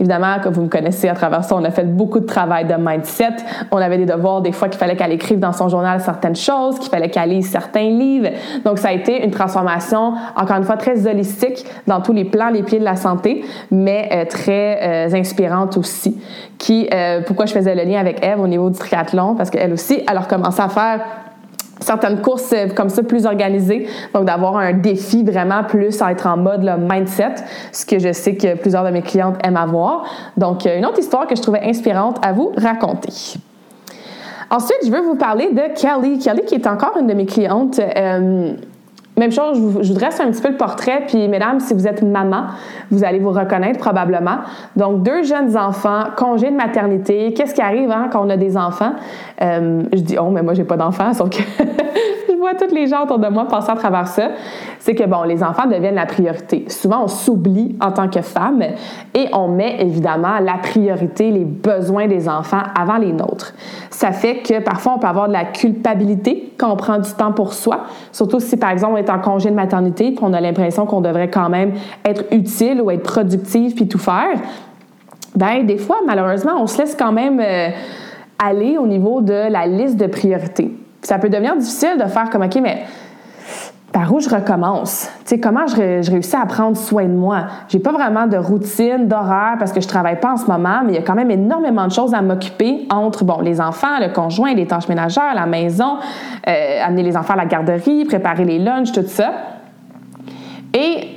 Évidemment, 0.00 0.36
comme 0.42 0.52
vous 0.52 0.62
me 0.62 0.68
connaissez 0.68 1.08
à 1.08 1.14
travers 1.14 1.42
ça, 1.42 1.56
on 1.56 1.64
a 1.64 1.70
fait 1.70 1.84
beaucoup 1.84 2.20
de 2.20 2.26
travail 2.26 2.66
de 2.66 2.74
mindset. 2.74 3.36
On 3.72 3.78
avait 3.78 3.98
des 3.98 4.06
devoirs, 4.06 4.42
des 4.42 4.52
fois 4.52 4.68
qu'il 4.68 4.78
fallait 4.78 4.94
qu'elle 4.94 5.12
écrive 5.12 5.40
dans 5.40 5.52
son 5.52 5.68
journal 5.68 6.00
certaines 6.00 6.36
choses, 6.36 6.78
qu'il 6.78 6.88
fallait 6.88 7.10
qu'elle 7.10 7.30
lise 7.30 7.50
certains 7.50 7.88
livres. 7.90 8.28
Donc, 8.64 8.78
ça 8.78 8.88
a 8.88 8.92
été 8.92 9.24
une 9.24 9.32
transformation, 9.32 10.14
encore 10.36 10.56
une 10.56 10.64
fois, 10.64 10.76
très 10.76 11.06
holistique 11.06 11.64
dans 11.88 12.00
tous 12.00 12.12
les 12.12 12.24
plans, 12.24 12.50
les 12.50 12.62
pieds 12.62 12.78
de 12.78 12.84
la 12.84 12.96
santé, 12.96 13.44
mais 13.72 14.08
euh, 14.12 14.24
très 14.24 15.08
euh, 15.08 15.16
inspirante 15.16 15.76
aussi. 15.76 16.20
Qui, 16.58 16.88
euh, 16.92 17.20
pourquoi 17.26 17.46
je 17.46 17.52
faisais 17.52 17.74
le 17.74 17.82
lien 17.82 17.98
avec 17.98 18.24
Eve 18.24 18.40
au 18.40 18.46
niveau 18.46 18.70
du 18.70 18.78
triathlon? 18.78 19.34
Parce 19.34 19.50
qu'elle 19.50 19.72
aussi, 19.72 20.02
elle 20.08 20.16
a 20.16 20.20
recommencé 20.20 20.60
à 20.60 20.68
faire 20.68 21.00
certaines 21.80 22.20
courses 22.20 22.52
euh, 22.52 22.68
comme 22.74 22.88
ça 22.88 23.02
plus 23.02 23.26
organisées. 23.26 23.86
Donc, 24.14 24.24
d'avoir 24.24 24.56
un 24.56 24.72
défi 24.72 25.24
vraiment 25.24 25.64
plus 25.64 26.00
à 26.02 26.12
être 26.12 26.26
en 26.26 26.36
mode 26.36 26.68
mindset, 26.90 27.34
ce 27.72 27.86
que 27.86 27.98
je 27.98 28.12
sais 28.12 28.36
que 28.36 28.56
plusieurs 28.56 28.84
de 28.84 28.90
mes 28.90 29.02
clientes 29.02 29.36
aiment 29.44 29.56
avoir. 29.56 30.04
Donc, 30.36 30.66
euh, 30.66 30.78
une 30.78 30.86
autre 30.86 30.98
histoire 30.98 31.26
que 31.26 31.36
je 31.36 31.42
trouvais 31.42 31.62
inspirante 31.62 32.18
à 32.22 32.32
vous 32.32 32.52
raconter. 32.56 33.12
Ensuite, 34.50 34.78
je 34.84 34.90
veux 34.90 35.02
vous 35.02 35.16
parler 35.16 35.50
de 35.52 35.74
Kelly. 35.78 36.18
Kelly, 36.18 36.42
qui 36.46 36.54
est 36.54 36.66
encore 36.66 36.96
une 36.98 37.06
de 37.06 37.14
mes 37.14 37.26
clientes. 37.26 37.78
Euh, 37.78 38.54
même 39.18 39.32
chose, 39.32 39.56
je 39.56 39.60
vous, 39.60 39.82
je 39.82 39.88
vous, 39.92 39.98
dresse 39.98 40.20
un 40.20 40.30
petit 40.30 40.42
peu 40.42 40.48
le 40.48 40.56
portrait, 40.56 41.04
puis 41.06 41.28
mesdames, 41.28 41.60
si 41.60 41.74
vous 41.74 41.86
êtes 41.86 42.02
maman, 42.02 42.46
vous 42.90 43.04
allez 43.04 43.18
vous 43.18 43.30
reconnaître 43.30 43.78
probablement. 43.78 44.38
Donc, 44.76 45.02
deux 45.02 45.22
jeunes 45.22 45.56
enfants, 45.56 46.04
congé 46.16 46.50
de 46.50 46.56
maternité. 46.56 47.32
Qu'est-ce 47.34 47.54
qui 47.54 47.62
arrive 47.62 47.90
hein, 47.90 48.08
quand 48.12 48.24
on 48.24 48.30
a 48.30 48.36
des 48.36 48.56
enfants? 48.56 48.92
Euh, 49.42 49.82
je 49.92 50.00
dis 50.00 50.16
oh, 50.18 50.30
mais 50.30 50.42
moi, 50.42 50.54
j'ai 50.54 50.64
pas 50.64 50.76
d'enfants, 50.76 51.12
sauf 51.12 51.30
que 51.30 51.42
vois 52.38 52.54
tous 52.54 52.74
les 52.74 52.86
gens 52.86 53.04
autour 53.04 53.18
de 53.18 53.28
moi 53.28 53.46
passer 53.46 53.70
à 53.70 53.76
travers 53.76 54.06
ça, 54.06 54.30
c'est 54.78 54.94
que, 54.94 55.04
bon, 55.04 55.22
les 55.22 55.42
enfants 55.42 55.66
deviennent 55.66 55.94
la 55.94 56.06
priorité. 56.06 56.64
Souvent, 56.68 57.04
on 57.04 57.08
s'oublie 57.08 57.76
en 57.80 57.92
tant 57.92 58.08
que 58.08 58.22
femme 58.22 58.62
et 59.14 59.26
on 59.32 59.48
met 59.48 59.80
évidemment 59.80 60.38
la 60.40 60.54
priorité, 60.54 61.30
les 61.30 61.44
besoins 61.44 62.06
des 62.06 62.28
enfants 62.28 62.62
avant 62.78 62.96
les 62.96 63.12
nôtres. 63.12 63.54
Ça 63.90 64.12
fait 64.12 64.38
que 64.38 64.60
parfois, 64.60 64.94
on 64.96 64.98
peut 64.98 65.06
avoir 65.06 65.28
de 65.28 65.32
la 65.32 65.44
culpabilité 65.44 66.52
quand 66.56 66.72
on 66.72 66.76
prend 66.76 66.98
du 66.98 67.12
temps 67.12 67.32
pour 67.32 67.52
soi, 67.52 67.84
surtout 68.12 68.40
si, 68.40 68.56
par 68.56 68.70
exemple, 68.70 68.94
on 68.94 68.98
est 68.98 69.10
en 69.10 69.18
congé 69.18 69.50
de 69.50 69.54
maternité 69.54 70.12
puis 70.12 70.20
on 70.22 70.32
a 70.32 70.40
l'impression 70.40 70.86
qu'on 70.86 71.00
devrait 71.00 71.30
quand 71.30 71.48
même 71.48 71.72
être 72.04 72.24
utile 72.30 72.80
ou 72.80 72.90
être 72.90 73.02
productive 73.02 73.74
puis 73.74 73.88
tout 73.88 73.98
faire. 73.98 74.38
Ben, 75.34 75.64
des 75.66 75.78
fois, 75.78 75.98
malheureusement, 76.06 76.52
on 76.60 76.66
se 76.66 76.78
laisse 76.78 76.96
quand 76.96 77.12
même 77.12 77.40
euh, 77.40 77.68
aller 78.38 78.78
au 78.78 78.86
niveau 78.86 79.20
de 79.20 79.50
la 79.50 79.66
liste 79.66 79.96
de 79.96 80.06
priorités. 80.06 80.70
Ça 81.02 81.18
peut 81.18 81.28
devenir 81.28 81.56
difficile 81.56 81.96
de 81.98 82.08
faire 82.08 82.30
comme, 82.30 82.42
OK, 82.42 82.58
mais 82.62 82.84
par 83.92 84.12
où 84.12 84.20
je 84.20 84.28
recommence? 84.28 85.10
Tu 85.20 85.30
sais, 85.30 85.40
comment 85.40 85.66
je, 85.66 86.10
réussis 86.10 86.36
à 86.36 86.44
prendre 86.44 86.76
soin 86.76 87.04
de 87.04 87.14
moi? 87.14 87.46
J'ai 87.68 87.78
pas 87.78 87.92
vraiment 87.92 88.26
de 88.26 88.36
routine, 88.36 89.08
d'horaire 89.08 89.56
parce 89.58 89.72
que 89.72 89.80
je 89.80 89.88
travaille 89.88 90.20
pas 90.20 90.32
en 90.32 90.36
ce 90.36 90.46
moment, 90.46 90.82
mais 90.84 90.92
il 90.92 90.94
y 90.96 90.98
a 90.98 91.02
quand 91.02 91.14
même 91.14 91.30
énormément 91.30 91.86
de 91.86 91.92
choses 91.92 92.12
à 92.14 92.20
m'occuper 92.20 92.86
entre, 92.90 93.24
bon, 93.24 93.40
les 93.40 93.60
enfants, 93.60 93.98
le 94.00 94.12
conjoint, 94.12 94.52
les 94.54 94.66
tâches 94.66 94.88
ménagères, 94.88 95.34
la 95.34 95.46
maison, 95.46 95.96
euh, 96.46 96.84
amener 96.84 97.02
les 97.02 97.16
enfants 97.16 97.34
à 97.34 97.38
la 97.38 97.46
garderie, 97.46 98.04
préparer 98.04 98.44
les 98.44 98.58
lunchs, 98.58 98.92
tout 98.92 99.02
ça. 99.06 99.32
Et 100.74 101.08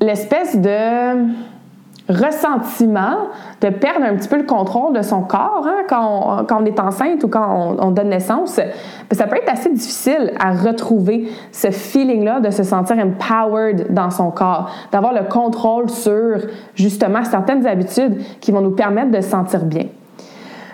l'espèce 0.00 0.56
de 0.56 1.28
ressentiment 2.08 3.16
de 3.60 3.68
perdre 3.68 4.04
un 4.04 4.14
petit 4.14 4.28
peu 4.28 4.36
le 4.36 4.44
contrôle 4.44 4.94
de 4.94 5.02
son 5.02 5.22
corps 5.22 5.66
hein, 5.66 5.82
quand, 5.88 6.46
on, 6.50 6.64
est 6.64 6.78
enceinte 6.78 7.24
ou 7.24 7.28
quand 7.28 7.76
on, 7.78 7.90
donne 7.90 8.10
naissance, 8.10 8.56
ben, 8.56 9.16
ça 9.16 9.26
peut 9.26 9.36
être 9.36 9.52
assez 9.52 9.70
difficile 9.70 10.32
à 10.38 10.52
retrouver 10.52 11.28
ce 11.50 11.70
feeling-là 11.70 12.40
de 12.40 12.50
se 12.50 12.62
sentir 12.62 12.96
empowered 12.98 13.92
dans 13.92 14.10
son 14.10 14.30
corps, 14.30 14.70
d'avoir 14.92 15.12
le 15.12 15.24
contrôle 15.24 15.90
sur 15.90 16.38
justement 16.74 17.24
certaines 17.24 17.66
habitudes 17.66 18.22
qui 18.40 18.52
vont 18.52 18.60
nous 18.60 18.74
permettre 18.74 19.10
de 19.10 19.20
se 19.20 19.30
sentir 19.30 19.64
bien. 19.64 19.86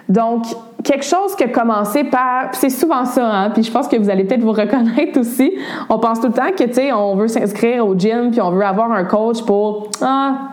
Donc, 0.09 0.45
quelque 0.85 1.05
chose 1.05 1.35
qui 1.37 1.45
a 1.45 1.49
commencé 1.49 2.05
par, 2.05 2.49
c'est 2.53 2.69
souvent 2.69 3.05
ça, 3.05 3.25
hein, 3.25 3.51
puis 3.51 3.63
je 3.63 3.71
pense 3.71 3.89
que 3.89 3.97
vous 3.97 4.11
allez 4.11 4.25
peut-être 4.25 4.43
vous 4.43 4.53
reconnaître 4.53 5.19
aussi. 5.19 5.53
On 5.89 5.99
pense 5.99 6.21
tout 6.21 6.27
le 6.27 6.33
temps 6.33 6.51
que, 6.57 6.65
tu 6.65 6.75
sais, 6.75 6.93
on 6.93 7.15
veut 7.15 7.29
s'inscrire 7.29 7.87
au 7.87 7.95
gym, 7.97 8.31
puis 8.31 8.41
on 8.41 8.51
veut 8.51 8.65
avoir 8.65 8.91
un 8.93 9.05
coach 9.05 9.43
pour, 9.45 9.89
ah, 10.03 10.52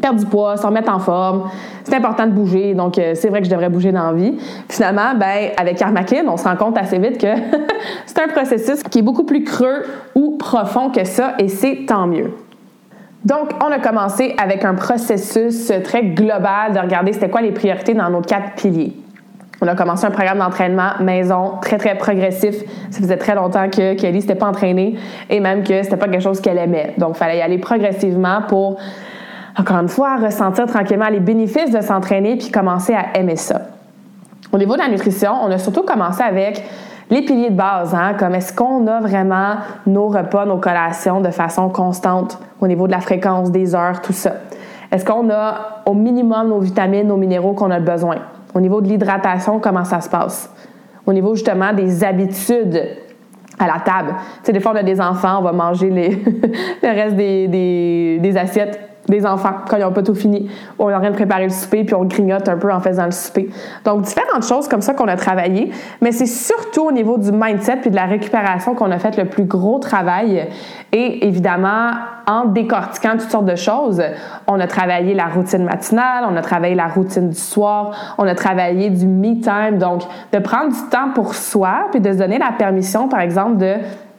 perdre 0.00 0.18
du 0.18 0.26
poids, 0.26 0.56
se 0.56 0.66
remettre 0.66 0.92
en 0.92 0.98
forme. 0.98 1.50
C'est 1.84 1.94
important 1.94 2.26
de 2.26 2.32
bouger, 2.32 2.74
donc 2.74 2.98
euh, 2.98 3.12
c'est 3.14 3.28
vrai 3.28 3.40
que 3.40 3.46
je 3.46 3.50
devrais 3.50 3.68
bouger 3.68 3.92
dans 3.92 4.06
la 4.06 4.12
vie. 4.12 4.38
Finalement, 4.68 5.14
ben, 5.16 5.50
avec 5.56 5.76
Karmakin, 5.76 6.24
on 6.28 6.36
se 6.36 6.44
rend 6.44 6.56
compte 6.56 6.78
assez 6.78 6.98
vite 6.98 7.18
que 7.18 7.34
c'est 8.06 8.20
un 8.20 8.28
processus 8.28 8.82
qui 8.82 9.00
est 9.00 9.02
beaucoup 9.02 9.24
plus 9.24 9.44
creux 9.44 9.84
ou 10.14 10.36
profond 10.36 10.90
que 10.90 11.04
ça, 11.04 11.34
et 11.38 11.48
c'est 11.48 11.84
tant 11.86 12.06
mieux. 12.06 12.32
Donc, 13.24 13.50
on 13.62 13.70
a 13.70 13.78
commencé 13.78 14.34
avec 14.42 14.64
un 14.64 14.74
processus 14.74 15.70
très 15.84 16.04
global 16.04 16.72
de 16.72 16.78
regarder 16.78 17.12
c'était 17.12 17.28
quoi 17.28 17.42
les 17.42 17.52
priorités 17.52 17.92
dans 17.92 18.08
nos 18.08 18.22
quatre 18.22 18.54
piliers. 18.54 18.94
On 19.62 19.66
a 19.66 19.74
commencé 19.74 20.06
un 20.06 20.10
programme 20.10 20.38
d'entraînement 20.38 20.92
maison 21.00 21.58
très 21.60 21.76
très 21.76 21.94
progressif. 21.94 22.64
Ça 22.90 23.00
faisait 23.00 23.18
très 23.18 23.34
longtemps 23.34 23.68
que 23.68 23.94
Kelly 23.94 24.22
s'était 24.22 24.34
pas 24.34 24.46
entraînée 24.46 24.96
et 25.28 25.38
même 25.38 25.62
que 25.62 25.82
c'était 25.82 25.98
pas 25.98 26.08
quelque 26.08 26.22
chose 26.22 26.40
qu'elle 26.40 26.56
aimait. 26.56 26.94
Donc, 26.96 27.10
il 27.16 27.18
fallait 27.18 27.38
y 27.38 27.42
aller 27.42 27.58
progressivement 27.58 28.40
pour 28.48 28.78
encore 29.60 29.76
une 29.78 29.88
fois, 29.88 30.16
ressentir 30.16 30.66
tranquillement 30.66 31.08
les 31.08 31.20
bénéfices 31.20 31.70
de 31.70 31.80
s'entraîner 31.80 32.36
puis 32.36 32.50
commencer 32.50 32.94
à 32.94 33.18
aimer 33.18 33.36
ça. 33.36 33.60
Au 34.52 34.58
niveau 34.58 34.72
de 34.74 34.78
la 34.78 34.88
nutrition, 34.88 35.32
on 35.42 35.50
a 35.50 35.58
surtout 35.58 35.82
commencé 35.82 36.22
avec 36.22 36.64
les 37.10 37.22
piliers 37.22 37.50
de 37.50 37.56
base, 37.56 37.94
hein, 37.94 38.14
comme 38.18 38.34
est-ce 38.34 38.52
qu'on 38.52 38.86
a 38.86 39.00
vraiment 39.00 39.56
nos 39.86 40.08
repas, 40.08 40.46
nos 40.46 40.58
collations 40.58 41.20
de 41.20 41.30
façon 41.30 41.68
constante 41.68 42.38
au 42.60 42.66
niveau 42.66 42.86
de 42.86 42.92
la 42.92 43.00
fréquence, 43.00 43.50
des 43.50 43.74
heures, 43.74 44.00
tout 44.00 44.12
ça? 44.12 44.32
Est-ce 44.90 45.04
qu'on 45.04 45.28
a 45.30 45.82
au 45.86 45.94
minimum 45.94 46.48
nos 46.48 46.60
vitamines, 46.60 47.06
nos 47.06 47.16
minéraux 47.16 47.52
qu'on 47.52 47.70
a 47.70 47.80
besoin? 47.80 48.16
Au 48.54 48.60
niveau 48.60 48.80
de 48.80 48.88
l'hydratation, 48.88 49.60
comment 49.60 49.84
ça 49.84 50.00
se 50.00 50.08
passe? 50.08 50.50
Au 51.06 51.12
niveau 51.12 51.34
justement 51.34 51.72
des 51.72 52.02
habitudes 52.02 52.82
à 53.58 53.66
la 53.66 53.80
table. 53.84 54.14
Tu 54.38 54.46
sais, 54.46 54.52
des 54.52 54.60
fois, 54.60 54.72
on 54.72 54.76
a 54.76 54.82
des 54.82 55.00
enfants, 55.00 55.38
on 55.40 55.42
va 55.42 55.52
manger 55.52 55.90
le 56.82 56.88
reste 56.88 57.16
des 57.16 58.36
assiettes 58.36 58.89
des 59.10 59.26
enfants 59.26 59.52
quand 59.68 59.76
ils 59.76 59.82
n'ont 59.82 59.92
pas 59.92 60.02
tout 60.02 60.14
fini. 60.14 60.50
On 60.78 60.88
est 60.88 60.94
en 60.94 61.00
train 61.00 61.10
de 61.10 61.16
préparer 61.16 61.44
le 61.44 61.50
souper, 61.50 61.84
puis 61.84 61.94
on 61.94 62.04
grignote 62.04 62.48
un 62.48 62.56
peu 62.56 62.72
en 62.72 62.80
faisant 62.80 63.04
le 63.04 63.10
souper. 63.10 63.50
Donc, 63.84 64.02
différentes 64.02 64.44
choses 64.44 64.68
comme 64.68 64.80
ça 64.80 64.94
qu'on 64.94 65.08
a 65.08 65.16
travaillé, 65.16 65.70
mais 66.00 66.12
c'est 66.12 66.26
surtout 66.26 66.82
au 66.88 66.92
niveau 66.92 67.18
du 67.18 67.32
mindset 67.32 67.76
puis 67.76 67.90
de 67.90 67.96
la 67.96 68.06
récupération 68.06 68.74
qu'on 68.74 68.90
a 68.90 68.98
fait 68.98 69.16
le 69.16 69.26
plus 69.26 69.44
gros 69.44 69.78
travail. 69.78 70.48
Et 70.92 71.26
évidemment, 71.26 71.90
en 72.26 72.46
décortiquant 72.46 73.12
toutes 73.12 73.30
sortes 73.30 73.46
de 73.46 73.56
choses, 73.56 74.02
on 74.46 74.58
a 74.60 74.66
travaillé 74.66 75.14
la 75.14 75.26
routine 75.26 75.64
matinale, 75.64 76.24
on 76.30 76.36
a 76.36 76.42
travaillé 76.42 76.74
la 76.74 76.88
routine 76.88 77.30
du 77.30 77.38
soir, 77.38 78.14
on 78.18 78.26
a 78.26 78.34
travaillé 78.34 78.90
du 78.90 79.06
me 79.06 79.40
time, 79.40 79.78
donc 79.78 80.02
de 80.32 80.38
prendre 80.38 80.70
du 80.70 80.90
temps 80.90 81.10
pour 81.14 81.34
soi, 81.34 81.88
puis 81.90 82.00
de 82.00 82.12
se 82.12 82.18
donner 82.18 82.38
la 82.38 82.52
permission, 82.56 83.08
par 83.08 83.20
exemple, 83.20 83.56
de 83.58 83.74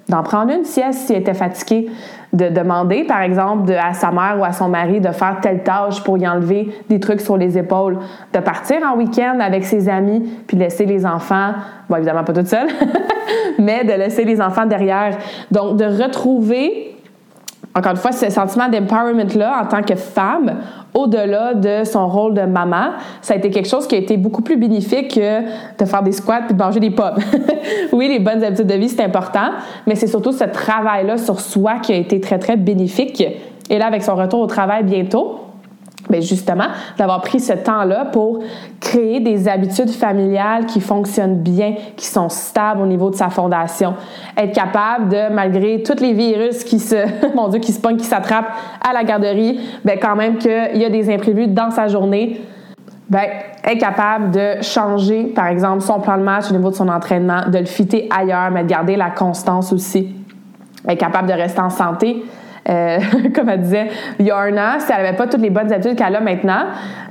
d'en 0.10 0.24
prendre 0.24 0.52
une 0.52 0.66
sieste 0.66 1.08
s'il 1.08 1.16
était 1.16 1.34
fatigué, 1.34 1.90
de 2.34 2.48
demander, 2.48 3.04
par 3.04 3.22
exemple, 3.22 3.72
à 3.74 3.94
sa 3.94 4.12
mère 4.12 4.38
ou 4.40 4.46
à 4.46 4.54
son 4.54 4.70
mari 4.70 5.02
de 5.02 5.12
faire 5.12 5.40
telle 5.42 5.64
tâche 5.64 6.02
pour 6.04 6.18
y 6.18 6.28
enlever 6.28 6.70
des 6.90 7.00
trucs 7.00 7.22
sur 7.22 7.38
les 7.38 7.58
épaules, 7.58 8.00
de 8.34 8.40
partir 8.40 8.78
en 8.84 8.98
week-end 8.98 9.40
avec 9.42 9.66
ses 9.66 9.90
amis, 9.90 10.30
puis 10.48 10.58
laisser 10.58 10.86
les 10.86 11.06
enfants, 11.06 11.54
bon, 11.90 11.98
évidemment 11.98 12.24
pas 12.24 12.34
toute 12.34 12.48
seule, 12.48 12.70
mais 13.60 13.84
de 13.84 13.94
laisser 13.94 14.24
les 14.24 14.42
enfants 14.42 14.66
derrière. 14.66 15.18
Donc, 15.52 15.76
de 15.78 15.86
retrouver 15.86 16.96
encore 17.74 17.92
une 17.92 17.98
fois, 17.98 18.12
ce 18.12 18.30
sentiment 18.30 18.68
d'empowerment-là 18.68 19.62
en 19.64 19.66
tant 19.66 19.82
que 19.82 19.96
femme, 19.96 20.58
au-delà 20.94 21.54
de 21.54 21.84
son 21.86 22.08
rôle 22.08 22.34
de 22.34 22.42
maman, 22.42 22.90
ça 23.22 23.34
a 23.34 23.38
été 23.38 23.50
quelque 23.50 23.70
chose 23.70 23.88
qui 23.88 23.96
a 23.96 23.98
été 23.98 24.18
beaucoup 24.18 24.42
plus 24.42 24.58
bénéfique 24.58 25.16
que 25.16 25.42
de 25.80 25.86
faire 25.86 26.04
des 26.04 26.12
squats 26.12 26.42
et 26.50 26.54
de 26.54 26.58
manger 26.58 26.82
des 26.82 26.92
pommes. 26.92 27.16
oui, 27.94 28.10
les 28.10 28.20
bonnes 28.20 28.44
habitudes 28.44 28.68
de 28.68 28.74
vie, 28.74 28.90
c'est 28.90 29.04
important, 29.04 29.52
mais 29.88 29.96
c'est 29.96 30.08
surtout 30.08 30.34
ce 30.34 30.44
travail-là 30.44 31.18
sur 31.18 31.40
soi 31.40 31.80
qui 31.80 31.94
a 31.94 31.96
été 31.96 32.20
très, 32.20 32.40
très 32.40 32.58
bénéfique. 32.58 33.24
Et 33.70 33.78
là, 33.78 33.88
avec 33.88 34.04
son 34.04 34.16
retour 34.16 34.42
au 34.42 34.48
travail 34.48 34.84
bientôt, 34.84 35.40
Bien 36.10 36.20
justement, 36.20 36.66
d'avoir 36.98 37.22
pris 37.22 37.40
ce 37.40 37.54
temps-là 37.54 38.06
pour 38.06 38.40
créer 38.80 39.20
des 39.20 39.48
habitudes 39.48 39.92
familiales 39.92 40.66
qui 40.66 40.82
fonctionnent 40.82 41.38
bien, 41.38 41.76
qui 41.96 42.06
sont 42.06 42.28
stables 42.28 42.82
au 42.82 42.86
niveau 42.86 43.10
de 43.10 43.16
sa 43.16 43.30
fondation. 43.30 43.94
Être 44.36 44.54
capable 44.54 45.10
de, 45.10 45.32
malgré 45.32 45.84
tous 45.84 46.02
les 46.02 46.14
virus 46.14 46.64
qui 46.64 46.80
se, 46.80 46.96
mon 47.36 47.48
Dieu, 47.50 47.60
qui 47.60 47.72
se 47.72 47.80
pognent, 47.80 47.98
qui 47.98 48.06
s'attrapent 48.06 48.52
à 48.88 48.94
la 48.94 49.04
garderie, 49.04 49.60
bien 49.86 49.98
quand 49.98 50.16
même 50.16 50.38
qu'il 50.38 50.78
y 50.78 50.86
a 50.86 50.90
des 50.90 51.14
imprévus 51.14 51.48
dans 51.48 51.70
sa 51.70 51.88
journée, 51.88 52.42
bien, 53.08 53.28
être 53.64 53.80
capable 53.80 54.32
de 54.32 54.62
changer, 54.62 55.26
par 55.26 55.48
exemple, 55.48 55.82
son 55.82 56.00
plan 56.00 56.18
de 56.18 56.24
match 56.24 56.50
au 56.50 56.54
niveau 56.54 56.72
de 56.72 56.76
son 56.76 56.90
entraînement, 56.90 57.42
de 57.48 57.60
le 57.60 57.66
fitter 57.66 58.10
ailleurs, 58.10 58.50
mais 58.52 58.64
de 58.64 58.70
garder 58.70 58.96
la 58.96 59.12
constance 59.12 59.72
aussi. 59.72 60.16
Être 60.88 61.00
capable 61.00 61.28
de 61.28 61.34
rester 61.34 61.62
en 61.62 61.70
santé, 61.70 62.24
euh, 62.70 63.00
comme 63.36 63.50
elle 63.50 63.62
disait, 63.62 63.88
il 64.20 64.26
si 64.26 64.32
elle 64.32 65.04
n'avait 65.04 65.18
pas 65.18 65.28
toutes 65.28 65.42
les 65.42 65.50
bonnes 65.50 65.72
habitudes 65.72 65.96
qu'elle 65.96 66.16
a 66.16 66.22
maintenant, 66.22 66.66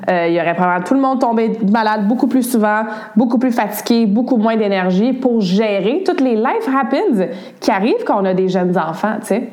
euh, 0.08 0.26
il 0.28 0.34
y 0.34 0.40
aurait 0.40 0.54
probablement 0.54 0.84
tout 0.84 0.94
le 0.94 1.00
monde 1.00 1.20
tombé 1.20 1.52
malade 1.70 2.06
beaucoup 2.06 2.26
plus 2.26 2.42
souvent, 2.42 2.82
beaucoup 3.16 3.38
plus 3.38 3.52
fatigué, 3.52 4.06
beaucoup 4.06 4.36
moins 4.36 4.56
d'énergie 4.56 5.12
pour 5.12 5.40
gérer 5.40 6.02
toutes 6.04 6.20
les 6.20 6.36
life 6.36 6.68
happens 6.68 7.26
qui 7.60 7.70
arrivent 7.70 8.04
quand 8.06 8.22
on 8.22 8.24
a 8.24 8.34
des 8.34 8.48
jeunes 8.48 8.76
enfants, 8.78 9.16
tu 9.20 9.26
sais. 9.26 9.48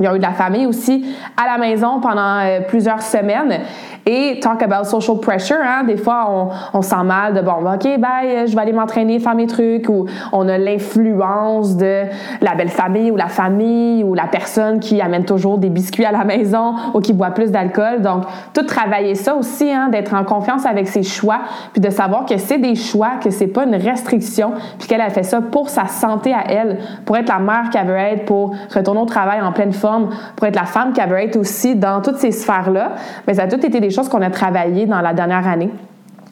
Il 0.00 0.04
y 0.04 0.08
a 0.08 0.14
eu 0.14 0.18
de 0.18 0.24
la 0.24 0.32
famille 0.32 0.66
aussi 0.66 1.04
à 1.36 1.46
la 1.46 1.58
maison 1.58 2.00
pendant 2.00 2.40
euh, 2.40 2.60
plusieurs 2.66 3.00
semaines. 3.00 3.60
Et 4.06 4.38
talk 4.40 4.62
about 4.62 4.84
social 4.84 5.18
pressure, 5.18 5.56
hein? 5.62 5.84
des 5.84 5.96
fois 5.96 6.26
on, 6.28 6.78
on 6.78 6.82
sent 6.82 7.02
mal 7.04 7.32
de 7.32 7.40
bon, 7.40 7.52
ok, 7.52 7.98
bye, 7.98 8.46
je 8.46 8.54
vais 8.54 8.60
aller 8.60 8.72
m'entraîner, 8.72 9.18
faire 9.18 9.34
mes 9.34 9.46
trucs, 9.46 9.88
ou 9.88 10.06
on 10.30 10.46
a 10.46 10.58
l'influence 10.58 11.76
de 11.76 12.02
la 12.42 12.54
belle 12.54 12.68
famille 12.68 13.10
ou 13.10 13.16
la 13.16 13.28
famille 13.28 14.04
ou 14.04 14.12
la 14.12 14.26
personne 14.26 14.78
qui 14.78 15.00
amène 15.00 15.24
toujours 15.24 15.56
des 15.56 15.70
biscuits 15.70 16.04
à 16.04 16.12
la 16.12 16.24
maison 16.24 16.74
ou 16.92 17.00
qui 17.00 17.14
boit 17.14 17.30
plus 17.30 17.50
d'alcool. 17.50 18.02
Donc 18.02 18.24
tout 18.52 18.64
travailler 18.64 19.14
ça 19.14 19.34
aussi, 19.34 19.72
hein, 19.72 19.88
d'être 19.88 20.12
en 20.12 20.24
confiance 20.24 20.66
avec 20.66 20.86
ses 20.86 21.02
choix, 21.02 21.40
puis 21.72 21.80
de 21.80 21.88
savoir 21.88 22.26
que 22.26 22.36
c'est 22.36 22.58
des 22.58 22.74
choix, 22.74 23.12
que 23.22 23.30
c'est 23.30 23.46
pas 23.46 23.64
une 23.64 23.76
restriction, 23.76 24.52
puis 24.78 24.86
qu'elle 24.86 25.00
a 25.00 25.08
fait 25.08 25.22
ça 25.22 25.40
pour 25.40 25.70
sa 25.70 25.86
santé 25.86 26.34
à 26.34 26.44
elle, 26.48 26.78
pour 27.06 27.16
être 27.16 27.28
la 27.28 27.38
mère 27.38 27.70
qu'elle 27.72 27.86
veut 27.86 27.96
être, 27.96 28.26
pour 28.26 28.54
retourner 28.74 29.00
au 29.00 29.06
travail 29.06 29.40
en 29.40 29.52
pleine 29.52 29.72
forme, 29.72 30.10
pour 30.36 30.46
être 30.46 30.56
la 30.56 30.66
femme 30.66 30.92
qu'elle 30.92 31.08
veut 31.08 31.20
être 31.20 31.36
aussi 31.36 31.74
dans 31.74 32.02
toutes 32.02 32.16
ces 32.16 32.32
sphères 32.32 32.70
là. 32.70 32.92
Mais 33.26 33.34
ça 33.34 33.44
a 33.44 33.48
tout 33.48 33.64
été 33.64 33.80
des 33.80 33.93
choses 33.94 34.08
qu'on 34.08 34.22
a 34.22 34.30
travaillé 34.30 34.86
dans 34.86 35.00
la 35.00 35.14
dernière 35.14 35.46
année. 35.46 35.70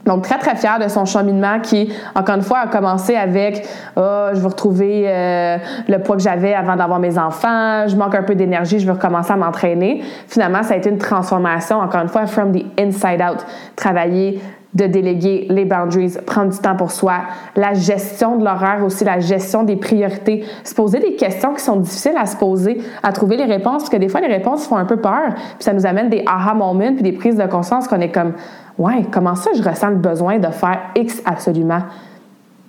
Donc, 0.05 0.23
très, 0.25 0.39
très 0.39 0.57
fière 0.57 0.79
de 0.81 0.89
son 0.89 1.05
cheminement 1.05 1.61
qui, 1.61 1.93
encore 2.15 2.35
une 2.35 2.43
fois, 2.43 2.61
a 2.61 2.67
commencé 2.67 3.15
avec 3.15 3.65
oh, 3.97 4.29
je 4.33 4.41
veux 4.41 4.49
retrouver 4.49 5.05
euh, 5.07 5.59
le 5.89 5.99
poids 5.99 6.17
que 6.17 6.23
j'avais 6.23 6.55
avant 6.55 6.75
d'avoir 6.75 6.99
mes 6.99 7.19
enfants, 7.19 7.87
je 7.87 7.95
manque 7.95 8.15
un 8.15 8.23
peu 8.25 8.35
d'énergie, 8.35 8.81
je 8.81 8.87
veux 8.87 8.95
recommencer 8.95 9.33
à 9.33 9.37
m'entraîner. 9.37 10.03
Finalement, 10.27 10.63
ça 10.65 10.75
a 10.75 10.77
été 10.77 10.91
une 10.91 10.99
transformation, 10.99 11.79
encore 11.79 12.03
une 12.03 12.09
fois, 12.09 12.27
from 12.27 12.53
the 12.53 12.65
inside 12.81 13.23
out. 13.23 13.47
Travailler 13.77 14.41
de 14.75 14.87
déléguer 14.87 15.47
les 15.51 15.65
boundaries, 15.65 16.17
prendre 16.25 16.51
du 16.51 16.59
temps 16.59 16.77
pour 16.77 16.91
soi, 16.91 17.15
la 17.57 17.75
gestion 17.75 18.37
de 18.37 18.45
l'horaire 18.45 18.83
aussi, 18.85 19.05
la 19.05 19.21
gestion 19.21 19.65
des 19.65 19.77
priorités, 19.77 20.45
se 20.65 20.75
poser 20.75 20.99
des 20.99 21.15
questions 21.15 21.53
qui 21.53 21.63
sont 21.63 21.77
difficiles 21.77 22.17
à 22.17 22.27
se 22.27 22.37
poser, 22.37 22.81
à 23.03 23.13
trouver 23.13 23.37
les 23.37 23.45
réponses, 23.45 23.83
parce 23.83 23.91
que 23.91 23.99
des 23.99 24.09
fois 24.09 24.21
les 24.21 24.33
réponses 24.33 24.67
font 24.67 24.77
un 24.77 24.87
peu 24.87 24.97
peur, 24.97 25.35
puis 25.35 25.61
ça 25.61 25.73
nous 25.73 25.85
amène 25.85 26.09
des 26.09 26.25
aha 26.27 26.55
moments, 26.55 26.95
puis 26.95 27.03
des 27.03 27.13
prises 27.13 27.37
de 27.37 27.47
conscience 27.47 27.87
qu'on 27.87 28.01
est 28.01 28.13
comme, 28.13 28.33
ouais, 28.79 29.07
comment 29.11 29.35
ça 29.35 29.51
je 29.55 29.63
ressens 29.63 29.91
le 29.91 29.97
besoin 29.97 30.39
de 30.39 30.49
faire 30.49 30.81
X 30.97 31.23
absolument? 31.25 31.83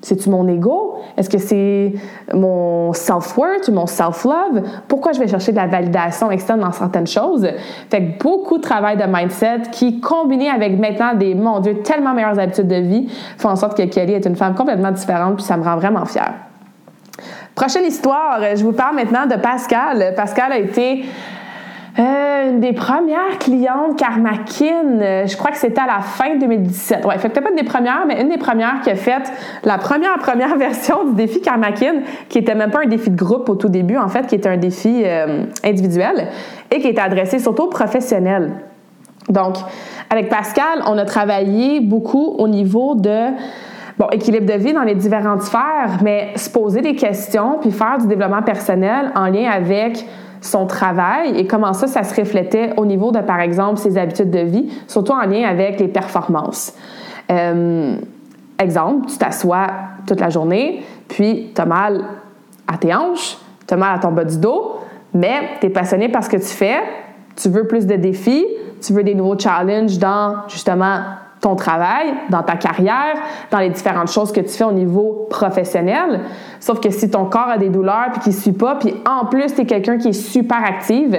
C'est-tu 0.04 0.30
mon 0.30 0.46
ego? 0.50 0.96
Est-ce 1.16 1.30
que 1.30 1.38
c'est 1.38 1.94
mon 2.34 2.92
self-worth 2.92 3.70
mon 3.70 3.88
self-love? 3.88 4.62
Pourquoi 4.90 5.14
je 5.14 5.20
vais 5.20 5.30
chercher 5.30 5.54
de 5.54 5.58
la 5.58 5.68
validation 5.68 6.30
externe 6.30 6.60
dans 6.60 6.74
certaines 6.74 7.08
choses? 7.08 7.48
Fait 7.90 8.04
que 8.04 8.22
beaucoup 8.22 8.58
de 8.58 8.64
travail 8.64 8.98
de 8.98 9.06
mindset 9.06 9.62
qui, 9.72 10.02
combiné 10.02 10.50
avec 10.50 10.78
maintenant 10.78 11.14
des, 11.16 11.34
mon 11.34 11.62
Dieu, 11.62 11.76
tellement 11.84 12.14
meilleures 12.14 12.38
habitudes 12.38 12.68
de 12.68 12.76
vie, 12.76 13.08
font 13.38 13.50
en 13.50 13.56
sorte 13.56 13.78
que 13.78 13.84
Kelly 13.84 14.14
est 14.14 14.26
une 14.26 14.36
femme 14.36 14.56
complètement 14.56 14.92
différente, 14.92 15.36
puis 15.36 15.46
ça 15.46 15.56
me 15.56 15.64
rend 15.64 15.78
vraiment 15.78 16.04
fière. 16.04 16.34
Prochaine 17.56 17.86
histoire, 17.86 18.40
je 18.56 18.64
vous 18.64 18.74
parle 18.74 18.96
maintenant 18.96 19.26
de 19.26 19.36
Pascal. 19.36 20.14
Pascal 20.18 20.52
a 20.52 20.58
été 20.58 21.06
euh, 22.00 22.50
une 22.50 22.60
des 22.60 22.74
premières 22.74 23.38
clientes 23.40 24.00
Karmakin, 24.00 25.00
euh, 25.00 25.28
je 25.28 25.38
crois 25.38 25.52
que 25.52 25.58
c'était 25.58 25.82
à 25.82 25.86
la 25.86 26.00
fin 26.00 26.36
2017. 26.38 27.06
Ouais, 27.06 27.20
fait 27.20 27.30
que 27.30 27.40
pas 27.40 27.52
une 27.52 27.56
des 27.56 27.64
premières, 27.64 28.06
mais 28.08 28.20
une 28.20 28.30
des 28.30 28.40
premières 28.40 28.82
qui 28.82 28.90
a 28.90 28.96
fait 28.96 29.32
la 29.64 29.78
première 29.78 30.18
première 30.18 30.56
version 30.58 31.06
du 31.06 31.14
défi 31.14 31.40
Karmakin, 31.40 32.02
qui 32.30 32.40
était 32.40 32.56
même 32.56 32.72
pas 32.72 32.80
un 32.84 32.88
défi 32.88 33.12
de 33.12 33.16
groupe 33.16 33.48
au 33.48 33.56
tout 33.56 33.70
début, 33.70 33.98
en 33.98 34.08
fait, 34.08 34.26
qui 34.26 34.34
était 34.34 34.50
un 34.50 34.58
défi 34.58 35.04
euh, 35.06 35.44
individuel 35.64 36.30
et 36.72 36.80
qui 36.80 36.88
était 36.88 37.02
adressé 37.02 37.38
surtout 37.38 37.64
aux 37.64 37.70
professionnels. 37.70 38.54
Donc, 39.30 39.58
avec 40.10 40.30
Pascal, 40.30 40.82
on 40.88 40.98
a 40.98 41.06
travaillé 41.06 41.80
beaucoup 41.80 42.36
au 42.40 42.48
niveau 42.48 42.96
de 42.96 43.28
bon, 44.00 44.08
équilibre 44.12 44.52
de 44.52 44.58
vie 44.58 44.74
dans 44.74 44.82
les 44.82 44.96
différentes 44.96 45.44
sphères, 45.44 46.00
mais 46.04 46.32
se 46.38 46.50
poser 46.50 46.82
des 46.82 46.96
questions 46.96 47.60
puis 47.62 47.70
faire 47.70 48.00
du 48.00 48.08
développement 48.08 48.42
personnel 48.42 49.12
en 49.16 49.28
lien 49.28 49.52
avec 49.52 50.06
son 50.44 50.66
travail 50.66 51.38
et 51.38 51.48
comment 51.48 51.74
ça, 51.74 51.88
ça 51.88 52.04
se 52.04 52.20
reflétait 52.20 52.74
au 52.78 52.86
niveau 52.86 53.12
de, 53.12 53.20
par 53.20 53.40
exemple, 53.40 53.78
ses 53.78 53.98
habitudes 53.98 54.30
de 54.30 54.40
vie, 54.40 54.70
surtout 54.88 55.14
en 55.14 55.24
lien 55.24 55.48
avec 55.48 55.80
les 55.80 55.88
performances. 55.88 56.74
Euh, 57.32 57.96
exemple, 58.60 59.08
tu 59.08 59.18
t'assois 59.18 59.68
toute 60.06 60.20
la 60.20 60.30
journée, 60.30 60.84
puis 61.08 61.52
tu 61.56 61.62
as 61.62 61.66
mal 61.66 62.04
à 62.68 62.78
tes 62.78 62.94
hanches, 62.94 63.38
tu 63.68 63.74
as 63.74 63.78
mal 63.78 63.96
à 63.96 64.00
ton 64.00 64.12
bas 64.12 64.26
du 64.26 64.38
dos, 64.38 64.80
mais 65.14 65.58
tu 65.62 65.68
es 65.68 65.70
passionné 65.70 66.10
par 66.10 66.24
ce 66.24 66.30
que 66.30 66.38
tu 66.38 66.44
fais, 66.44 66.80
tu 67.36 67.50
veux 67.50 67.66
plus 67.66 67.86
de 67.86 67.96
défis, 67.96 68.46
tu 68.82 68.94
veux 68.94 69.04
des 69.04 69.16
nouveaux 69.16 69.40
challenges 69.40 69.98
dans 69.98 70.48
justement 70.50 71.00
ton 71.44 71.56
travail, 71.56 72.14
dans 72.30 72.42
ta 72.42 72.56
carrière, 72.56 73.16
dans 73.52 73.60
les 73.60 73.70
différentes 73.70 74.10
choses 74.10 74.32
que 74.32 74.40
tu 74.40 74.48
fais 74.48 74.64
au 74.64 74.72
niveau 74.72 75.28
professionnel. 75.30 76.22
Sauf 76.62 76.80
que 76.80 76.90
si 76.90 77.10
ton 77.10 77.26
corps 77.26 77.50
a 77.50 77.58
des 77.58 77.68
douleurs 77.68 78.12
puis 78.14 78.22
qu'il 78.22 78.34
suit 78.34 78.54
pas, 78.54 78.76
puis 78.76 78.96
en 79.06 79.26
plus 79.26 79.54
tu 79.54 79.62
es 79.62 79.66
quelqu'un 79.66 79.98
qui 79.98 80.08
est 80.08 80.14
super 80.14 80.64
active, 80.64 81.18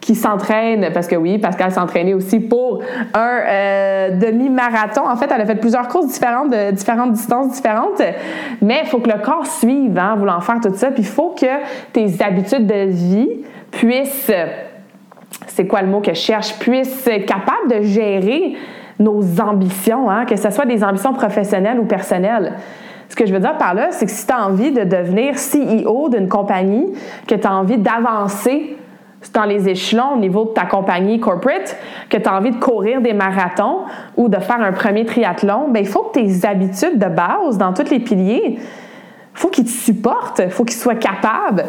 qui 0.00 0.14
s'entraîne, 0.14 0.90
parce 0.94 1.08
que 1.08 1.16
oui, 1.16 1.38
Pascal 1.38 1.72
s'entraînait 1.72 2.14
aussi 2.14 2.38
pour 2.38 2.82
un 3.14 3.40
euh, 3.48 4.10
demi-marathon. 4.16 5.02
En 5.08 5.16
fait, 5.16 5.28
elle 5.34 5.40
a 5.40 5.46
fait 5.46 5.56
plusieurs 5.56 5.88
courses 5.88 6.06
différentes, 6.06 6.54
différentes 6.72 7.12
distances 7.12 7.52
différentes, 7.52 8.02
mais 8.62 8.82
il 8.84 8.88
faut 8.88 9.00
que 9.00 9.10
le 9.10 9.18
corps 9.18 9.46
suive, 9.46 9.98
hein, 9.98 10.14
voulant 10.16 10.40
faire 10.40 10.60
tout 10.60 10.74
ça, 10.74 10.92
puis 10.92 11.02
il 11.02 11.08
faut 11.08 11.30
que 11.30 11.46
tes 11.92 12.22
habitudes 12.22 12.66
de 12.68 12.84
vie 12.90 13.44
puissent, 13.72 14.30
c'est 15.48 15.66
quoi 15.66 15.82
le 15.82 15.88
mot 15.88 16.00
que 16.00 16.14
je 16.14 16.20
cherche, 16.20 16.60
puissent 16.60 17.08
être 17.08 17.26
capables 17.26 17.68
de 17.70 17.82
gérer 17.82 18.56
nos 18.98 19.40
ambitions, 19.40 20.10
hein, 20.10 20.24
que 20.24 20.36
ce 20.36 20.50
soit 20.50 20.66
des 20.66 20.84
ambitions 20.84 21.12
professionnelles 21.12 21.78
ou 21.78 21.84
personnelles. 21.84 22.54
Ce 23.08 23.16
que 23.16 23.26
je 23.26 23.32
veux 23.32 23.40
dire 23.40 23.58
par 23.58 23.74
là, 23.74 23.88
c'est 23.90 24.06
que 24.06 24.12
si 24.12 24.26
tu 24.26 24.32
as 24.32 24.46
envie 24.46 24.72
de 24.72 24.84
devenir 24.84 25.34
CEO 25.34 26.08
d'une 26.08 26.28
compagnie, 26.28 26.92
que 27.26 27.34
tu 27.34 27.46
as 27.46 27.54
envie 27.54 27.78
d'avancer 27.78 28.76
dans 29.32 29.44
les 29.44 29.68
échelons 29.68 30.14
au 30.14 30.18
niveau 30.18 30.44
de 30.44 30.50
ta 30.50 30.66
compagnie 30.66 31.18
corporate, 31.18 31.76
que 32.10 32.16
tu 32.16 32.28
as 32.28 32.36
envie 32.36 32.50
de 32.50 32.58
courir 32.58 33.00
des 33.00 33.12
marathons 33.12 33.80
ou 34.16 34.28
de 34.28 34.38
faire 34.38 34.60
un 34.60 34.72
premier 34.72 35.04
triathlon, 35.04 35.68
bien, 35.68 35.82
il 35.82 35.88
faut 35.88 36.02
que 36.02 36.20
tes 36.20 36.46
habitudes 36.46 36.98
de 36.98 37.08
base 37.08 37.56
dans 37.58 37.72
tous 37.72 37.90
les 37.90 38.00
piliers, 38.00 38.58
il 38.58 38.60
faut 39.32 39.48
qu'ils 39.48 39.64
te 39.64 39.70
supportent, 39.70 40.42
il 40.44 40.50
faut 40.50 40.64
qu'ils 40.64 40.76
soient 40.76 40.94
capables 40.94 41.64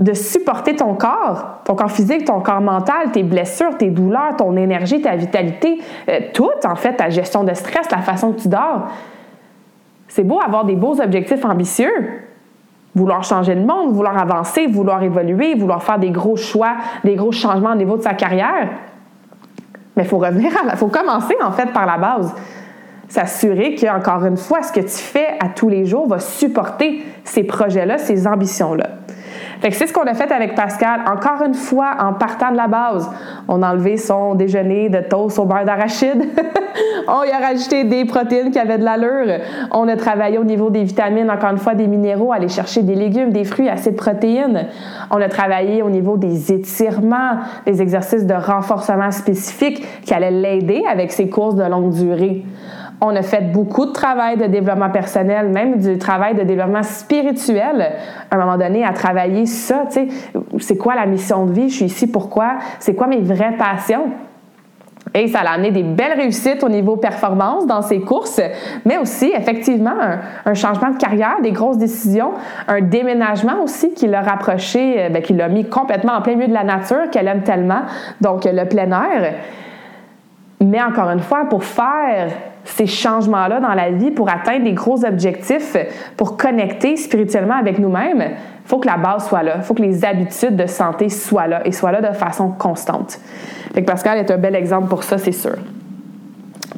de 0.00 0.14
supporter 0.14 0.74
ton 0.74 0.94
corps, 0.94 1.60
ton 1.64 1.74
corps 1.74 1.90
physique, 1.90 2.24
ton 2.24 2.40
corps 2.40 2.62
mental, 2.62 3.12
tes 3.12 3.22
blessures, 3.22 3.76
tes 3.76 3.90
douleurs, 3.90 4.34
ton 4.38 4.56
énergie, 4.56 5.02
ta 5.02 5.14
vitalité, 5.14 5.78
euh, 6.08 6.20
tout 6.32 6.48
en 6.64 6.74
fait, 6.74 6.94
ta 6.94 7.10
gestion 7.10 7.44
de 7.44 7.52
stress, 7.52 7.90
la 7.90 7.98
façon 7.98 8.32
que 8.32 8.40
tu 8.40 8.48
dors. 8.48 8.88
C'est 10.08 10.24
beau 10.24 10.40
avoir 10.40 10.64
des 10.64 10.74
beaux 10.74 10.98
objectifs 11.00 11.44
ambitieux, 11.44 11.92
vouloir 12.94 13.22
changer 13.22 13.54
le 13.54 13.60
monde, 13.60 13.92
vouloir 13.92 14.16
avancer, 14.16 14.66
vouloir 14.66 15.02
évoluer, 15.02 15.54
vouloir 15.54 15.82
faire 15.82 15.98
des 15.98 16.10
gros 16.10 16.36
choix, 16.36 16.76
des 17.04 17.14
gros 17.14 17.30
changements 17.30 17.72
au 17.72 17.76
niveau 17.76 17.98
de 17.98 18.02
sa 18.02 18.14
carrière. 18.14 18.70
Mais 19.96 20.04
il 20.04 20.08
faut 20.08 20.18
revenir 20.18 20.50
à 20.56 20.72
il 20.72 20.78
faut 20.78 20.88
commencer 20.88 21.36
en 21.42 21.52
fait 21.52 21.72
par 21.72 21.84
la 21.84 21.98
base. 21.98 22.34
S'assurer 23.06 23.74
que, 23.74 23.86
encore 23.86 24.24
une 24.24 24.36
fois, 24.36 24.62
ce 24.62 24.72
que 24.72 24.80
tu 24.80 24.88
fais 24.88 25.36
à 25.40 25.48
tous 25.48 25.68
les 25.68 25.84
jours 25.84 26.08
va 26.08 26.20
supporter 26.20 27.04
ces 27.24 27.42
projets-là, 27.42 27.98
ces 27.98 28.26
ambitions-là. 28.26 28.86
Fait 29.60 29.68
que 29.68 29.76
c'est 29.76 29.86
ce 29.86 29.92
qu'on 29.92 30.06
a 30.06 30.14
fait 30.14 30.32
avec 30.32 30.54
Pascal. 30.54 31.00
Encore 31.06 31.46
une 31.46 31.54
fois, 31.54 31.96
en 32.00 32.14
partant 32.14 32.50
de 32.50 32.56
la 32.56 32.66
base, 32.66 33.10
on 33.46 33.62
a 33.62 33.72
enlevé 33.72 33.98
son 33.98 34.34
déjeuner 34.34 34.88
de 34.88 35.00
toast 35.00 35.38
au 35.38 35.44
beurre 35.44 35.66
d'arachide. 35.66 36.28
on 37.08 37.24
y 37.24 37.30
a 37.30 37.38
rajouté 37.38 37.84
des 37.84 38.06
protéines 38.06 38.50
qui 38.50 38.58
avaient 38.58 38.78
de 38.78 38.84
l'allure. 38.84 39.40
On 39.70 39.86
a 39.88 39.96
travaillé 39.96 40.38
au 40.38 40.44
niveau 40.44 40.70
des 40.70 40.84
vitamines, 40.84 41.30
encore 41.30 41.50
une 41.50 41.58
fois, 41.58 41.74
des 41.74 41.86
minéraux, 41.86 42.32
aller 42.32 42.48
chercher 42.48 42.82
des 42.82 42.94
légumes, 42.94 43.32
des 43.32 43.44
fruits, 43.44 43.68
assez 43.68 43.90
de 43.90 43.96
protéines. 43.96 44.66
On 45.10 45.20
a 45.20 45.28
travaillé 45.28 45.82
au 45.82 45.90
niveau 45.90 46.16
des 46.16 46.52
étirements, 46.52 47.40
des 47.66 47.82
exercices 47.82 48.24
de 48.24 48.34
renforcement 48.34 49.10
spécifiques 49.10 49.86
qui 50.06 50.14
allaient 50.14 50.30
l'aider 50.30 50.84
avec 50.90 51.12
ses 51.12 51.28
courses 51.28 51.56
de 51.56 51.64
longue 51.64 51.92
durée. 51.92 52.44
On 53.02 53.16
a 53.16 53.22
fait 53.22 53.52
beaucoup 53.52 53.86
de 53.86 53.92
travail 53.92 54.36
de 54.36 54.44
développement 54.44 54.90
personnel, 54.90 55.48
même 55.48 55.78
du 55.78 55.96
travail 55.96 56.34
de 56.34 56.42
développement 56.42 56.82
spirituel. 56.82 57.92
À 58.30 58.36
un 58.36 58.38
moment 58.38 58.58
donné, 58.58 58.84
à 58.84 58.92
travailler 58.92 59.46
ça, 59.46 59.84
tu 59.86 59.92
sais, 59.92 60.08
c'est 60.58 60.76
quoi 60.76 60.94
la 60.94 61.06
mission 61.06 61.46
de 61.46 61.52
vie? 61.52 61.70
Je 61.70 61.76
suis 61.76 61.84
ici 61.86 62.06
pourquoi? 62.06 62.58
C'est 62.78 62.94
quoi 62.94 63.06
mes 63.06 63.20
vraies 63.20 63.56
passions? 63.56 64.10
Et 65.14 65.26
ça 65.28 65.40
a 65.40 65.54
amené 65.54 65.70
des 65.70 65.82
belles 65.82 66.16
réussites 66.16 66.62
au 66.62 66.68
niveau 66.68 66.96
performance 66.96 67.66
dans 67.66 67.82
ses 67.82 68.00
courses, 68.00 68.40
mais 68.84 68.96
aussi 68.98 69.32
effectivement 69.34 69.94
un, 70.44 70.54
changement 70.54 70.90
de 70.90 70.98
carrière, 70.98 71.40
des 71.42 71.50
grosses 71.50 71.78
décisions, 71.78 72.32
un 72.68 72.80
déménagement 72.80 73.62
aussi 73.62 73.92
qui 73.92 74.06
l'a 74.06 74.20
rapproché, 74.20 75.04
euh, 75.04 75.08
ben, 75.08 75.22
qui 75.22 75.32
l'a 75.32 75.48
mis 75.48 75.64
complètement 75.64 76.12
en 76.12 76.22
plein 76.22 76.36
milieu 76.36 76.48
de 76.48 76.54
la 76.54 76.64
nature 76.64 77.10
qu'elle 77.10 77.26
aime 77.26 77.42
tellement, 77.42 77.82
donc 78.20 78.44
le 78.44 78.64
plein 78.66 78.90
air. 78.90 79.34
Mais 80.60 80.80
encore 80.80 81.10
une 81.10 81.20
fois, 81.20 81.46
pour 81.48 81.64
faire 81.64 82.28
ces 82.64 82.86
changements-là 82.86 83.60
dans 83.60 83.74
la 83.74 83.90
vie, 83.90 84.10
pour 84.10 84.28
atteindre 84.28 84.64
des 84.64 84.72
gros 84.72 85.04
objectifs, 85.04 85.76
pour 86.16 86.36
connecter 86.36 86.96
spirituellement 86.96 87.56
avec 87.56 87.78
nous-mêmes, 87.78 88.22
il 88.22 88.68
faut 88.68 88.78
que 88.78 88.86
la 88.86 88.96
base 88.96 89.28
soit 89.28 89.42
là. 89.42 89.54
Il 89.56 89.62
faut 89.62 89.74
que 89.74 89.82
les 89.82 90.04
habitudes 90.04 90.56
de 90.56 90.66
santé 90.66 91.08
soient 91.08 91.46
là 91.46 91.66
et 91.66 91.72
soient 91.72 91.92
là 91.92 92.00
de 92.00 92.14
façon 92.14 92.50
constante. 92.50 93.18
Fait 93.74 93.82
Pascal 93.82 94.18
est 94.18 94.30
un 94.30 94.38
bel 94.38 94.54
exemple 94.54 94.88
pour 94.88 95.02
ça, 95.02 95.18
c'est 95.18 95.32
sûr. 95.32 95.56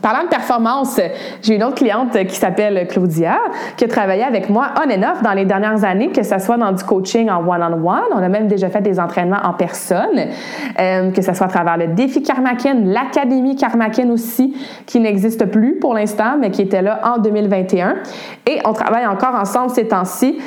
Parlant 0.00 0.24
de 0.24 0.28
performance, 0.28 0.98
j'ai 1.42 1.56
une 1.56 1.62
autre 1.62 1.74
cliente 1.74 2.12
qui 2.26 2.36
s'appelle 2.36 2.86
Claudia, 2.88 3.38
qui 3.76 3.84
a 3.84 3.88
travaillé 3.88 4.24
avec 4.24 4.48
moi 4.48 4.68
on 4.76 4.90
and 4.90 5.02
off 5.02 5.22
dans 5.22 5.32
les 5.32 5.44
dernières 5.44 5.84
années, 5.84 6.08
que 6.10 6.22
ce 6.22 6.38
soit 6.38 6.56
dans 6.56 6.72
du 6.72 6.82
coaching 6.82 7.28
en 7.28 7.46
one-on-one. 7.46 8.10
On 8.12 8.22
a 8.22 8.28
même 8.28 8.48
déjà 8.48 8.70
fait 8.70 8.80
des 8.80 8.98
entraînements 8.98 9.40
en 9.44 9.52
personne, 9.52 10.28
euh, 10.80 11.10
que 11.10 11.20
ce 11.20 11.34
soit 11.34 11.46
à 11.46 11.50
travers 11.50 11.76
le 11.76 11.88
défi 11.88 12.22
Karmakin, 12.22 12.84
l'Académie 12.84 13.54
Karmakin 13.56 14.08
aussi, 14.10 14.56
qui 14.86 14.98
n'existe 14.98 15.44
plus 15.46 15.78
pour 15.78 15.94
l'instant, 15.94 16.36
mais 16.38 16.50
qui 16.50 16.62
était 16.62 16.82
là 16.82 17.00
en 17.04 17.18
2021. 17.18 17.96
Et 18.46 18.60
on 18.64 18.72
travaille 18.72 19.06
encore 19.06 19.34
ensemble 19.34 19.70
ces 19.70 19.88
temps-ci. 19.88 20.38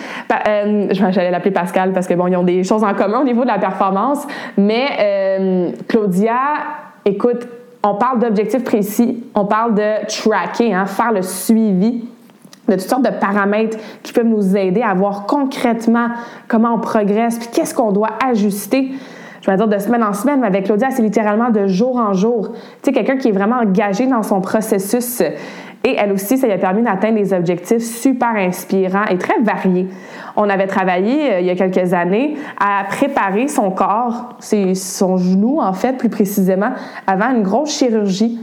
Euh, 0.48 0.88
j'allais 0.92 1.32
l'appeler 1.32 1.52
Pascal 1.52 1.94
parce 1.94 2.08
que 2.08 2.16
bon, 2.16 2.28
ils 2.28 2.36
ont 2.36 2.44
des 2.44 2.64
choses 2.64 2.84
en 2.84 2.94
commun 2.94 3.20
au 3.22 3.26
niveau 3.26 3.44
de 3.44 3.50
la 3.50 3.60
performance, 3.60 4.26
mais 4.58 4.88
euh, 5.00 5.70
Claudia, 5.88 6.40
écoute, 7.06 7.48
on 7.86 7.96
parle 7.96 8.20
d'objectifs 8.20 8.64
précis, 8.64 9.24
on 9.36 9.46
parle 9.46 9.76
de 9.76 10.08
tracker, 10.08 10.74
hein, 10.74 10.86
faire 10.86 11.12
le 11.12 11.22
suivi 11.22 12.04
de 12.68 12.74
toutes 12.74 12.82
sortes 12.82 13.06
de 13.06 13.12
paramètres 13.12 13.78
qui 14.02 14.12
peuvent 14.12 14.26
nous 14.26 14.58
aider 14.58 14.82
à 14.82 14.96
voir 14.96 15.26
concrètement 15.28 16.10
comment 16.48 16.74
on 16.74 16.80
progresse, 16.80 17.38
puis 17.38 17.50
qu'est-ce 17.54 17.76
qu'on 17.76 17.92
doit 17.92 18.18
ajuster. 18.28 18.92
Je 19.42 19.52
vais 19.52 19.58
dire 19.58 19.68
de 19.68 19.78
semaine 19.78 20.04
en 20.04 20.14
semaine, 20.14 20.40
mais 20.42 20.48
avec 20.48 20.66
Claudia, 20.66 20.90
c'est 20.90 21.04
littéralement 21.04 21.52
de 21.52 21.68
jour 21.68 21.98
en 21.98 22.14
jour. 22.14 22.54
Tu 22.54 22.60
sais, 22.86 22.92
quelqu'un 22.92 23.18
qui 23.18 23.28
est 23.28 23.32
vraiment 23.32 23.58
engagé 23.58 24.08
dans 24.08 24.24
son 24.24 24.42
processus. 24.42 25.22
Et 25.84 25.96
elle 25.96 26.12
aussi, 26.12 26.40
ça 26.40 26.48
lui 26.48 26.54
a 26.54 26.58
permis 26.58 26.82
d'atteindre 26.82 27.20
des 27.20 27.32
objectifs 27.32 27.84
super 27.84 28.30
inspirants 28.30 29.06
et 29.12 29.20
très 29.20 29.40
variés. 29.42 29.88
On 30.36 30.50
avait 30.50 30.68
travaillé 30.68 31.34
euh, 31.34 31.40
il 31.40 31.46
y 31.46 31.50
a 31.50 31.56
quelques 31.56 31.94
années 31.94 32.36
à 32.60 32.84
préparer 32.86 33.48
son 33.48 33.72
corps, 33.72 34.38
son 34.40 35.18
genou 35.18 35.60
en 35.62 35.74
fait 35.74 35.94
plus 35.94 36.10
précisément, 36.10 36.72
avant 37.08 37.32
une 37.32 37.44
grosse 37.44 37.78
chirurgie. 37.78 38.40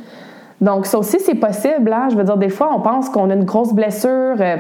Donc, 0.61 0.87
ça 0.87 0.99
aussi, 0.99 1.19
c'est 1.19 1.35
possible. 1.35 1.93
Hein? 1.93 2.09
Je 2.11 2.17
veux 2.17 2.25
dire, 2.25 2.37
des 2.37 2.49
fois, 2.49 2.71
on 2.75 2.81
pense 2.81 3.09
qu'on 3.09 3.31
a 3.31 3.35
une 3.35 3.45
grosse 3.45 3.73
blessure. 3.73 4.37
Euh, 4.39 4.57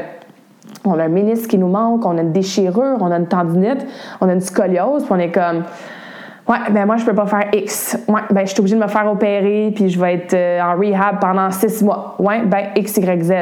on 0.84 0.98
a 0.98 1.04
un 1.04 1.08
ministre 1.08 1.48
qui 1.48 1.58
nous 1.58 1.68
manque, 1.68 2.04
on 2.04 2.18
a 2.18 2.22
une 2.22 2.32
déchirure, 2.32 2.98
on 3.00 3.10
a 3.12 3.16
une 3.16 3.28
tendinite, 3.28 3.86
on 4.20 4.28
a 4.28 4.32
une 4.32 4.40
scoliose, 4.40 5.04
puis 5.04 5.12
on 5.12 5.18
est 5.18 5.30
comme 5.30 5.62
Ouais, 6.52 6.58
ben 6.70 6.84
moi 6.84 6.98
je 6.98 7.06
peux 7.06 7.14
pas 7.14 7.24
faire 7.24 7.48
X. 7.54 7.96
Ouais, 8.06 8.20
ben 8.30 8.44
je 8.44 8.50
suis 8.50 8.60
obligée 8.60 8.76
de 8.76 8.82
me 8.82 8.86
faire 8.86 9.10
opérer 9.10 9.72
puis 9.74 9.88
je 9.88 9.98
vais 9.98 10.16
être 10.16 10.34
euh, 10.34 10.60
en 10.60 10.76
rehab 10.78 11.18
pendant 11.18 11.50
six 11.50 11.82
mois. 11.82 12.14
Ouais, 12.18 12.42
ben 12.44 12.66
X, 12.76 12.98
Y, 12.98 13.22
Z. 13.22 13.32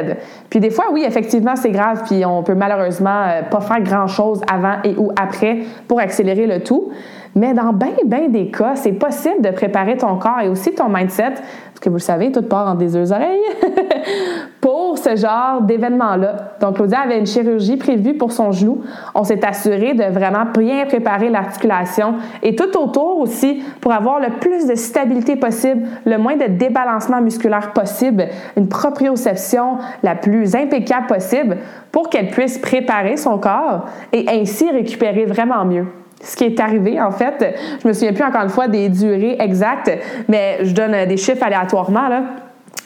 Puis 0.48 0.60
des 0.60 0.70
fois, 0.70 0.84
oui, 0.92 1.02
effectivement, 1.04 1.56
c'est 1.56 1.72
grave 1.72 2.02
puis 2.06 2.24
on 2.24 2.44
peut 2.44 2.54
malheureusement 2.54 3.24
euh, 3.26 3.42
pas 3.42 3.60
faire 3.62 3.80
grand 3.80 4.06
chose 4.06 4.40
avant 4.48 4.76
et 4.84 4.94
ou 4.96 5.10
après 5.20 5.58
pour 5.88 5.98
accélérer 5.98 6.46
le 6.46 6.62
tout. 6.62 6.92
Mais 7.34 7.54
dans 7.54 7.72
bien, 7.72 7.92
bien 8.04 8.28
des 8.28 8.50
cas, 8.50 8.74
c'est 8.74 8.92
possible 8.92 9.40
de 9.40 9.50
préparer 9.50 9.96
ton 9.96 10.16
corps 10.16 10.40
et 10.42 10.48
aussi 10.48 10.74
ton 10.74 10.88
mindset, 10.88 11.34
parce 11.34 11.80
que 11.80 11.88
vous 11.88 11.96
le 11.96 12.00
savez, 12.00 12.32
tout 12.32 12.42
part 12.42 12.68
en 12.68 12.74
des 12.74 12.88
deux 12.88 13.12
oreilles, 13.12 13.40
pour 14.60 14.98
ce 14.98 15.14
genre 15.14 15.62
d'événement-là. 15.62 16.54
Donc, 16.60 16.76
Claudia 16.76 17.00
avait 17.00 17.18
une 17.18 17.26
chirurgie 17.26 17.76
prévue 17.76 18.14
pour 18.14 18.32
son 18.32 18.50
genou. 18.50 18.82
On 19.14 19.22
s'est 19.22 19.44
assuré 19.46 19.94
de 19.94 20.04
vraiment 20.04 20.44
bien 20.58 20.86
préparer 20.86 21.30
l'articulation 21.30 22.16
et 22.42 22.56
tout 22.56 22.76
autour 22.76 23.20
aussi 23.20 23.62
pour 23.80 23.92
avoir 23.92 24.18
le 24.18 24.30
plus 24.40 24.66
de 24.66 24.74
stabilité 24.74 25.36
possible, 25.36 25.86
le 26.04 26.18
moins 26.18 26.36
de 26.36 26.46
débalancement 26.46 27.20
musculaire 27.20 27.72
possible, 27.72 28.26
une 28.56 28.68
proprioception 28.68 29.78
la 30.02 30.16
plus 30.16 30.56
impeccable 30.56 31.06
possible 31.06 31.58
pour 31.92 32.10
qu'elle 32.10 32.28
puisse 32.28 32.58
préparer 32.58 33.16
son 33.16 33.38
corps 33.38 33.86
et 34.12 34.26
ainsi 34.28 34.68
récupérer 34.70 35.26
vraiment 35.26 35.64
mieux 35.64 35.86
ce 36.22 36.36
qui 36.36 36.44
est 36.44 36.60
arrivé, 36.60 37.00
en 37.00 37.10
fait. 37.10 37.56
Je 37.82 37.88
me 37.88 37.92
souviens 37.92 38.12
plus 38.12 38.24
encore 38.24 38.42
une 38.42 38.50
fois 38.50 38.68
des 38.68 38.88
durées 38.88 39.36
exactes, 39.38 39.90
mais 40.28 40.58
je 40.62 40.72
donne 40.72 41.06
des 41.06 41.16
chiffres 41.16 41.42
aléatoirement, 41.42 42.08
là. 42.08 42.22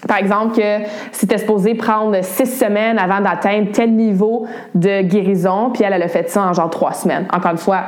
Par 0.07 0.19
exemple, 0.19 0.57
que 0.57 0.85
c'était 1.13 1.39
supposé 1.39 1.75
prendre 1.75 2.23
six 2.23 2.47
semaines 2.47 2.99
avant 2.99 3.21
d'atteindre 3.21 3.73
tel 3.73 3.93
niveau 3.93 4.47
de 4.75 5.03
guérison, 5.03 5.71
puis 5.71 5.83
elle, 5.83 5.95
elle 5.95 6.03
a 6.03 6.09
fait 6.09 6.29
ça 6.29 6.43
en 6.43 6.53
genre 6.53 6.69
trois 6.69 6.93
semaines. 6.93 7.27
Encore 7.33 7.53
une 7.53 7.59
fois, 7.59 7.85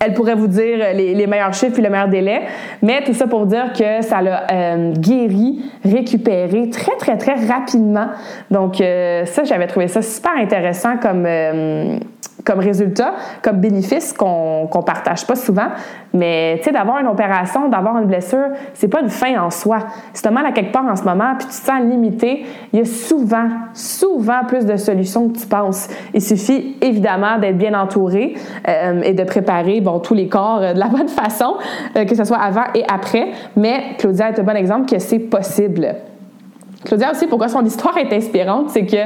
elle 0.00 0.14
pourrait 0.14 0.34
vous 0.34 0.46
dire 0.46 0.78
les, 0.94 1.26
meilleurs 1.26 1.54
chiffres 1.54 1.78
et 1.78 1.82
le 1.82 1.90
meilleur 1.90 2.08
délai, 2.08 2.42
mais 2.82 3.02
tout 3.02 3.14
ça 3.14 3.26
pour 3.26 3.46
dire 3.46 3.72
que 3.72 4.02
ça 4.02 4.22
l'a 4.22 4.46
euh, 4.50 4.92
guéri, 4.92 5.64
récupéré 5.84 6.70
très, 6.70 6.96
très, 6.96 7.16
très 7.16 7.34
rapidement. 7.46 8.08
Donc, 8.50 8.80
euh, 8.80 9.24
ça, 9.24 9.42
j'avais 9.44 9.66
trouvé 9.66 9.88
ça 9.88 10.02
super 10.02 10.36
intéressant 10.36 10.98
comme, 10.98 11.24
euh, 11.26 11.98
comme 12.44 12.60
résultat, 12.60 13.14
comme 13.42 13.56
bénéfice 13.56 14.12
qu'on 14.12 14.66
qu'on 14.70 14.82
partage 14.82 15.26
pas 15.26 15.34
souvent. 15.34 15.68
Mais 16.14 16.56
tu 16.58 16.64
sais, 16.64 16.72
d'avoir 16.72 16.98
une 16.98 17.06
opération, 17.06 17.68
d'avoir 17.68 17.98
une 17.98 18.06
blessure, 18.06 18.48
c'est 18.74 18.88
pas 18.88 19.00
une 19.00 19.10
fin 19.10 19.38
en 19.40 19.50
soi. 19.50 19.78
Si 20.12 20.22
tu 20.22 20.30
mal 20.30 20.46
à 20.46 20.52
quelque 20.52 20.72
part 20.72 20.86
en 20.86 20.96
ce 20.96 21.04
moment, 21.04 21.34
puis 21.38 21.46
tu 21.48 21.60
te 21.60 21.66
sens 21.66 21.80
limité, 21.80 22.46
il 22.72 22.78
y 22.78 22.82
a 22.82 22.84
souvent, 22.84 23.48
souvent 23.74 24.44
plus 24.46 24.64
de 24.64 24.76
solutions 24.76 25.28
que 25.28 25.38
tu 25.38 25.46
penses. 25.46 25.88
Il 26.14 26.22
suffit 26.22 26.76
évidemment 26.80 27.38
d'être 27.38 27.58
bien 27.58 27.78
entouré 27.78 28.34
euh, 28.68 29.02
et 29.02 29.12
de 29.12 29.24
préparer 29.24 29.80
bon 29.80 29.98
tous 30.00 30.14
les 30.14 30.28
corps 30.28 30.60
euh, 30.62 30.72
de 30.72 30.78
la 30.78 30.86
bonne 30.88 31.08
façon, 31.08 31.56
euh, 31.96 32.04
que 32.04 32.14
ce 32.14 32.24
soit 32.24 32.38
avant 32.38 32.64
et 32.74 32.84
après. 32.88 33.28
Mais 33.56 33.96
Claudia 33.98 34.30
est 34.30 34.38
un 34.38 34.42
bon 34.42 34.56
exemple 34.56 34.88
que 34.88 34.98
c'est 34.98 35.18
possible. 35.18 35.94
Claudia 36.84 37.10
aussi, 37.10 37.26
pourquoi 37.26 37.48
son 37.48 37.64
histoire 37.64 37.96
est 37.98 38.12
inspirante, 38.12 38.70
c'est 38.70 38.86
que 38.86 38.96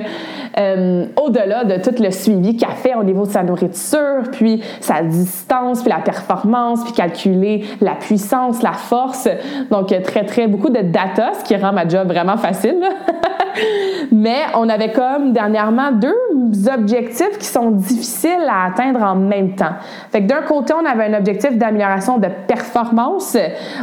euh, 0.59 1.07
au-delà 1.21 1.65
de 1.65 1.83
tout 1.83 2.03
le 2.03 2.11
suivi 2.11 2.57
qu'elle 2.57 2.71
fait 2.71 2.95
au 2.95 3.05
niveau 3.05 3.27
de 3.27 3.31
sa 3.31 3.43
nourriture, 3.43 4.23
puis 4.33 4.63
sa 4.81 5.03
distance, 5.03 5.83
puis 5.83 5.91
la 5.91 6.01
performance, 6.01 6.85
puis 6.85 6.93
calculer 6.93 7.65
la 7.81 7.95
puissance, 7.95 8.63
la 8.63 8.73
force, 8.73 9.29
donc 9.71 9.95
très 10.03 10.25
très 10.25 10.47
beaucoup 10.47 10.71
de 10.71 10.81
data, 10.81 11.33
ce 11.39 11.45
qui 11.45 11.57
rend 11.57 11.73
ma 11.73 11.87
job 11.87 12.09
vraiment 12.09 12.37
facile. 12.37 12.81
Mais 14.13 14.43
on 14.55 14.69
avait 14.69 14.93
comme 14.93 15.33
dernièrement 15.33 15.93
deux 15.93 16.69
objectifs 16.73 17.39
qui 17.39 17.47
sont 17.47 17.71
difficiles 17.71 18.47
à 18.49 18.67
atteindre 18.67 19.03
en 19.03 19.15
même 19.15 19.55
temps. 19.55 19.75
Fait 20.11 20.23
que 20.23 20.27
d'un 20.27 20.43
côté, 20.43 20.75
on 20.75 20.85
avait 20.85 21.07
un 21.07 21.19
objectif 21.19 21.57
d'amélioration 21.57 22.19
de 22.19 22.29
performance 22.47 23.37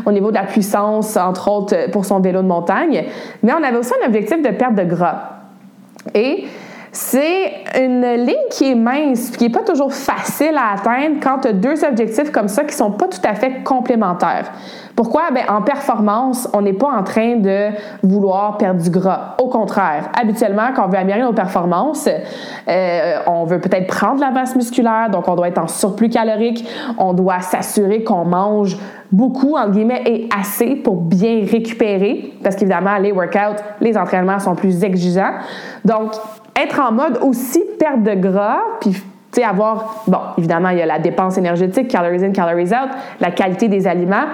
au 0.05 0.11
niveau 0.11 0.29
de 0.29 0.35
la 0.35 0.43
puissance, 0.43 1.17
entre 1.17 1.51
autres 1.51 1.91
pour 1.91 2.05
son 2.05 2.19
vélo 2.19 2.41
de 2.41 2.47
montagne, 2.47 3.05
mais 3.43 3.53
on 3.53 3.63
avait 3.63 3.77
aussi 3.77 3.91
un 4.03 4.07
objectif 4.07 4.41
de 4.41 4.49
perte 4.49 4.75
de 4.75 4.83
gras. 4.83 5.38
Et 6.13 6.47
c'est 6.91 7.63
une 7.79 8.01
ligne 8.01 8.35
qui 8.49 8.71
est 8.71 8.75
mince, 8.75 9.31
qui 9.31 9.43
n'est 9.43 9.51
pas 9.51 9.63
toujours 9.63 9.93
facile 9.93 10.55
à 10.57 10.73
atteindre 10.73 11.17
quand 11.21 11.39
tu 11.39 11.49
as 11.49 11.53
deux 11.53 11.83
objectifs 11.83 12.31
comme 12.31 12.47
ça 12.47 12.63
qui 12.63 12.75
sont 12.75 12.91
pas 12.91 13.07
tout 13.07 13.21
à 13.23 13.35
fait 13.35 13.63
complémentaires. 13.63 14.51
Pourquoi? 14.95 15.31
Ben, 15.33 15.43
en 15.47 15.61
performance, 15.61 16.49
on 16.51 16.61
n'est 16.61 16.73
pas 16.73 16.89
en 16.89 17.03
train 17.03 17.37
de 17.37 17.69
vouloir 18.03 18.57
perdre 18.57 18.81
du 18.81 18.89
gras. 18.89 19.35
Au 19.41 19.47
contraire, 19.47 20.09
habituellement, 20.19 20.71
quand 20.75 20.87
on 20.87 20.89
veut 20.89 20.97
améliorer 20.97 21.21
nos 21.21 21.31
performances, 21.31 22.09
euh, 22.67 23.19
on 23.25 23.45
veut 23.45 23.61
peut-être 23.61 23.87
prendre 23.87 24.19
la 24.19 24.31
masse 24.31 24.57
musculaire, 24.57 25.09
donc 25.09 25.27
on 25.29 25.35
doit 25.35 25.47
être 25.47 25.57
en 25.57 25.67
surplus 25.67 26.09
calorique, 26.09 26.67
on 26.97 27.13
doit 27.13 27.39
s'assurer 27.39 28.03
qu'on 28.03 28.25
mange 28.25 28.77
beaucoup, 29.09 29.55
entre 29.55 29.71
guillemets, 29.71 30.03
et 30.05 30.29
assez 30.37 30.75
pour 30.75 30.97
bien 30.97 31.45
récupérer, 31.49 32.33
parce 32.43 32.57
qu'évidemment, 32.57 32.97
les 32.97 33.13
workouts, 33.13 33.61
les 33.79 33.97
entraînements 33.97 34.39
sont 34.39 34.55
plus 34.55 34.83
exigeants. 34.83 35.35
Donc, 35.85 36.11
être 36.55 36.79
en 36.79 36.91
mode 36.91 37.19
aussi 37.21 37.63
perte 37.79 38.03
de 38.03 38.15
gras, 38.15 38.59
puis 38.81 38.95
tu 39.31 39.43
avoir, 39.43 40.03
bon, 40.07 40.19
évidemment, 40.37 40.69
il 40.69 40.79
y 40.79 40.81
a 40.81 40.85
la 40.85 40.99
dépense 40.99 41.37
énergétique, 41.37 41.87
calories 41.87 42.23
in, 42.25 42.31
calories 42.31 42.73
out, 42.73 42.89
la 43.19 43.31
qualité 43.31 43.67
des 43.67 43.87
aliments, 43.87 44.25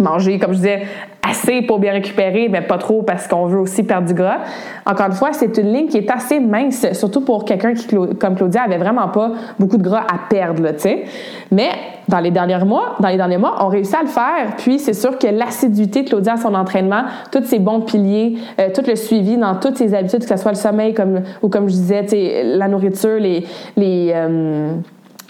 manger, 0.00 0.38
comme 0.38 0.52
je 0.52 0.58
disais, 0.58 0.82
assez 1.28 1.62
pour 1.62 1.78
bien 1.78 1.92
récupérer, 1.92 2.48
mais 2.48 2.60
pas 2.60 2.78
trop 2.78 3.02
parce 3.02 3.26
qu'on 3.26 3.46
veut 3.46 3.58
aussi 3.58 3.82
perdre 3.82 4.06
du 4.06 4.14
gras. 4.14 4.38
Encore 4.86 5.06
une 5.06 5.12
fois, 5.12 5.32
c'est 5.32 5.56
une 5.56 5.72
ligne 5.72 5.88
qui 5.88 5.96
est 5.96 6.10
assez 6.10 6.38
mince, 6.38 6.86
surtout 6.92 7.22
pour 7.22 7.44
quelqu'un 7.44 7.74
qui, 7.74 7.86
comme 8.18 8.34
Claudia, 8.34 8.62
avait 8.62 8.78
vraiment 8.78 9.08
pas 9.08 9.32
beaucoup 9.58 9.78
de 9.78 9.82
gras 9.82 10.02
à 10.02 10.28
perdre, 10.28 10.70
tu 10.72 10.80
sais. 10.80 11.04
Mais 11.50 11.70
dans 12.08 12.20
les 12.20 12.30
derniers 12.30 12.64
mois, 12.64 12.96
dans 13.00 13.08
les 13.08 13.16
derniers 13.16 13.38
mois, 13.38 13.56
on 13.60 13.68
réussit 13.68 13.94
à 13.94 14.02
le 14.02 14.08
faire. 14.08 14.56
Puis 14.58 14.78
c'est 14.78 14.92
sûr 14.92 15.18
que 15.18 15.26
l'assiduité 15.26 16.02
de 16.02 16.08
Claudia 16.08 16.34
à 16.34 16.36
son 16.36 16.54
entraînement, 16.54 17.04
tous 17.32 17.44
ses 17.44 17.58
bons 17.58 17.80
piliers, 17.80 18.36
euh, 18.60 18.68
tout 18.74 18.82
le 18.86 18.96
suivi 18.96 19.36
dans 19.36 19.54
toutes 19.56 19.78
ses 19.78 19.94
habitudes, 19.94 20.20
que 20.20 20.28
ce 20.28 20.36
soit 20.36 20.52
le 20.52 20.58
sommeil 20.58 20.92
comme 20.92 21.22
ou 21.42 21.48
comme 21.48 21.68
je 21.68 21.74
disais, 21.74 22.42
la 22.44 22.68
nourriture, 22.68 23.18
les 23.18 23.46
les 23.76 24.12
euh, 24.14 24.74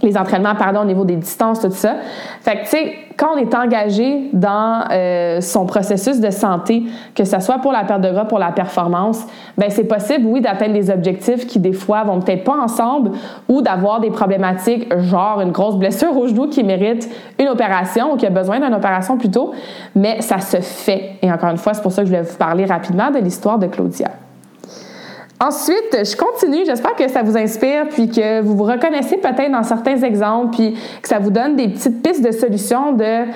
les 0.03 0.17
entraînements, 0.17 0.55
pardon, 0.55 0.81
au 0.81 0.85
niveau 0.85 1.05
des 1.05 1.17
distances, 1.17 1.61
tout 1.61 1.71
ça. 1.71 1.97
Fait 2.41 2.57
que, 2.57 2.63
tu 2.65 2.71
sais, 2.71 2.95
quand 3.17 3.35
on 3.35 3.37
est 3.37 3.55
engagé 3.55 4.29
dans 4.33 4.85
euh, 4.91 5.41
son 5.41 5.67
processus 5.67 6.21
de 6.21 6.31
santé, 6.31 6.83
que 7.15 7.25
ce 7.25 7.39
soit 7.41 7.59
pour 7.59 7.73
la 7.73 7.85
perte 7.85 8.01
de 8.01 8.11
gras, 8.11 8.25
pour 8.25 8.39
la 8.39 8.51
performance, 8.51 9.25
ben 9.57 9.71
c'est 9.71 9.85
possible, 9.85 10.27
oui, 10.27 10.41
d'atteindre 10.41 10.75
des 10.75 10.91
objectifs 10.91 11.47
qui, 11.47 11.59
des 11.59 11.73
fois, 11.73 12.03
vont 12.03 12.21
peut-être 12.21 12.45
pas 12.45 12.57
ensemble 12.57 13.13
ou 13.49 13.63
d'avoir 13.63 14.01
des 14.01 14.11
problématiques, 14.11 14.93
genre 14.99 15.41
une 15.41 15.53
grosse 15.53 15.77
blessure 15.77 16.17
au 16.17 16.27
genou 16.27 16.49
qui 16.49 16.65
mérite 16.65 17.09
une 17.39 17.49
opération 17.49 18.13
ou 18.13 18.17
qui 18.17 18.27
a 18.27 18.31
besoin 18.31 18.59
d'une 18.59 18.75
opération 18.75 19.17
plutôt, 19.17 19.53
mais 19.95 20.21
ça 20.21 20.41
se 20.41 20.61
fait. 20.61 21.13
Et 21.23 21.31
encore 21.31 21.51
une 21.51 21.59
fois, 21.59 21.75
c'est 21.75 21.83
pour 21.83 21.93
ça 21.93 22.03
que 22.03 22.09
je 22.09 22.13
voulais 22.15 22.29
vous 22.29 22.37
parler 22.37 22.65
rapidement 22.65 23.11
de 23.11 23.19
l'histoire 23.19 23.59
de 23.59 23.67
Claudia. 23.67 24.11
Ensuite, 25.41 25.91
je 25.93 26.17
continue. 26.17 26.65
J'espère 26.65 26.95
que 26.95 27.09
ça 27.09 27.23
vous 27.23 27.37
inspire, 27.37 27.89
puis 27.89 28.09
que 28.09 28.41
vous 28.41 28.57
vous 28.57 28.65
reconnaissez 28.65 29.17
peut-être 29.17 29.51
dans 29.51 29.63
certains 29.63 30.01
exemples, 30.03 30.57
puis 30.57 30.77
que 31.03 31.09
ça 31.09 31.19
vous 31.19 31.31
donne 31.31 31.57
des 31.57 31.69
petites 31.69 32.03
pistes 32.03 32.25
de 32.25 32.33
solutions 32.33 32.93
de 32.93 33.27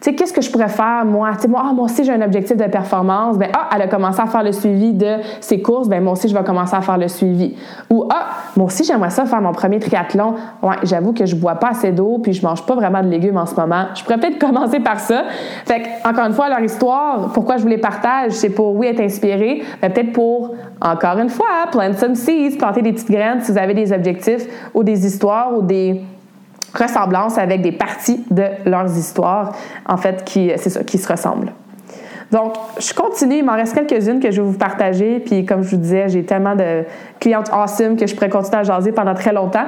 tu 0.00 0.10
sais, 0.10 0.14
qu'est-ce 0.14 0.32
que 0.32 0.42
je 0.42 0.50
pourrais 0.50 0.68
faire, 0.68 1.04
moi? 1.06 1.30
Tu 1.34 1.42
sais, 1.42 1.48
moi, 1.48 1.62
ah, 1.64 1.72
moi 1.72 1.86
aussi, 1.86 2.04
j'ai 2.04 2.12
un 2.12 2.20
objectif 2.20 2.54
de 2.56 2.64
performance. 2.64 3.38
Ben, 3.38 3.48
ah, 3.56 3.70
elle 3.74 3.82
a 3.82 3.88
commencé 3.88 4.20
à 4.20 4.26
faire 4.26 4.42
le 4.42 4.52
suivi 4.52 4.92
de 4.92 5.16
ses 5.40 5.62
courses. 5.62 5.88
Ben, 5.88 6.02
moi 6.02 6.12
aussi, 6.12 6.28
je 6.28 6.36
vais 6.36 6.44
commencer 6.44 6.76
à 6.76 6.82
faire 6.82 6.98
le 6.98 7.08
suivi. 7.08 7.56
Ou, 7.88 8.06
ah, 8.12 8.26
moi 8.56 8.66
aussi, 8.66 8.84
j'aimerais 8.84 9.08
ça 9.08 9.24
faire 9.24 9.40
mon 9.40 9.52
premier 9.52 9.78
triathlon. 9.78 10.34
Ouais, 10.62 10.76
j'avoue 10.82 11.14
que 11.14 11.24
je 11.24 11.34
bois 11.34 11.54
pas 11.54 11.68
assez 11.68 11.92
d'eau 11.92 12.18
puis 12.22 12.34
je 12.34 12.44
mange 12.44 12.64
pas 12.66 12.74
vraiment 12.74 13.02
de 13.02 13.08
légumes 13.08 13.38
en 13.38 13.46
ce 13.46 13.54
moment. 13.54 13.86
Je 13.94 14.04
pourrais 14.04 14.18
peut-être 14.18 14.38
commencer 14.46 14.80
par 14.80 15.00
ça. 15.00 15.24
Fait 15.64 15.80
que, 15.80 16.08
encore 16.08 16.26
une 16.26 16.34
fois, 16.34 16.50
leur 16.50 16.60
histoire, 16.60 17.32
pourquoi 17.32 17.56
je 17.56 17.62
vous 17.62 17.68
les 17.68 17.78
partage, 17.78 18.32
c'est 18.32 18.50
pour, 18.50 18.76
oui, 18.76 18.88
être 18.88 19.00
inspiré, 19.00 19.62
mais 19.80 19.88
peut-être 19.88 20.12
pour, 20.12 20.54
encore 20.80 21.18
une 21.18 21.30
fois, 21.30 21.68
plant 21.70 21.94
some 21.94 22.14
seeds, 22.14 22.56
planter 22.58 22.82
des 22.82 22.92
petites 22.92 23.10
graines 23.10 23.40
si 23.40 23.52
vous 23.52 23.58
avez 23.58 23.74
des 23.74 23.92
objectifs 23.92 24.46
ou 24.74 24.82
des 24.82 25.06
histoires 25.06 25.56
ou 25.56 25.62
des 25.62 26.02
ressemblance 26.74 27.38
avec 27.38 27.62
des 27.62 27.72
parties 27.72 28.24
de 28.30 28.44
leurs 28.64 28.96
histoires, 28.96 29.54
en 29.88 29.96
fait, 29.96 30.22
c'est 30.26 30.68
ça, 30.68 30.84
qui 30.84 30.98
se 30.98 31.08
ressemblent. 31.08 31.52
Donc, 32.32 32.54
je 32.78 32.92
continue. 32.92 33.36
Il 33.36 33.44
m'en 33.44 33.54
reste 33.54 33.74
quelques-unes 33.74 34.20
que 34.20 34.30
je 34.30 34.40
vais 34.40 34.46
vous 34.48 34.58
partager. 34.58 35.20
Puis, 35.20 35.44
comme 35.44 35.62
je 35.62 35.70
vous 35.70 35.76
disais, 35.76 36.08
j'ai 36.08 36.24
tellement 36.24 36.56
de 36.56 36.84
clientes 37.20 37.50
awesome 37.52 37.96
que 37.96 38.06
je 38.06 38.14
pourrais 38.14 38.28
continuer 38.28 38.60
à 38.60 38.62
jaser 38.64 38.92
pendant 38.92 39.14
très 39.14 39.32
longtemps. 39.32 39.66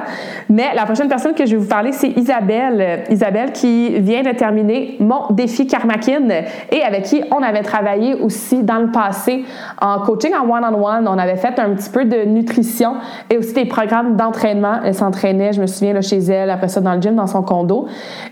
Mais 0.49 0.75
la 0.75 0.85
prochaine 0.85 1.07
personne 1.07 1.33
que 1.33 1.45
je 1.45 1.51
vais 1.51 1.61
vous 1.61 1.69
parler, 1.69 1.91
c'est 1.91 2.09
Isabelle. 2.09 3.03
Isabelle 3.09 3.53
qui 3.53 3.99
vient 3.99 4.23
de 4.23 4.31
terminer 4.31 4.97
mon 4.99 5.27
défi 5.31 5.67
Karmakin 5.67 6.27
et 6.71 6.83
avec 6.83 7.03
qui 7.03 7.23
on 7.31 7.41
avait 7.41 7.63
travaillé 7.63 8.13
aussi 8.15 8.63
dans 8.63 8.79
le 8.79 8.91
passé 8.91 9.45
en 9.81 9.99
coaching 10.01 10.31
en 10.33 10.49
one-on-one. 10.49 11.07
On 11.07 11.17
avait 11.17 11.37
fait 11.37 11.59
un 11.59 11.71
petit 11.71 11.89
peu 11.89 12.05
de 12.05 12.25
nutrition 12.25 12.95
et 13.29 13.37
aussi 13.37 13.53
des 13.53 13.65
programmes 13.65 14.15
d'entraînement. 14.15 14.79
Elle 14.83 14.93
s'entraînait, 14.93 15.53
je 15.53 15.61
me 15.61 15.67
souviens, 15.67 15.93
là, 15.93 16.01
chez 16.01 16.19
elle, 16.19 16.49
après 16.49 16.67
ça 16.67 16.81
dans 16.81 16.93
le 16.93 17.01
gym, 17.01 17.15
dans 17.15 17.27
son 17.27 17.41
condo. 17.41 17.87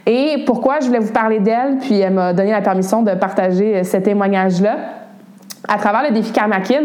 Et 0.06 0.44
pourquoi 0.46 0.80
je 0.82 0.88
voulais 0.88 1.00
vous 1.00 1.14
parler 1.14 1.40
d'elle, 1.40 1.78
puis 1.80 2.00
elle 2.00 2.14
m'a 2.14 2.34
donné 2.34 2.52
la 2.52 2.62
permission 2.62 3.04
de 3.04 3.12
partager 3.12 3.84
cet 3.84 4.08
témoignage-là. 4.18 5.07
À 5.68 5.78
travers 5.78 6.04
le 6.04 6.12
défi 6.12 6.32
Karmakin, 6.32 6.84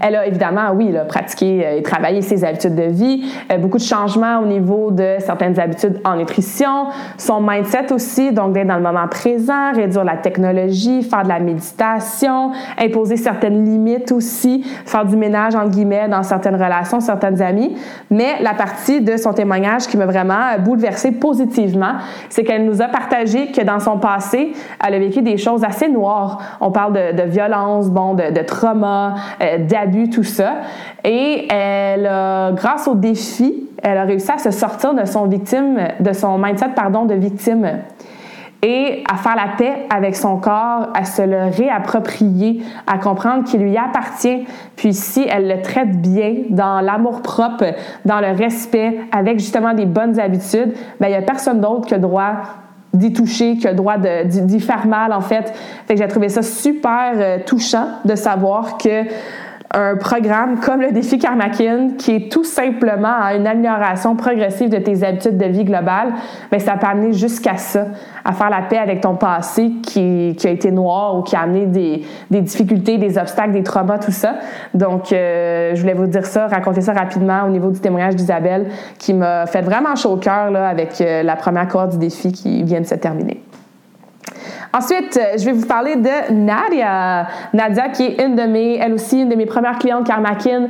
elle 0.00 0.16
a 0.16 0.26
évidemment, 0.26 0.70
oui, 0.74 0.92
là, 0.92 1.04
pratiqué 1.04 1.64
euh, 1.64 1.78
et 1.78 1.82
travaillé 1.82 2.22
ses 2.22 2.44
habitudes 2.44 2.74
de 2.74 2.82
vie, 2.82 3.24
euh, 3.50 3.58
beaucoup 3.58 3.78
de 3.78 3.82
changements 3.82 4.40
au 4.40 4.46
niveau 4.46 4.90
de 4.90 5.16
certaines 5.18 5.58
habitudes 5.58 6.00
en 6.04 6.16
nutrition, 6.16 6.86
son 7.16 7.40
mindset 7.40 7.92
aussi, 7.92 8.32
donc 8.32 8.52
d'être 8.52 8.66
dans 8.66 8.76
le 8.76 8.82
moment 8.82 9.08
présent, 9.08 9.72
réduire 9.72 10.04
la 10.04 10.16
technologie, 10.16 11.02
faire 11.02 11.22
de 11.22 11.28
la 11.28 11.40
méditation, 11.40 12.52
imposer 12.78 13.16
certaines 13.16 13.64
limites 13.64 14.12
aussi, 14.12 14.62
faire 14.84 15.04
du 15.04 15.16
ménage, 15.16 15.54
entre 15.54 15.70
guillemets, 15.70 16.08
dans 16.08 16.22
certaines 16.22 16.56
relations, 16.56 17.00
certaines 17.00 17.40
amies. 17.40 17.76
Mais 18.10 18.42
la 18.42 18.54
partie 18.54 19.00
de 19.00 19.16
son 19.16 19.32
témoignage 19.32 19.86
qui 19.86 19.96
m'a 19.96 20.06
vraiment 20.06 20.58
bouleversée 20.58 21.12
positivement, 21.12 21.94
c'est 22.28 22.44
qu'elle 22.44 22.64
nous 22.64 22.82
a 22.82 22.88
partagé 22.88 23.50
que 23.52 23.62
dans 23.62 23.80
son 23.80 23.98
passé, 23.98 24.52
elle 24.86 24.94
a 24.94 24.98
vécu 24.98 25.22
des 25.22 25.38
choses 25.38 25.64
assez 25.64 25.88
noires. 25.88 26.58
On 26.60 26.70
parle 26.70 26.92
de, 26.92 27.22
de 27.22 27.28
violence, 27.28 27.88
bon, 27.88 28.17
de, 28.18 28.42
trauma, 28.42 29.14
euh, 29.40 29.58
d'abus, 29.58 30.10
tout 30.10 30.24
ça. 30.24 30.56
Et 31.04 31.46
elle 31.50 32.10
grâce 32.54 32.88
au 32.88 32.94
défi, 32.94 33.68
elle 33.82 33.98
a 33.98 34.04
réussi 34.04 34.30
à 34.30 34.38
se 34.38 34.50
sortir 34.50 34.94
de 34.94 35.04
son 35.04 35.26
victime, 35.26 35.78
de 36.00 36.12
son 36.12 36.38
mindset, 36.38 36.70
pardon, 36.74 37.04
de 37.04 37.14
victime 37.14 37.80
et 38.62 39.04
à 39.10 39.16
faire 39.16 39.36
la 39.36 39.56
paix 39.56 39.86
avec 39.88 40.16
son 40.16 40.38
corps, 40.38 40.88
à 40.94 41.04
se 41.04 41.22
le 41.22 41.44
réapproprier, 41.56 42.62
à 42.86 42.98
comprendre 42.98 43.44
qu'il 43.44 43.60
lui 43.60 43.76
appartient. 43.76 44.46
Puis 44.76 44.94
si 44.94 45.26
elle 45.28 45.48
le 45.48 45.62
traite 45.62 46.00
bien, 46.00 46.34
dans 46.50 46.80
l'amour 46.80 47.22
propre, 47.22 47.74
dans 48.04 48.20
le 48.20 48.32
respect, 48.32 48.98
avec 49.12 49.38
justement 49.38 49.74
des 49.74 49.86
bonnes 49.86 50.18
habitudes, 50.18 50.74
ben 50.98 51.06
il 51.06 51.10
n'y 51.10 51.16
a 51.16 51.22
personne 51.22 51.60
d'autre 51.60 51.86
qui 51.86 51.94
a 51.94 51.98
droit 51.98 52.32
d'y 52.94 53.12
toucher, 53.12 53.56
qui 53.56 53.66
a 53.66 53.70
le 53.70 53.76
droit 53.76 53.96
d'y 53.98 54.60
faire 54.60 54.86
mal, 54.86 55.12
en 55.12 55.20
fait. 55.20 55.52
Fait 55.86 55.94
que 55.94 56.00
j'ai 56.00 56.08
trouvé 56.08 56.28
ça 56.28 56.42
super 56.42 57.12
euh, 57.14 57.38
touchant 57.44 57.88
de 58.04 58.14
savoir 58.14 58.78
que 58.78 59.04
un 59.74 59.96
programme 59.96 60.60
comme 60.60 60.80
le 60.80 60.92
défi 60.92 61.18
Karmakin, 61.18 61.90
qui 61.98 62.14
est 62.14 62.32
tout 62.32 62.44
simplement 62.44 63.20
une 63.36 63.46
amélioration 63.46 64.16
progressive 64.16 64.70
de 64.70 64.78
tes 64.78 65.04
habitudes 65.04 65.36
de 65.36 65.44
vie 65.44 65.64
globales, 65.64 66.14
mais 66.50 66.58
ça 66.58 66.76
peut 66.76 66.86
amener 66.86 67.12
jusqu'à 67.12 67.56
ça, 67.56 67.86
à 68.24 68.32
faire 68.32 68.48
la 68.48 68.62
paix 68.62 68.78
avec 68.78 69.02
ton 69.02 69.14
passé 69.16 69.72
qui, 69.82 70.34
qui 70.38 70.46
a 70.46 70.50
été 70.50 70.70
noir 70.70 71.18
ou 71.18 71.22
qui 71.22 71.36
a 71.36 71.40
amené 71.40 71.66
des, 71.66 72.02
des, 72.30 72.40
difficultés, 72.40 72.96
des 72.96 73.18
obstacles, 73.18 73.52
des 73.52 73.62
traumas, 73.62 73.98
tout 73.98 74.10
ça. 74.10 74.36
Donc, 74.72 75.12
euh, 75.12 75.74
je 75.74 75.80
voulais 75.80 75.94
vous 75.94 76.06
dire 76.06 76.24
ça, 76.24 76.46
raconter 76.46 76.80
ça 76.80 76.94
rapidement 76.94 77.42
au 77.44 77.50
niveau 77.50 77.70
du 77.70 77.80
témoignage 77.80 78.16
d'Isabelle, 78.16 78.68
qui 78.98 79.12
m'a 79.12 79.46
fait 79.46 79.62
vraiment 79.62 79.94
chaud 79.96 80.12
au 80.12 80.16
cœur 80.16 80.50
là, 80.50 80.68
avec 80.68 81.00
euh, 81.00 81.22
la 81.22 81.36
première 81.36 81.68
cohorte 81.68 81.92
du 81.92 81.98
défi 81.98 82.32
qui 82.32 82.62
vient 82.62 82.80
de 82.80 82.86
se 82.86 82.94
terminer. 82.94 83.42
Ensuite, 84.72 85.16
euh, 85.16 85.38
je 85.38 85.44
vais 85.44 85.52
vous 85.52 85.66
parler 85.66 85.96
de 85.96 86.32
Nadia. 86.32 87.26
Nadia, 87.52 87.88
qui 87.88 88.04
est 88.04 88.22
une 88.24 88.36
de 88.36 88.42
mes, 88.42 88.76
elle 88.76 88.94
aussi, 88.94 89.22
une 89.22 89.28
de 89.28 89.34
mes 89.34 89.46
premières 89.46 89.78
clientes 89.78 90.06
Karmakin. 90.06 90.68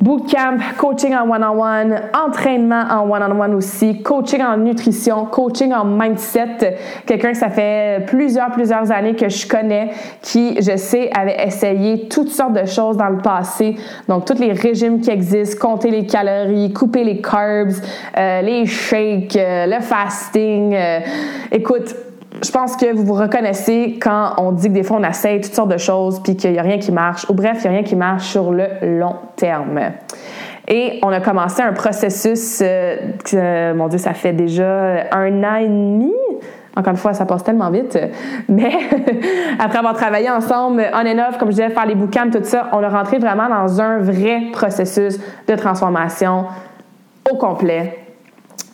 Bootcamp, 0.00 0.56
coaching 0.78 1.14
en 1.14 1.28
one-on-one, 1.28 1.94
entraînement 2.14 2.84
en 2.90 3.10
one-on-one 3.10 3.54
aussi, 3.54 4.02
coaching 4.02 4.40
en 4.40 4.56
nutrition, 4.56 5.26
coaching 5.26 5.74
en 5.74 5.84
mindset. 5.84 6.78
Quelqu'un 7.04 7.32
que 7.32 7.36
ça 7.36 7.50
fait 7.50 8.06
plusieurs, 8.06 8.50
plusieurs 8.50 8.90
années 8.90 9.14
que 9.14 9.28
je 9.28 9.46
connais, 9.46 9.90
qui, 10.22 10.56
je 10.56 10.78
sais, 10.78 11.10
avait 11.14 11.46
essayé 11.46 12.08
toutes 12.08 12.30
sortes 12.30 12.54
de 12.54 12.64
choses 12.64 12.96
dans 12.96 13.10
le 13.10 13.18
passé. 13.18 13.76
Donc, 14.08 14.24
tous 14.24 14.38
les 14.38 14.52
régimes 14.52 15.02
qui 15.02 15.10
existent, 15.10 15.68
compter 15.68 15.90
les 15.90 16.06
calories, 16.06 16.72
couper 16.72 17.04
les 17.04 17.20
carbs, 17.20 17.74
euh, 18.16 18.40
les 18.40 18.64
shakes, 18.64 19.36
euh, 19.36 19.66
le 19.66 19.82
fasting. 19.82 20.74
écoute, 21.52 21.94
je 22.42 22.50
pense 22.50 22.76
que 22.76 22.94
vous 22.94 23.04
vous 23.04 23.14
reconnaissez 23.14 23.98
quand 24.00 24.34
on 24.38 24.52
dit 24.52 24.68
que 24.68 24.72
des 24.72 24.82
fois 24.82 24.98
on 25.00 25.04
essaye 25.04 25.40
toutes 25.40 25.54
sortes 25.54 25.72
de 25.72 25.78
choses 25.78 26.20
puis 26.22 26.36
qu'il 26.36 26.52
n'y 26.52 26.58
a 26.58 26.62
rien 26.62 26.78
qui 26.78 26.92
marche. 26.92 27.28
Ou 27.28 27.34
bref, 27.34 27.58
il 27.60 27.62
n'y 27.62 27.68
a 27.68 27.70
rien 27.78 27.82
qui 27.82 27.96
marche 27.96 28.28
sur 28.28 28.52
le 28.52 28.66
long 28.82 29.16
terme. 29.36 29.80
Et 30.68 31.00
on 31.02 31.08
a 31.08 31.20
commencé 31.20 31.62
un 31.62 31.72
processus, 31.72 32.62
euh, 32.62 33.74
mon 33.74 33.88
Dieu, 33.88 33.98
ça 33.98 34.14
fait 34.14 34.32
déjà 34.32 35.06
un 35.12 35.42
an 35.42 35.56
et 35.56 35.66
demi. 35.66 36.12
Encore 36.76 36.92
une 36.92 36.98
fois, 36.98 37.12
ça 37.12 37.26
passe 37.26 37.42
tellement 37.42 37.70
vite. 37.70 37.98
Mais 38.48 38.72
après 39.58 39.78
avoir 39.78 39.94
travaillé 39.94 40.30
ensemble, 40.30 40.86
on 40.94 40.98
and 40.98 41.28
off, 41.28 41.38
comme 41.38 41.48
je 41.48 41.56
disais, 41.56 41.70
faire 41.70 41.86
les 41.86 41.96
bouquins, 41.96 42.30
tout 42.30 42.44
ça, 42.44 42.68
on 42.72 42.82
a 42.84 42.88
rentré 42.88 43.18
vraiment 43.18 43.48
dans 43.48 43.80
un 43.80 43.98
vrai 43.98 44.42
processus 44.52 45.18
de 45.48 45.56
transformation 45.56 46.44
au 47.28 47.36
complet 47.36 47.99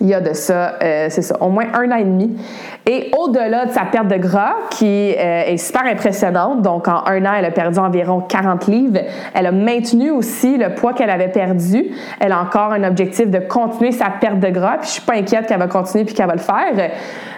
il 0.01 0.09
y 0.09 0.15
a 0.15 0.21
de 0.21 0.35
ça, 0.35 0.75
euh, 0.83 1.07
c'est 1.09 1.23
ça, 1.23 1.37
au 1.41 1.49
moins 1.49 1.67
un 1.75 1.91
an 1.91 1.97
et 1.97 2.05
demi. 2.05 2.37
Et 2.85 3.11
au-delà 3.17 3.67
de 3.67 3.71
sa 3.71 3.85
perte 3.85 4.09
de 4.09 4.17
gras, 4.17 4.55
qui 4.71 5.15
euh, 5.17 5.45
est 5.47 5.57
super 5.57 5.85
impressionnante, 5.87 6.63
donc 6.63 6.87
en 6.87 7.05
un 7.07 7.25
an, 7.25 7.33
elle 7.39 7.47
a 7.47 7.51
perdu 7.51 7.79
environ 7.79 8.21
40 8.21 8.67
livres, 8.67 9.01
elle 9.35 9.47
a 9.47 9.53
maintenu 9.53 10.11
aussi 10.11 10.59
le 10.59 10.75
poids 10.75 10.93
qu'elle 10.93 11.11
avait 11.11 11.29
perdu. 11.29 11.87
Elle 12.21 12.33
a 12.33 12.41
encore 12.41 12.73
un 12.73 12.85
objectif 12.85 13.31
de 13.31 13.39
continuer 13.39 13.93
sa 13.93 14.11
perte 14.11 14.39
de 14.39 14.49
gras, 14.49 14.79
puis 14.79 14.89
je 14.89 14.93
suis 14.95 15.03
pas 15.03 15.15
inquiète 15.15 15.47
qu'elle 15.47 15.59
va 15.59 15.69
continuer 15.69 16.05
puis 16.05 16.15
qu'elle 16.15 16.27
va 16.27 16.35
le 16.35 16.41
faire. 16.41 16.91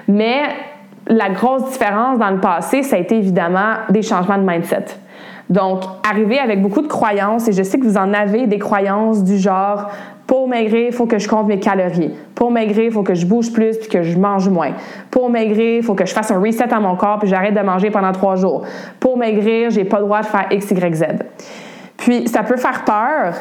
Mais 0.08 0.40
la 1.06 1.30
grosse 1.30 1.70
différence 1.70 2.18
dans 2.18 2.30
le 2.30 2.40
passé, 2.40 2.82
ça 2.82 2.96
a 2.96 2.98
été 2.98 3.16
évidemment 3.16 3.74
des 3.88 4.02
changements 4.02 4.38
de 4.38 4.44
mindset. 4.44 4.84
Donc, 5.50 5.82
arriver 6.08 6.38
avec 6.38 6.60
beaucoup 6.60 6.82
de 6.82 6.88
croyances, 6.88 7.48
et 7.48 7.52
je 7.52 7.62
sais 7.62 7.78
que 7.78 7.84
vous 7.84 7.96
en 7.96 8.12
avez 8.12 8.46
des 8.46 8.58
croyances 8.58 9.24
du 9.24 9.38
genre 9.38 9.90
pour 10.26 10.46
maigrir, 10.46 10.88
il 10.88 10.92
faut 10.92 11.06
que 11.06 11.18
je 11.18 11.26
compte 11.26 11.46
mes 11.46 11.58
calories. 11.58 12.14
Pour 12.34 12.50
maigrir, 12.50 12.84
il 12.84 12.92
faut 12.92 13.02
que 13.02 13.14
je 13.14 13.24
bouge 13.24 13.50
plus 13.50 13.78
puis 13.78 13.88
que 13.88 14.02
je 14.02 14.18
mange 14.18 14.46
moins. 14.50 14.72
Pour 15.10 15.30
maigrir, 15.30 15.78
il 15.78 15.82
faut 15.82 15.94
que 15.94 16.04
je 16.04 16.12
fasse 16.12 16.30
un 16.30 16.38
reset 16.38 16.70
à 16.70 16.80
mon 16.80 16.96
corps 16.96 17.18
puis 17.18 17.30
j'arrête 17.30 17.54
de 17.54 17.60
manger 17.60 17.90
pendant 17.90 18.12
trois 18.12 18.36
jours. 18.36 18.62
Pour 19.00 19.16
maigrir, 19.16 19.70
j'ai 19.70 19.84
pas 19.84 19.96
le 19.98 20.04
droit 20.04 20.20
de 20.20 20.26
faire 20.26 20.46
X, 20.50 20.70
Y, 20.70 20.94
Z. 20.94 21.04
Puis, 21.96 22.28
ça 22.28 22.42
peut 22.42 22.58
faire 22.58 22.84
peur 22.84 23.34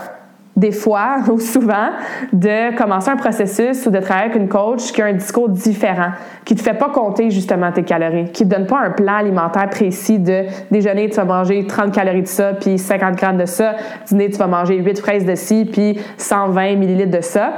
des 0.58 0.72
fois 0.72 1.18
ou 1.32 1.40
souvent 1.40 1.92
de 2.34 2.76
commencer 2.76 3.10
un 3.10 3.16
processus 3.16 3.86
ou 3.86 3.92
de 3.92 4.00
travailler 4.00 4.32
avec 4.32 4.42
une 4.42 4.50
coach 4.50 4.92
qui 4.92 5.02
a 5.02 5.06
un 5.06 5.14
discours 5.14 5.48
différent, 5.48 6.12
qui 6.44 6.56
te 6.56 6.62
fait 6.62 6.74
pas 6.74 6.90
compter 6.90 7.30
justement 7.30 7.72
tes 7.72 7.84
calories, 7.84 8.32
qui 8.32 8.44
te 8.44 8.54
donne 8.54 8.66
pas 8.66 8.80
un 8.80 8.90
plan 8.90 9.18
alimentaire 9.18 9.70
précis 9.70 10.20
de 10.20 10.46
déjeuner 10.72 11.10
tu 11.10 11.16
vas 11.16 11.26
manger 11.26 11.66
30 11.66 11.94
calories 11.94 12.24
de 12.24 12.28
ça 12.28 12.54
puis 12.54 12.78
50 12.78 13.16
grammes 13.16 13.38
de 13.38 13.46
ça, 13.46 13.76
dîner 14.08 14.30
tu 14.30 14.38
vas 14.38 14.48
manger 14.48 14.76
8 14.76 15.00
fraises 15.00 15.26
de 15.26 15.36
ci 15.36 15.66
puis 15.72 16.00
120 16.18 16.76
millilitres 16.76 17.16
de 17.18 17.22
ça. 17.22 17.54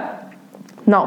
Non, 0.86 1.06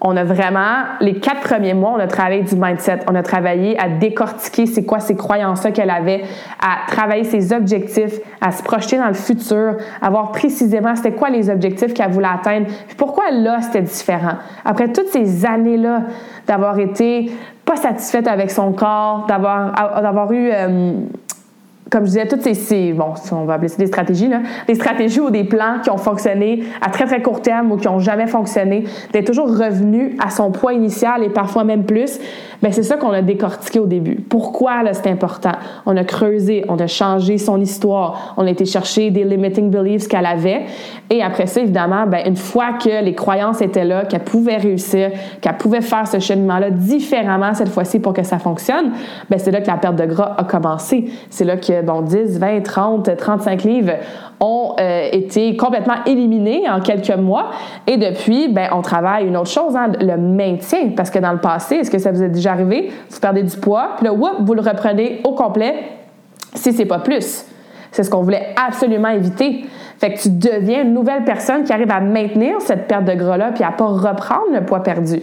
on 0.00 0.16
a 0.16 0.24
vraiment, 0.24 0.84
les 1.00 1.20
quatre 1.20 1.40
premiers 1.40 1.74
mois, 1.74 1.92
on 1.96 2.00
a 2.00 2.06
travaillé 2.06 2.42
du 2.42 2.54
mindset. 2.54 3.00
On 3.08 3.14
a 3.14 3.22
travaillé 3.22 3.78
à 3.78 3.88
décortiquer 3.88 4.66
c'est 4.66 4.84
quoi 4.84 5.00
ces 5.00 5.16
croyances-là 5.16 5.70
qu'elle 5.70 5.90
avait, 5.90 6.22
à 6.60 6.90
travailler 6.90 7.24
ses 7.24 7.52
objectifs, 7.52 8.20
à 8.40 8.52
se 8.52 8.62
projeter 8.62 8.98
dans 8.98 9.08
le 9.08 9.14
futur, 9.14 9.76
à 10.02 10.10
voir 10.10 10.32
précisément 10.32 10.94
c'était 10.94 11.12
quoi 11.12 11.30
les 11.30 11.48
objectifs 11.48 11.94
qu'elle 11.94 12.10
voulait 12.10 12.28
atteindre, 12.32 12.66
puis 12.86 12.96
pourquoi 12.96 13.30
là 13.30 13.60
c'était 13.62 13.82
différent. 13.82 14.36
Après 14.64 14.88
toutes 14.88 15.08
ces 15.08 15.46
années-là 15.46 16.02
d'avoir 16.46 16.78
été 16.78 17.32
pas 17.64 17.76
satisfaite 17.76 18.28
avec 18.28 18.50
son 18.50 18.72
corps, 18.72 19.26
d'avoir, 19.26 20.32
eu 20.32 20.50
euh, 20.52 20.92
comme 21.88 22.04
je 22.04 22.10
disais, 22.10 22.26
toutes 22.26 22.42
ces, 22.42 22.92
bon, 22.92 23.14
on 23.30 23.44
va 23.44 23.54
appeler 23.54 23.68
ça 23.68 23.76
des 23.76 23.86
stratégies, 23.86 24.26
là, 24.26 24.40
des 24.66 24.74
stratégies 24.74 25.20
ou 25.20 25.30
des 25.30 25.44
plans 25.44 25.78
qui 25.84 25.90
ont 25.90 25.98
fonctionné 25.98 26.64
à 26.80 26.90
très 26.90 27.04
très 27.04 27.22
court 27.22 27.42
terme 27.42 27.70
ou 27.70 27.76
qui 27.76 27.86
ont 27.86 28.00
jamais 28.00 28.26
fonctionné, 28.26 28.84
d'être 29.12 29.26
toujours 29.26 29.48
revenu 29.48 30.16
à 30.18 30.30
son 30.30 30.50
poids 30.50 30.72
initial 30.72 31.22
et 31.22 31.28
parfois 31.28 31.62
même 31.62 31.84
plus, 31.84 32.18
ben 32.60 32.72
c'est 32.72 32.82
ça 32.82 32.96
qu'on 32.96 33.10
a 33.10 33.22
décortiqué 33.22 33.78
au 33.78 33.86
début. 33.86 34.16
Pourquoi 34.16 34.82
là 34.82 34.94
c'est 34.94 35.08
important? 35.08 35.52
On 35.84 35.96
a 35.96 36.02
creusé, 36.02 36.64
on 36.68 36.76
a 36.76 36.88
changé 36.88 37.38
son 37.38 37.60
histoire, 37.60 38.34
on 38.36 38.46
a 38.46 38.50
été 38.50 38.64
chercher 38.64 39.10
des 39.10 39.22
limiting 39.22 39.70
beliefs 39.70 40.08
qu'elle 40.08 40.26
avait 40.26 40.62
et 41.08 41.22
après 41.22 41.46
ça 41.46 41.60
évidemment, 41.60 42.06
ben 42.06 42.26
une 42.26 42.36
fois 42.36 42.72
que 42.72 43.04
les 43.04 43.14
croyances 43.14 43.62
étaient 43.62 43.84
là, 43.84 44.06
qu'elle 44.06 44.24
pouvait 44.24 44.56
réussir, 44.56 45.10
qu'elle 45.40 45.56
pouvait 45.56 45.82
faire 45.82 46.08
ce 46.08 46.18
cheminement-là 46.18 46.70
différemment 46.70 47.54
cette 47.54 47.68
fois-ci 47.68 48.00
pour 48.00 48.12
que 48.12 48.24
ça 48.24 48.38
fonctionne, 48.38 48.92
ben 49.30 49.38
c'est 49.38 49.52
là 49.52 49.60
que 49.60 49.68
la 49.68 49.76
perte 49.76 49.96
de 49.96 50.06
gras 50.06 50.34
a 50.36 50.42
commencé. 50.42 51.04
C'est 51.30 51.44
là 51.44 51.56
que 51.56 51.75
bon 51.82 52.02
10, 52.02 52.38
20, 52.38 52.62
30, 52.62 53.16
35 53.16 53.62
livres 53.64 53.92
ont 54.40 54.74
euh, 54.78 55.08
été 55.12 55.56
complètement 55.56 56.04
éliminés 56.06 56.68
en 56.68 56.80
quelques 56.80 57.16
mois. 57.16 57.50
Et 57.86 57.96
depuis, 57.96 58.48
ben, 58.48 58.68
on 58.72 58.82
travaille 58.82 59.26
une 59.26 59.36
autre 59.36 59.50
chose, 59.50 59.74
hein, 59.76 59.92
le 60.00 60.16
maintien. 60.16 60.90
Parce 60.96 61.10
que 61.10 61.18
dans 61.18 61.32
le 61.32 61.40
passé, 61.40 61.76
est-ce 61.76 61.90
que 61.90 61.98
ça 61.98 62.12
vous 62.12 62.22
est 62.22 62.28
déjà 62.28 62.52
arrivé? 62.52 62.90
Vous 63.10 63.20
perdez 63.20 63.42
du 63.42 63.56
poids, 63.56 63.90
puis 63.96 64.06
là, 64.06 64.12
vous 64.12 64.54
le 64.54 64.60
reprenez 64.60 65.20
au 65.24 65.32
complet 65.32 65.74
si 66.54 66.72
c'est 66.72 66.84
pas 66.86 66.98
plus. 66.98 67.46
C'est 67.90 68.02
ce 68.02 68.10
qu'on 68.10 68.22
voulait 68.22 68.54
absolument 68.56 69.08
éviter. 69.08 69.64
Fait 69.98 70.12
que 70.12 70.20
tu 70.20 70.28
deviens 70.30 70.82
une 70.82 70.92
nouvelle 70.92 71.24
personne 71.24 71.64
qui 71.64 71.72
arrive 71.72 71.90
à 71.90 72.00
maintenir 72.00 72.60
cette 72.60 72.86
perte 72.86 73.04
de 73.04 73.14
gras-là 73.14 73.52
puis 73.54 73.64
à 73.64 73.72
pas 73.72 73.86
reprendre 73.86 74.52
le 74.52 74.64
poids 74.64 74.82
perdu. 74.82 75.22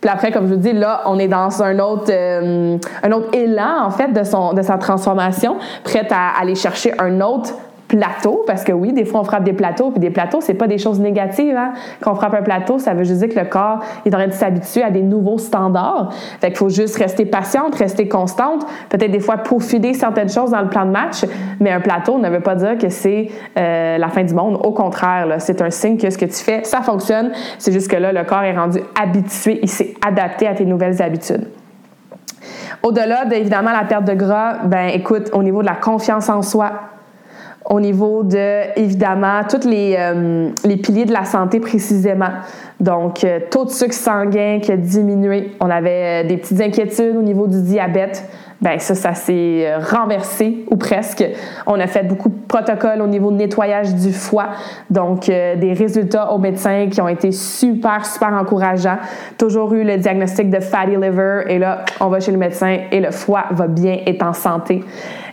Puis 0.00 0.10
après, 0.10 0.32
comme 0.32 0.48
je 0.48 0.54
vous 0.54 0.60
dis, 0.60 0.72
là, 0.72 1.02
on 1.06 1.18
est 1.18 1.28
dans 1.28 1.62
un 1.62 1.78
autre, 1.78 2.10
euh, 2.10 2.78
un 3.02 3.12
autre 3.12 3.28
élan, 3.34 3.84
en 3.84 3.90
fait, 3.90 4.08
de, 4.08 4.24
son, 4.24 4.54
de 4.54 4.62
sa 4.62 4.78
transformation, 4.78 5.56
prête 5.84 6.10
à 6.10 6.40
aller 6.40 6.54
chercher 6.54 6.94
un 6.98 7.20
autre 7.20 7.52
plateau, 7.90 8.44
parce 8.46 8.62
que 8.62 8.72
oui, 8.72 8.92
des 8.92 9.04
fois 9.04 9.20
on 9.20 9.24
frappe 9.24 9.42
des 9.42 9.52
plateaux, 9.52 9.90
puis 9.90 9.98
des 9.98 10.10
plateaux, 10.10 10.40
c'est 10.40 10.54
pas 10.54 10.68
des 10.68 10.78
choses 10.78 11.00
négatives. 11.00 11.56
Hein? 11.56 11.72
Quand 12.00 12.12
on 12.12 12.14
frappe 12.14 12.34
un 12.34 12.42
plateau, 12.42 12.78
ça 12.78 12.94
veut 12.94 13.02
juste 13.02 13.18
dire 13.18 13.28
que 13.28 13.38
le 13.38 13.46
corps 13.46 13.80
est 14.06 14.14
en 14.14 14.18
train 14.18 14.28
de 14.28 14.32
s'habituer 14.32 14.82
à 14.84 14.90
des 14.90 15.02
nouveaux 15.02 15.38
standards. 15.38 16.12
Fait 16.40 16.48
qu'il 16.48 16.56
faut 16.56 16.68
juste 16.68 16.96
rester 16.96 17.26
patiente, 17.26 17.74
rester 17.74 18.06
constante, 18.06 18.64
peut-être 18.88 19.10
des 19.10 19.18
fois 19.18 19.38
peaufiner 19.38 19.92
certaines 19.92 20.30
choses 20.30 20.52
dans 20.52 20.60
le 20.60 20.68
plan 20.68 20.86
de 20.86 20.92
match, 20.92 21.24
mais 21.58 21.72
un 21.72 21.80
plateau 21.80 22.18
ne 22.18 22.30
veut 22.30 22.40
pas 22.40 22.54
dire 22.54 22.78
que 22.78 22.88
c'est 22.88 23.28
euh, 23.58 23.98
la 23.98 24.08
fin 24.08 24.22
du 24.22 24.34
monde. 24.34 24.60
Au 24.62 24.70
contraire, 24.70 25.26
c'est 25.38 25.60
un 25.60 25.70
signe 25.70 25.98
que 25.98 26.08
ce 26.10 26.16
que 26.16 26.26
tu 26.26 26.44
fais, 26.44 26.62
ça 26.62 26.82
fonctionne. 26.82 27.32
C'est 27.58 27.72
juste 27.72 27.90
que 27.90 27.96
là, 27.96 28.12
le 28.12 28.22
corps 28.22 28.44
est 28.44 28.56
rendu 28.56 28.78
habitué, 29.00 29.58
il 29.62 29.68
s'est 29.68 29.94
adapté 30.06 30.46
à 30.46 30.54
tes 30.54 30.64
nouvelles 30.64 31.02
habitudes. 31.02 31.48
Au-delà 32.82 33.24
d'évidemment 33.24 33.72
la 33.72 33.84
perte 33.84 34.04
de 34.04 34.14
gras, 34.14 34.58
ben 34.64 34.86
écoute, 34.86 35.30
au 35.32 35.42
niveau 35.42 35.60
de 35.60 35.66
la 35.66 35.74
confiance 35.74 36.28
en 36.28 36.42
soi, 36.42 36.72
au 37.66 37.78
niveau 37.78 38.22
de, 38.22 38.78
évidemment, 38.78 39.42
tous 39.48 39.68
les, 39.68 39.94
euh, 39.98 40.48
les 40.64 40.76
piliers 40.76 41.04
de 41.04 41.12
la 41.12 41.24
santé 41.24 41.60
précisément. 41.60 42.30
Donc, 42.78 43.22
euh, 43.22 43.40
taux 43.50 43.66
de 43.66 43.70
sucre 43.70 43.94
sanguin 43.94 44.60
qui 44.62 44.72
a 44.72 44.76
diminué. 44.76 45.52
On 45.60 45.68
avait 45.68 46.24
euh, 46.24 46.28
des 46.28 46.38
petites 46.38 46.60
inquiétudes 46.60 47.16
au 47.16 47.22
niveau 47.22 47.46
du 47.46 47.62
diabète 47.62 48.28
ben 48.62 48.78
ça, 48.78 48.94
ça 48.94 49.14
s'est 49.14 49.74
renversé 49.90 50.66
ou 50.70 50.76
presque. 50.76 51.24
On 51.66 51.80
a 51.80 51.86
fait 51.86 52.02
beaucoup 52.02 52.28
de 52.28 52.46
protocoles 52.46 53.00
au 53.00 53.06
niveau 53.06 53.30
de 53.30 53.36
nettoyage 53.36 53.94
du 53.94 54.12
foie, 54.12 54.48
donc 54.90 55.28
des 55.28 55.72
résultats 55.72 56.30
aux 56.30 56.36
médecins 56.36 56.86
qui 56.90 57.00
ont 57.00 57.08
été 57.08 57.32
super, 57.32 58.04
super 58.04 58.34
encourageants. 58.34 58.98
Toujours 59.38 59.72
eu 59.72 59.82
le 59.82 59.96
diagnostic 59.96 60.50
de 60.50 60.60
fatty 60.60 60.96
liver 60.96 61.44
et 61.48 61.58
là, 61.58 61.86
on 62.00 62.08
va 62.08 62.20
chez 62.20 62.32
le 62.32 62.36
médecin 62.36 62.80
et 62.92 63.00
le 63.00 63.10
foie 63.12 63.44
va 63.52 63.66
bien, 63.66 63.96
est 64.04 64.22
en 64.22 64.34
santé. 64.34 64.84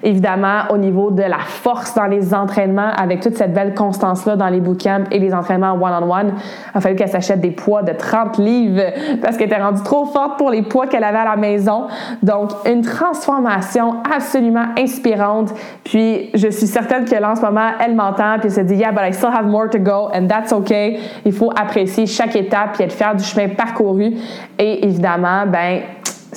Évidemment, 0.03 0.63
au 0.69 0.77
niveau 0.77 1.11
de 1.11 1.23
la 1.23 1.39
force 1.39 1.93
dans 1.95 2.05
les 2.05 2.33
entraînements, 2.33 2.91
avec 2.97 3.21
toute 3.21 3.35
cette 3.35 3.53
belle 3.53 3.73
constance-là 3.73 4.35
dans 4.35 4.49
les 4.49 4.59
bootcamps 4.59 5.05
et 5.11 5.19
les 5.19 5.33
entraînements 5.33 5.73
one-on-one, 5.73 6.33
il 6.73 6.77
a 6.77 6.81
fallu 6.81 6.95
qu'elle 6.95 7.09
s'achète 7.09 7.41
des 7.41 7.51
poids 7.51 7.83
de 7.83 7.93
30 7.93 8.37
livres 8.37 8.81
parce 9.21 9.37
qu'elle 9.37 9.47
était 9.47 9.61
rendue 9.61 9.83
trop 9.83 10.05
forte 10.05 10.37
pour 10.37 10.49
les 10.49 10.61
poids 10.61 10.87
qu'elle 10.87 11.03
avait 11.03 11.17
à 11.17 11.25
la 11.25 11.35
maison. 11.35 11.87
Donc, 12.21 12.51
une 12.65 12.81
transformation 12.81 14.01
absolument 14.13 14.65
inspirante. 14.77 15.53
Puis, 15.83 16.29
je 16.33 16.49
suis 16.49 16.67
certaine 16.67 17.05
que 17.05 17.15
là, 17.15 17.31
en 17.31 17.35
ce 17.35 17.41
moment, 17.41 17.71
elle 17.83 17.95
m'entend 17.95 18.37
puis 18.39 18.47
elle 18.47 18.51
se 18.51 18.61
dit, 18.61 18.75
yeah, 18.75 18.91
but 18.91 19.01
I 19.03 19.13
still 19.13 19.29
have 19.33 19.45
more 19.45 19.69
to 19.69 19.79
go 19.79 20.09
and 20.13 20.27
that's 20.27 20.51
okay. 20.53 20.99
Il 21.25 21.33
faut 21.33 21.51
apprécier 21.55 22.05
chaque 22.05 22.35
étape 22.35 22.73
puis 22.73 22.83
être 22.83 22.93
fier 22.93 23.15
du 23.15 23.23
chemin 23.23 23.49
parcouru. 23.49 24.13
Et 24.57 24.85
évidemment, 24.85 25.45
ben, 25.47 25.81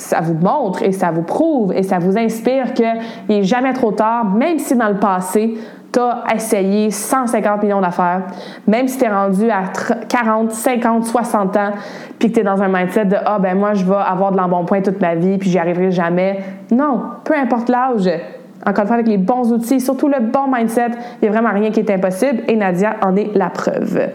ça 0.01 0.19
vous 0.19 0.33
montre 0.33 0.83
et 0.83 0.91
ça 0.91 1.11
vous 1.11 1.21
prouve 1.21 1.73
et 1.73 1.83
ça 1.83 1.99
vous 1.99 2.17
inspire 2.17 2.73
qu'il 2.73 2.91
n'est 3.29 3.43
jamais 3.43 3.73
trop 3.73 3.91
tard, 3.91 4.25
même 4.25 4.59
si 4.59 4.75
dans 4.75 4.89
le 4.89 4.99
passé, 4.99 5.57
tu 5.91 5.99
as 5.99 6.23
essayé 6.33 6.89
150 6.89 7.63
millions 7.63 7.81
d'affaires, 7.81 8.23
même 8.67 8.87
si 8.87 8.97
tu 8.97 9.05
es 9.05 9.09
rendu 9.09 9.49
à 9.49 9.63
40, 10.07 10.51
50, 10.51 11.05
60 11.05 11.57
ans, 11.57 11.71
puis 12.17 12.29
que 12.29 12.35
tu 12.35 12.39
es 12.39 12.43
dans 12.43 12.61
un 12.61 12.67
mindset 12.67 13.05
de 13.05 13.17
Ah, 13.25 13.39
ben 13.39 13.57
moi, 13.57 13.73
je 13.73 13.85
vais 13.85 13.95
avoir 13.95 14.31
de 14.31 14.37
l'embonpoint 14.37 14.81
toute 14.81 15.01
ma 15.01 15.15
vie, 15.15 15.37
puis 15.37 15.49
j'y 15.49 15.59
arriverai 15.59 15.91
jamais. 15.91 16.39
Non, 16.71 17.01
peu 17.23 17.35
importe 17.35 17.69
l'âge. 17.69 18.09
Encore 18.65 18.83
une 18.83 18.87
fois, 18.87 18.95
avec 18.95 19.07
les 19.07 19.17
bons 19.17 19.51
outils, 19.51 19.81
surtout 19.81 20.07
le 20.07 20.19
bon 20.19 20.47
mindset, 20.51 20.91
il 21.21 21.23
n'y 21.23 21.27
a 21.27 21.31
vraiment 21.31 21.53
rien 21.53 21.71
qui 21.71 21.79
est 21.79 21.89
impossible 21.89 22.43
et 22.47 22.55
Nadia 22.55 22.95
en 23.01 23.15
est 23.15 23.35
la 23.35 23.49
preuve. 23.49 24.09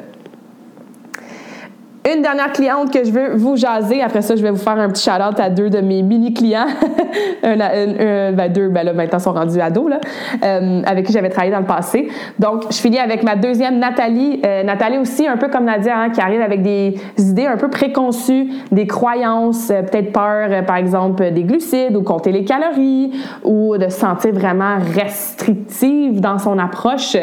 Une 2.14 2.22
dernière 2.22 2.52
cliente 2.52 2.92
que 2.92 3.02
je 3.04 3.10
veux 3.10 3.34
vous 3.34 3.56
jaser. 3.56 4.00
Après 4.00 4.22
ça, 4.22 4.36
je 4.36 4.42
vais 4.42 4.50
vous 4.50 4.58
faire 4.58 4.78
un 4.78 4.88
petit 4.90 5.02
shout-out 5.02 5.40
à 5.40 5.50
deux 5.50 5.70
de 5.70 5.80
mes 5.80 6.02
mini-clients. 6.02 6.68
un, 7.42 8.32
ben 8.32 8.52
deux, 8.52 8.68
ben 8.68 8.84
là, 8.84 8.92
maintenant, 8.92 9.18
sont 9.18 9.32
rendus 9.32 9.60
ados, 9.60 9.90
là, 9.90 9.98
euh, 10.44 10.82
avec 10.86 11.06
qui 11.06 11.12
j'avais 11.12 11.30
travaillé 11.30 11.52
dans 11.52 11.60
le 11.60 11.66
passé. 11.66 12.08
Donc, 12.38 12.64
je 12.70 12.76
finis 12.76 13.00
avec 13.00 13.24
ma 13.24 13.34
deuxième, 13.34 13.80
Nathalie. 13.80 14.40
Euh, 14.46 14.62
Nathalie 14.62 14.98
aussi, 14.98 15.26
un 15.26 15.36
peu 15.36 15.48
comme 15.48 15.64
Nadia, 15.64 15.98
hein, 15.98 16.10
qui 16.10 16.20
arrive 16.20 16.42
avec 16.42 16.62
des 16.62 16.94
idées 17.18 17.46
un 17.46 17.56
peu 17.56 17.68
préconçues, 17.68 18.50
des 18.70 18.86
croyances, 18.86 19.70
euh, 19.70 19.82
peut-être 19.82 20.12
peur, 20.12 20.64
par 20.64 20.76
exemple, 20.76 21.32
des 21.32 21.42
glucides 21.42 21.96
ou 21.96 22.02
compter 22.02 22.30
les 22.30 22.44
calories 22.44 23.12
ou 23.42 23.76
de 23.78 23.88
se 23.88 23.98
sentir 23.98 24.32
vraiment 24.32 24.76
restrictive 24.94 26.20
dans 26.20 26.38
son 26.38 26.56
approche. 26.58 27.16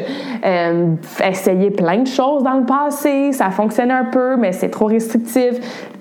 essayer 1.24 1.72
plein 1.72 2.00
de 2.00 2.08
choses 2.08 2.44
dans 2.44 2.56
le 2.56 2.66
passé, 2.66 3.32
ça 3.32 3.50
fonctionne 3.50 3.92
un 3.92 4.06
peu, 4.06 4.36
mais 4.36 4.52
c'est 4.52 4.73
trop 4.74 4.86
restrictif. 4.86 5.54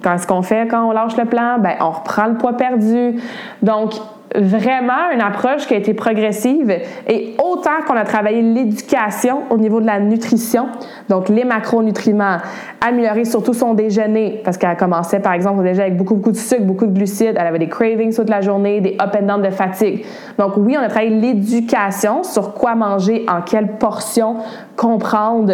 Quand 0.02 0.18
ce 0.18 0.26
qu'on 0.26 0.42
fait 0.42 0.66
quand 0.68 0.88
on 0.88 0.92
lâche 0.92 1.16
le 1.16 1.26
plan, 1.26 1.58
ben 1.58 1.74
on 1.80 1.90
reprend 1.90 2.26
le 2.26 2.34
poids 2.34 2.56
perdu. 2.56 3.20
Donc 3.62 3.92
vraiment 4.34 5.10
une 5.12 5.20
approche 5.20 5.66
qui 5.66 5.74
a 5.74 5.76
été 5.76 5.94
progressive 5.94 6.74
et 7.06 7.34
autant 7.42 7.82
qu'on 7.86 7.96
a 7.96 8.04
travaillé 8.04 8.42
l'éducation 8.42 9.42
au 9.50 9.58
niveau 9.58 9.80
de 9.80 9.86
la 9.86 10.00
nutrition, 10.00 10.68
donc 11.08 11.28
les 11.28 11.44
macronutriments, 11.44 12.38
améliorer 12.80 13.24
surtout 13.24 13.52
son 13.52 13.74
déjeuner 13.74 14.40
parce 14.44 14.56
qu'elle 14.56 14.76
commençait 14.76 15.20
par 15.20 15.32
exemple 15.32 15.62
déjà 15.62 15.82
avec 15.82 15.96
beaucoup 15.96 16.14
beaucoup 16.14 16.32
de 16.32 16.36
sucre, 16.36 16.62
beaucoup 16.62 16.86
de 16.86 16.92
glucides, 16.92 17.36
elle 17.38 17.46
avait 17.46 17.58
des 17.58 17.68
cravings 17.68 18.14
toute 18.14 18.30
la 18.30 18.40
journée, 18.40 18.80
des 18.80 18.96
up 19.00 19.14
and 19.20 19.26
down 19.26 19.42
de 19.42 19.50
fatigue. 19.50 20.04
Donc 20.38 20.52
oui, 20.56 20.76
on 20.78 20.82
a 20.82 20.88
travaillé 20.88 21.10
l'éducation 21.10 22.22
sur 22.22 22.54
quoi 22.54 22.74
manger, 22.74 23.26
en 23.28 23.42
quelle 23.42 23.76
portion, 23.76 24.36
comprendre 24.76 25.52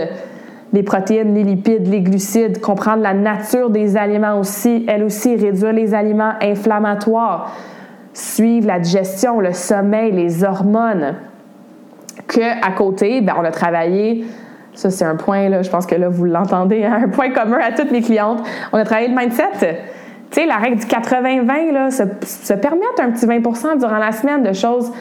les 0.72 0.82
protéines, 0.82 1.34
les 1.34 1.44
lipides, 1.44 1.88
les 1.88 2.00
glucides, 2.00 2.60
comprendre 2.60 3.02
la 3.02 3.14
nature 3.14 3.70
des 3.70 3.96
aliments 3.96 4.38
aussi, 4.38 4.84
elle 4.88 5.02
aussi, 5.02 5.36
réduire 5.36 5.72
les 5.72 5.94
aliments 5.94 6.32
inflammatoires, 6.42 7.52
suivre 8.12 8.66
la 8.66 8.78
digestion, 8.78 9.40
le 9.40 9.52
sommeil, 9.52 10.12
les 10.12 10.44
hormones. 10.44 11.14
Que 12.26 12.66
à 12.66 12.72
côté, 12.72 13.20
ben, 13.22 13.34
on 13.38 13.44
a 13.44 13.50
travaillé, 13.50 14.26
ça 14.74 14.90
c'est 14.90 15.04
un 15.04 15.16
point, 15.16 15.48
là, 15.48 15.62
je 15.62 15.70
pense 15.70 15.86
que 15.86 15.94
là 15.94 16.08
vous 16.08 16.24
l'entendez, 16.24 16.84
hein, 16.84 17.00
un 17.04 17.08
point 17.08 17.30
commun 17.30 17.58
à 17.62 17.72
toutes 17.72 17.90
mes 17.90 18.02
clientes, 18.02 18.42
on 18.72 18.78
a 18.78 18.84
travaillé 18.84 19.08
le 19.08 19.16
mindset. 19.16 19.78
Tu 20.30 20.42
sais, 20.42 20.46
la 20.46 20.56
règle 20.56 20.76
du 20.76 20.84
80-20, 20.84 21.72
là, 21.72 21.90
se, 21.90 22.02
se 22.22 22.52
permettre 22.52 23.00
un 23.00 23.10
petit 23.12 23.24
20% 23.24 23.78
durant 23.78 23.96
la 23.96 24.12
semaine 24.12 24.42
de 24.42 24.52
choses 24.52 24.92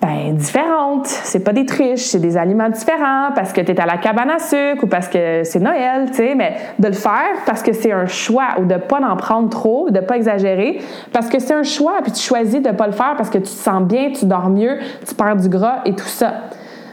ben, 0.00 0.34
différentes. 0.34 1.06
C'est 1.06 1.44
pas 1.44 1.52
des 1.52 1.66
triches, 1.66 2.00
c'est 2.00 2.18
des 2.18 2.36
aliments 2.36 2.70
différents 2.70 3.30
parce 3.34 3.52
que 3.52 3.60
tu 3.60 3.72
es 3.72 3.80
à 3.80 3.86
la 3.86 3.98
cabane 3.98 4.30
à 4.30 4.38
sucre 4.38 4.84
ou 4.84 4.86
parce 4.86 5.08
que 5.08 5.44
c'est 5.44 5.60
Noël, 5.60 6.06
tu 6.08 6.16
sais, 6.16 6.34
mais 6.34 6.56
de 6.78 6.86
le 6.88 6.94
faire 6.94 7.36
parce 7.44 7.62
que 7.62 7.72
c'est 7.72 7.92
un 7.92 8.06
choix 8.06 8.58
ou 8.58 8.64
de 8.64 8.76
pas 8.76 9.00
en 9.00 9.16
prendre 9.16 9.50
trop, 9.50 9.90
de 9.90 10.00
pas 10.00 10.16
exagérer, 10.16 10.80
parce 11.12 11.28
que 11.28 11.38
c'est 11.38 11.54
un 11.54 11.62
choix, 11.62 11.98
puis 12.02 12.12
tu 12.12 12.20
choisis 12.20 12.62
de 12.62 12.70
pas 12.70 12.86
le 12.86 12.92
faire 12.92 13.14
parce 13.16 13.30
que 13.30 13.38
tu 13.38 13.44
te 13.44 13.48
sens 13.48 13.82
bien, 13.82 14.10
tu 14.12 14.24
dors 14.24 14.48
mieux, 14.48 14.78
tu 15.06 15.14
perds 15.14 15.36
du 15.36 15.48
gras 15.48 15.80
et 15.84 15.94
tout 15.94 16.04
ça. 16.04 16.32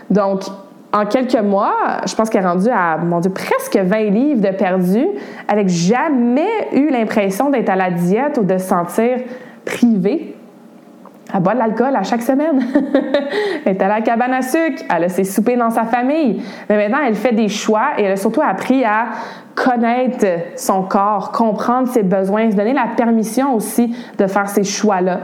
Donc, 0.09 0.41
en 0.93 1.05
quelques 1.05 1.39
mois, 1.39 1.75
je 2.05 2.15
pense 2.15 2.29
qu'elle 2.29 2.43
est 2.43 2.47
rendue 2.47 2.69
à, 2.69 2.97
mon 2.97 3.19
Dieu, 3.19 3.31
presque 3.31 3.77
20 3.77 3.97
livres 4.09 4.41
de 4.41 4.55
perdu, 4.55 5.05
avec 5.47 5.67
jamais 5.69 6.69
eu 6.73 6.89
l'impression 6.89 7.49
d'être 7.49 7.69
à 7.69 7.75
la 7.75 7.91
diète 7.91 8.37
ou 8.41 8.43
de 8.43 8.57
se 8.57 8.67
sentir 8.67 9.19
privée 9.65 10.36
elle 11.33 11.41
boit 11.41 11.53
de 11.53 11.59
l'alcool 11.59 11.95
à 11.95 12.03
chaque 12.03 12.21
semaine. 12.21 12.65
elle 13.65 13.75
est 13.75 13.81
à 13.81 13.87
la 13.87 14.01
cabane 14.01 14.33
à 14.33 14.41
sucre. 14.41 14.83
Elle 14.89 15.05
a 15.05 15.09
ses 15.09 15.23
soupers 15.23 15.57
dans 15.57 15.69
sa 15.69 15.83
famille. 15.83 16.41
Mais 16.69 16.77
maintenant, 16.77 17.05
elle 17.05 17.15
fait 17.15 17.33
des 17.33 17.49
choix 17.49 17.91
et 17.97 18.03
elle 18.03 18.13
a 18.13 18.17
surtout 18.17 18.41
appris 18.41 18.85
à 18.85 19.07
connaître 19.55 20.25
son 20.55 20.83
corps, 20.83 21.31
comprendre 21.31 21.87
ses 21.87 22.03
besoins, 22.03 22.51
se 22.51 22.55
donner 22.55 22.73
la 22.73 22.87
permission 22.95 23.55
aussi 23.55 23.95
de 24.17 24.27
faire 24.27 24.47
ces 24.47 24.63
choix-là. 24.63 25.21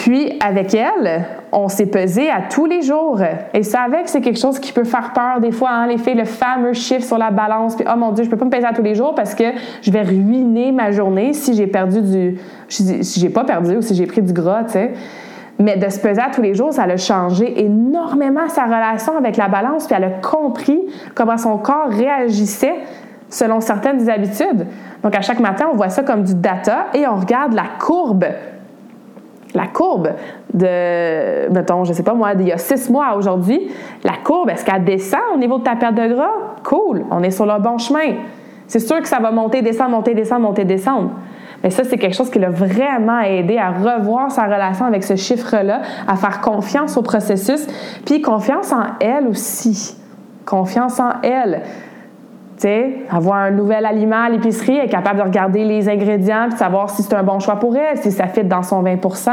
Puis, 0.00 0.32
avec 0.40 0.74
elle, 0.74 1.26
on 1.52 1.68
s'est 1.68 1.84
pesé 1.84 2.30
à 2.30 2.40
tous 2.50 2.64
les 2.64 2.80
jours. 2.80 3.20
Et 3.52 3.62
ça, 3.62 3.82
avec, 3.82 4.08
c'est 4.08 4.22
quelque 4.22 4.38
chose 4.38 4.58
qui 4.58 4.72
peut 4.72 4.84
faire 4.84 5.12
peur 5.12 5.40
des 5.40 5.52
fois, 5.52 5.68
hein, 5.72 5.88
les 5.88 6.14
le 6.14 6.24
fameux 6.24 6.72
chiffre 6.72 7.04
sur 7.04 7.18
la 7.18 7.30
balance. 7.30 7.76
Puis, 7.76 7.84
oh 7.86 7.98
mon 7.98 8.10
Dieu, 8.12 8.24
je 8.24 8.30
peux 8.30 8.38
pas 8.38 8.46
me 8.46 8.50
peser 8.50 8.64
à 8.64 8.72
tous 8.72 8.82
les 8.82 8.94
jours 8.94 9.14
parce 9.14 9.34
que 9.34 9.44
je 9.82 9.90
vais 9.90 10.00
ruiner 10.00 10.72
ma 10.72 10.90
journée 10.90 11.34
si 11.34 11.52
j'ai 11.52 11.66
perdu 11.66 12.00
du. 12.00 12.38
si 12.70 13.20
j'ai 13.20 13.28
pas 13.28 13.44
perdu 13.44 13.76
ou 13.76 13.82
si 13.82 13.94
j'ai 13.94 14.06
pris 14.06 14.22
du 14.22 14.32
gras, 14.32 14.64
tu 14.64 14.72
sais. 14.72 14.92
Mais 15.58 15.76
de 15.76 15.90
se 15.90 16.00
peser 16.00 16.22
à 16.22 16.30
tous 16.30 16.40
les 16.40 16.54
jours, 16.54 16.72
ça 16.72 16.84
a 16.84 16.96
changé 16.96 17.62
énormément 17.62 18.48
sa 18.48 18.64
relation 18.64 19.18
avec 19.18 19.36
la 19.36 19.48
balance. 19.48 19.86
Puis, 19.86 19.94
elle 19.94 20.04
a 20.04 20.10
compris 20.22 20.80
comment 21.14 21.36
son 21.36 21.58
corps 21.58 21.90
réagissait 21.90 22.76
selon 23.28 23.60
certaines 23.60 24.08
habitudes. 24.08 24.66
Donc, 25.02 25.14
à 25.14 25.20
chaque 25.20 25.40
matin, 25.40 25.66
on 25.70 25.76
voit 25.76 25.90
ça 25.90 26.02
comme 26.02 26.22
du 26.22 26.34
data 26.36 26.86
et 26.94 27.06
on 27.06 27.16
regarde 27.16 27.52
la 27.52 27.66
courbe 27.78 28.24
la 29.54 29.66
courbe 29.66 30.10
de, 30.52 31.48
mettons, 31.52 31.84
je 31.84 31.92
sais 31.92 32.02
pas 32.02 32.14
moi, 32.14 32.34
d'il 32.34 32.48
y 32.48 32.52
a 32.52 32.58
six 32.58 32.90
mois 32.90 33.14
aujourd'hui, 33.16 33.70
la 34.04 34.14
courbe, 34.24 34.50
est-ce 34.50 34.64
qu'elle 34.64 34.84
descend 34.84 35.20
au 35.34 35.38
niveau 35.38 35.58
de 35.58 35.64
ta 35.64 35.76
perte 35.76 35.94
de 35.94 36.08
gras? 36.14 36.30
Cool, 36.64 37.04
on 37.10 37.22
est 37.22 37.30
sur 37.30 37.46
le 37.46 37.60
bon 37.60 37.78
chemin. 37.78 38.14
C'est 38.66 38.80
sûr 38.80 39.00
que 39.00 39.08
ça 39.08 39.18
va 39.18 39.30
monter, 39.30 39.62
descendre, 39.62 39.90
monter, 39.90 40.14
descendre, 40.14 40.42
monter, 40.42 40.64
descendre. 40.64 41.10
Mais 41.62 41.70
ça, 41.70 41.84
c'est 41.84 41.98
quelque 41.98 42.14
chose 42.14 42.30
qui 42.30 42.38
l'a 42.38 42.50
vraiment 42.50 43.20
aidé 43.20 43.58
à 43.58 43.70
revoir 43.70 44.30
sa 44.30 44.44
relation 44.44 44.86
avec 44.86 45.04
ce 45.04 45.16
chiffre-là, 45.16 45.82
à 46.06 46.16
faire 46.16 46.40
confiance 46.40 46.96
au 46.96 47.02
processus, 47.02 47.66
puis 48.06 48.22
confiance 48.22 48.72
en 48.72 48.84
elle 49.00 49.26
aussi. 49.26 49.96
Confiance 50.46 50.98
en 51.00 51.20
elle 51.22 51.62
avoir 53.10 53.36
un 53.38 53.50
nouvel 53.50 53.86
aliment 53.86 54.24
à 54.24 54.28
l'épicerie, 54.28 54.78
être 54.78 54.90
capable 54.90 55.18
de 55.18 55.24
regarder 55.24 55.64
les 55.64 55.88
ingrédients, 55.88 56.48
de 56.48 56.56
savoir 56.56 56.90
si 56.90 57.02
c'est 57.02 57.14
un 57.14 57.22
bon 57.22 57.38
choix 57.38 57.56
pour 57.56 57.76
elle, 57.76 57.98
si 57.98 58.10
ça 58.10 58.26
fit 58.26 58.44
dans 58.44 58.62
son 58.62 58.82
20% 58.82 59.30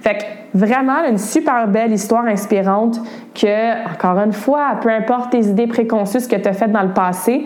Fait 0.00 0.14
que 0.14 0.58
vraiment 0.58 1.04
une 1.08 1.18
super 1.18 1.68
belle 1.68 1.92
histoire 1.92 2.24
inspirante 2.24 3.00
que, 3.34 3.92
encore 3.92 4.18
une 4.18 4.32
fois, 4.32 4.76
peu 4.80 4.90
importe 4.90 5.32
tes 5.32 5.46
idées 5.46 5.66
préconçues, 5.66 6.26
que 6.28 6.36
tu 6.36 6.48
as 6.48 6.52
fait 6.52 6.68
dans 6.68 6.82
le 6.82 6.92
passé, 6.92 7.44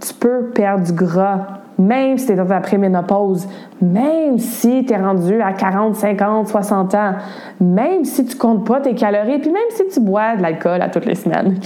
tu 0.00 0.14
peux 0.14 0.50
perdre 0.54 0.84
du 0.84 0.92
gras 0.92 1.46
même 1.78 2.18
si 2.18 2.26
tu 2.26 2.32
es 2.32 2.36
dans 2.36 2.46
ta 2.46 2.60
préménopause, 2.60 3.46
même 3.80 4.38
si 4.38 4.84
tu 4.84 4.92
es 4.92 4.96
rendu 4.96 5.40
à 5.40 5.52
40, 5.52 5.94
50, 5.94 6.48
60 6.48 6.94
ans, 6.94 7.12
même 7.60 8.04
si 8.04 8.24
tu 8.24 8.36
comptes 8.36 8.66
pas 8.66 8.80
tes 8.80 8.94
calories, 8.94 9.38
puis 9.38 9.50
même 9.50 9.70
si 9.70 9.86
tu 9.88 10.00
bois 10.00 10.36
de 10.36 10.42
l'alcool 10.42 10.80
à 10.80 10.88
toutes 10.88 11.06
les 11.06 11.14
semaines. 11.14 11.58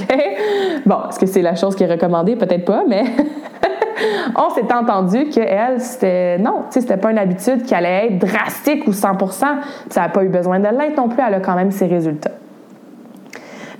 Bon, 0.86 0.96
est-ce 1.08 1.18
que 1.18 1.26
c'est 1.26 1.42
la 1.42 1.54
chose 1.54 1.76
qui 1.76 1.84
est 1.84 1.90
recommandée? 1.90 2.36
Peut-être 2.36 2.64
pas, 2.64 2.84
mais 2.88 3.04
on 4.36 4.50
s'est 4.50 4.72
entendu 4.72 5.28
qu'elle, 5.28 5.80
c'était 5.80 6.38
non, 6.38 6.64
c'était 6.70 6.96
pas 6.96 7.10
une 7.10 7.18
habitude 7.18 7.64
qui 7.64 7.74
allait 7.74 8.06
être 8.06 8.18
drastique 8.18 8.86
ou 8.86 8.92
100% 8.92 9.44
Ça 9.90 10.00
n'a 10.00 10.08
pas 10.08 10.24
eu 10.24 10.28
besoin 10.28 10.58
de 10.58 10.68
l'être 10.68 10.96
non 10.96 11.08
plus, 11.08 11.22
elle 11.26 11.34
a 11.34 11.40
quand 11.40 11.54
même 11.54 11.70
ses 11.70 11.86
résultats. 11.86 12.32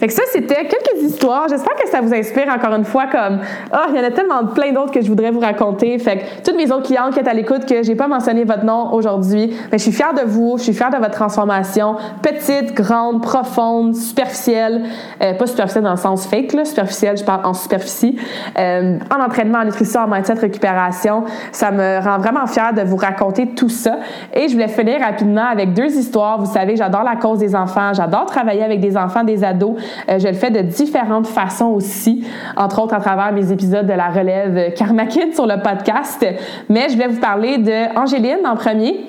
Fait 0.01 0.07
que 0.07 0.15
ça, 0.15 0.23
c'était 0.33 0.67
quelques 0.67 1.03
histoires. 1.03 1.47
J'espère 1.51 1.75
que 1.75 1.87
ça 1.87 2.01
vous 2.01 2.15
inspire 2.15 2.49
encore 2.49 2.75
une 2.75 2.87
fois 2.87 3.05
comme 3.07 3.41
Ah, 3.71 3.85
il 3.91 3.97
y 3.97 4.01
en 4.01 4.03
a 4.03 4.11
tellement 4.11 4.47
plein 4.47 4.73
d'autres 4.73 4.93
que 4.93 5.03
je 5.03 5.09
voudrais 5.09 5.31
vous 5.31 5.41
raconter. 5.41 5.99
Fait 5.99 6.17
que 6.17 6.23
toutes 6.43 6.57
mes 6.57 6.73
autres 6.73 6.87
clientes 6.87 7.13
qui 7.13 7.21
sont 7.21 7.29
à 7.29 7.35
l'écoute, 7.35 7.67
que 7.67 7.83
j'ai 7.83 7.95
pas 7.95 8.09
mentionné 8.09 8.45
votre 8.45 8.65
nom 8.65 8.95
aujourd'hui, 8.95 9.55
mais 9.71 9.77
je 9.77 9.83
suis 9.83 9.93
fière 9.93 10.15
de 10.15 10.23
vous, 10.23 10.55
je 10.57 10.63
suis 10.63 10.73
fière 10.73 10.89
de 10.89 10.97
votre 10.97 11.11
transformation. 11.11 11.97
Petite, 12.23 12.73
grande, 12.75 13.21
profonde, 13.21 13.95
superficielle. 13.95 14.85
Euh, 15.23 15.35
pas 15.35 15.47
superficielle 15.47 15.85
dans 15.85 15.91
le 15.91 15.97
sens 15.99 16.27
fake, 16.27 16.55
là. 16.55 16.65
Superficielle, 16.65 17.19
je 17.19 17.25
parle 17.25 17.45
en 17.45 17.53
superficie. 17.53 18.19
Euh, 18.59 18.97
en 19.15 19.23
entraînement, 19.23 19.59
en 19.59 19.65
nutrition, 19.67 20.01
en 20.01 20.09
mindset, 20.09 20.33
récupération. 20.33 21.25
Ça 21.53 21.73
me 21.73 22.03
rend 22.03 22.17
vraiment 22.17 22.47
fière 22.47 22.73
de 22.73 22.81
vous 22.81 22.97
raconter 22.97 23.49
tout 23.49 23.69
ça. 23.69 23.99
Et 24.33 24.49
je 24.49 24.55
voulais 24.55 24.69
finir 24.69 25.01
rapidement 25.01 25.45
avec 25.45 25.75
deux 25.75 25.95
histoires. 25.95 26.41
Vous 26.41 26.51
savez, 26.51 26.77
j'adore 26.77 27.03
la 27.03 27.17
cause 27.17 27.39
des 27.39 27.55
enfants. 27.55 27.93
J'adore 27.93 28.25
travailler 28.25 28.63
avec 28.63 28.81
des 28.81 28.97
enfants, 28.97 29.25
des 29.25 29.45
ados. 29.45 29.77
Euh, 30.09 30.19
je 30.19 30.29
le 30.29 30.35
fais 30.35 30.51
de 30.51 30.61
différentes 30.61 31.27
façons 31.27 31.67
aussi, 31.67 32.25
entre 32.57 32.83
autres 32.83 32.95
à 32.95 33.01
travers 33.01 33.33
mes 33.33 33.53
épisodes 33.53 33.87
de 33.87 33.93
la 33.93 34.09
relève 34.09 34.75
Karmakin 34.75 35.33
sur 35.33 35.47
le 35.47 35.61
podcast. 35.63 36.25
Mais 36.69 36.89
je 36.89 36.97
vais 36.97 37.09
vous 37.09 37.21
parler 37.21 37.59
de 37.59 38.47
en 38.47 38.57
premier, 38.57 39.01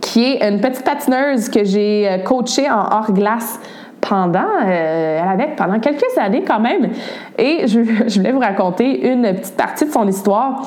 qui 0.00 0.24
est 0.24 0.48
une 0.48 0.60
petite 0.60 0.84
patineuse 0.84 1.48
que 1.48 1.64
j'ai 1.64 2.08
euh, 2.08 2.18
coachée 2.18 2.70
en 2.70 2.80
hors 2.90 3.12
glace 3.12 3.60
pendant, 4.00 4.40
euh, 4.66 5.20
pendant 5.56 5.78
quelques 5.78 6.18
années 6.18 6.42
quand 6.46 6.60
même. 6.60 6.90
Et 7.38 7.66
je, 7.66 7.80
je, 8.08 8.18
voulais 8.18 8.32
vous 8.32 8.40
raconter 8.40 9.10
une 9.10 9.22
petite 9.34 9.56
partie 9.56 9.86
de 9.86 9.90
son 9.90 10.06
histoire. 10.06 10.62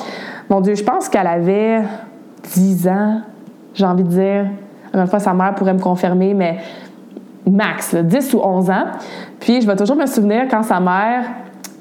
Mon 0.49 0.61
Dieu, 0.61 0.75
je 0.75 0.83
pense 0.83 1.09
qu'elle 1.09 1.27
avait 1.27 1.81
10 2.53 2.87
ans, 2.87 3.21
j'ai 3.73 3.85
envie 3.85 4.03
de 4.03 4.09
dire. 4.09 4.45
Encore 4.89 5.01
une 5.01 5.07
fois, 5.07 5.19
sa 5.19 5.33
mère 5.33 5.55
pourrait 5.55 5.73
me 5.73 5.79
confirmer, 5.79 6.33
mais 6.33 6.57
max, 7.45 7.95
10 7.95 8.33
ou 8.33 8.39
11 8.43 8.69
ans. 8.69 8.85
Puis 9.39 9.61
je 9.61 9.67
vais 9.67 9.75
toujours 9.75 9.95
me 9.95 10.05
souvenir 10.05 10.47
quand 10.49 10.63
sa 10.63 10.79
mère 10.79 11.25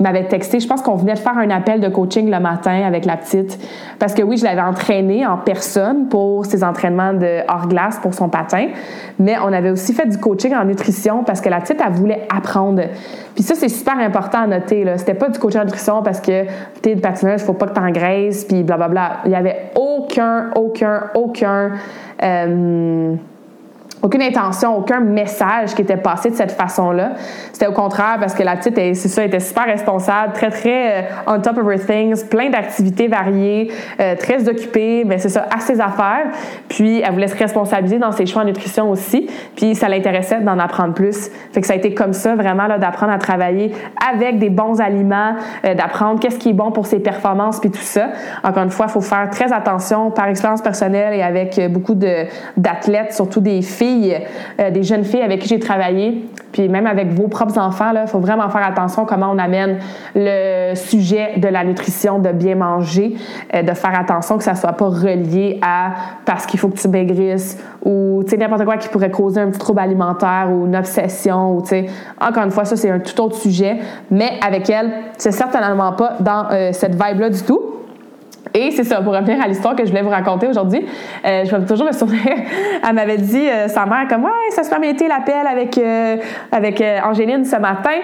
m'avait 0.00 0.24
texté, 0.24 0.60
je 0.60 0.66
pense 0.66 0.82
qu'on 0.82 0.96
venait 0.96 1.14
de 1.14 1.18
faire 1.18 1.38
un 1.38 1.50
appel 1.50 1.80
de 1.80 1.88
coaching 1.88 2.30
le 2.30 2.40
matin 2.40 2.82
avec 2.84 3.04
la 3.04 3.16
petite, 3.16 3.58
parce 3.98 4.14
que 4.14 4.22
oui, 4.22 4.36
je 4.36 4.44
l'avais 4.44 4.60
entraînée 4.60 5.26
en 5.26 5.36
personne 5.36 6.08
pour 6.08 6.46
ses 6.46 6.64
entraînements 6.64 7.12
de 7.12 7.40
hors 7.48 7.68
glace 7.68 7.98
pour 8.02 8.14
son 8.14 8.28
patin, 8.28 8.68
mais 9.18 9.36
on 9.42 9.52
avait 9.52 9.70
aussi 9.70 9.92
fait 9.92 10.06
du 10.06 10.18
coaching 10.18 10.54
en 10.54 10.64
nutrition 10.64 11.22
parce 11.22 11.40
que 11.40 11.48
la 11.48 11.60
petite, 11.60 11.80
elle 11.84 11.92
voulait 11.92 12.26
apprendre. 12.34 12.82
Puis 13.34 13.44
ça, 13.44 13.54
c'est 13.54 13.68
super 13.68 13.98
important 13.98 14.42
à 14.42 14.46
noter. 14.46 14.84
C'était 14.96 15.14
pas 15.14 15.28
du 15.28 15.38
coaching 15.38 15.60
en 15.60 15.64
nutrition 15.64 16.02
parce 16.02 16.20
que 16.20 16.44
t'es 16.82 16.92
une 16.92 17.00
patineuse, 17.00 17.42
faut 17.42 17.52
pas 17.52 17.66
que 17.66 17.74
t'engraisses, 17.74 18.44
puis 18.44 18.62
blablabla. 18.62 19.18
Il 19.26 19.30
y 19.30 19.36
avait 19.36 19.70
aucun, 19.76 20.50
aucun, 20.56 21.04
aucun... 21.14 21.72
Euh, 22.22 23.14
aucune 24.04 24.20
intention, 24.20 24.76
aucun 24.76 25.00
message 25.00 25.74
qui 25.74 25.80
était 25.80 25.96
passé 25.96 26.28
de 26.28 26.34
cette 26.34 26.52
façon-là. 26.52 27.12
C'était 27.52 27.68
au 27.68 27.72
contraire 27.72 28.18
parce 28.20 28.34
que 28.34 28.42
la 28.42 28.56
petite, 28.56 28.76
c'est 28.76 29.08
ça, 29.08 29.24
était 29.24 29.40
super 29.40 29.64
responsable, 29.64 30.34
très, 30.34 30.50
très 30.50 31.04
euh, 31.04 31.06
on 31.26 31.40
top 31.40 31.56
of 31.56 31.66
her 31.66 31.78
things, 31.78 32.22
plein 32.28 32.50
d'activités 32.50 33.08
variées, 33.08 33.72
euh, 34.00 34.14
très 34.14 34.46
occupée, 34.46 35.04
mais 35.06 35.16
c'est 35.16 35.30
ça, 35.30 35.46
à 35.50 35.58
ses 35.60 35.80
affaires. 35.80 36.26
Puis, 36.68 37.00
elle 37.00 37.12
voulait 37.12 37.28
se 37.28 37.36
responsabiliser 37.36 37.98
dans 37.98 38.12
ses 38.12 38.26
choix 38.26 38.42
en 38.42 38.44
nutrition 38.44 38.90
aussi. 38.90 39.26
Puis, 39.56 39.74
ça 39.74 39.88
l'intéressait 39.88 40.40
d'en 40.40 40.58
apprendre 40.58 40.92
plus. 40.92 41.30
Fait 41.52 41.62
que 41.62 41.66
ça 41.66 41.72
a 41.72 41.76
été 41.76 41.94
comme 41.94 42.12
ça, 42.12 42.34
vraiment, 42.34 42.66
là, 42.66 42.76
d'apprendre 42.76 43.12
à 43.12 43.18
travailler 43.18 43.72
avec 44.12 44.38
des 44.38 44.50
bons 44.50 44.82
aliments, 44.82 45.34
euh, 45.64 45.72
d'apprendre 45.72 46.20
qu'est-ce 46.20 46.38
qui 46.38 46.50
est 46.50 46.54
bon 46.54 46.72
pour 46.72 46.86
ses 46.86 46.98
performances, 46.98 47.58
puis 47.58 47.70
tout 47.70 47.78
ça. 47.78 48.10
Encore 48.42 48.64
une 48.64 48.70
fois, 48.70 48.84
il 48.86 48.92
faut 48.92 49.00
faire 49.00 49.30
très 49.30 49.50
attention 49.50 50.10
par 50.10 50.28
expérience 50.28 50.60
personnelle 50.60 51.14
et 51.14 51.22
avec 51.22 51.58
beaucoup 51.72 51.94
d'athlètes, 51.94 53.14
surtout 53.14 53.40
des 53.40 53.62
filles 53.62 53.93
euh, 54.60 54.70
des 54.70 54.82
jeunes 54.82 55.04
filles 55.04 55.22
avec 55.22 55.40
qui 55.40 55.48
j'ai 55.48 55.58
travaillé, 55.58 56.24
puis 56.52 56.68
même 56.68 56.86
avec 56.86 57.12
vos 57.12 57.28
propres 57.28 57.58
enfants, 57.58 57.92
il 57.94 58.06
faut 58.06 58.20
vraiment 58.20 58.48
faire 58.48 58.66
attention 58.66 59.04
comment 59.04 59.30
on 59.32 59.38
amène 59.38 59.78
le 60.14 60.74
sujet 60.74 61.32
de 61.36 61.48
la 61.48 61.64
nutrition, 61.64 62.18
de 62.18 62.30
bien 62.30 62.54
manger, 62.54 63.16
euh, 63.54 63.62
de 63.62 63.72
faire 63.74 63.98
attention 63.98 64.38
que 64.38 64.44
ça 64.44 64.54
soit 64.54 64.72
pas 64.72 64.86
relié 64.88 65.58
à 65.62 65.90
parce 66.24 66.46
qu'il 66.46 66.60
faut 66.60 66.68
que 66.68 66.78
tu 66.78 66.88
maigrisses 66.88 67.58
ou 67.84 68.22
n'importe 68.38 68.64
quoi 68.64 68.76
qui 68.76 68.88
pourrait 68.88 69.10
causer 69.10 69.40
un 69.40 69.50
petit 69.50 69.58
trouble 69.58 69.80
alimentaire 69.80 70.48
ou 70.50 70.66
une 70.66 70.76
obsession. 70.76 71.56
Ou, 71.56 71.62
encore 72.20 72.44
une 72.44 72.50
fois, 72.50 72.64
ça, 72.64 72.76
c'est 72.76 72.90
un 72.90 73.00
tout 73.00 73.20
autre 73.20 73.36
sujet, 73.36 73.78
mais 74.10 74.32
avec 74.44 74.68
elle, 74.70 74.92
c'est 75.18 75.32
certainement 75.32 75.92
pas 75.92 76.14
dans 76.20 76.46
euh, 76.50 76.70
cette 76.72 76.92
vibe-là 76.92 77.30
du 77.30 77.42
tout. 77.42 77.60
Et 78.52 78.70
c'est 78.70 78.84
ça, 78.84 79.00
pour 79.00 79.14
revenir 79.14 79.40
à 79.40 79.48
l'histoire 79.48 79.74
que 79.74 79.84
je 79.84 79.90
voulais 79.90 80.02
vous 80.02 80.10
raconter 80.10 80.46
aujourd'hui, 80.46 80.84
euh, 81.24 81.44
je 81.44 81.56
vais 81.56 81.64
toujours 81.64 81.86
me 81.86 81.92
souvenir, 81.92 82.22
elle 82.88 82.94
m'avait 82.94 83.16
dit, 83.16 83.48
euh, 83.48 83.68
sa 83.68 83.86
mère, 83.86 84.06
comme, 84.08 84.24
ouais, 84.24 84.30
ça 84.50 84.62
se 84.62 84.70
permet 84.70 84.90
été 84.90 85.08
l'appel 85.08 85.46
avec, 85.46 85.78
euh, 85.78 86.16
avec 86.52 86.82
Angéline 87.04 87.44
ce 87.44 87.56
matin. 87.56 87.98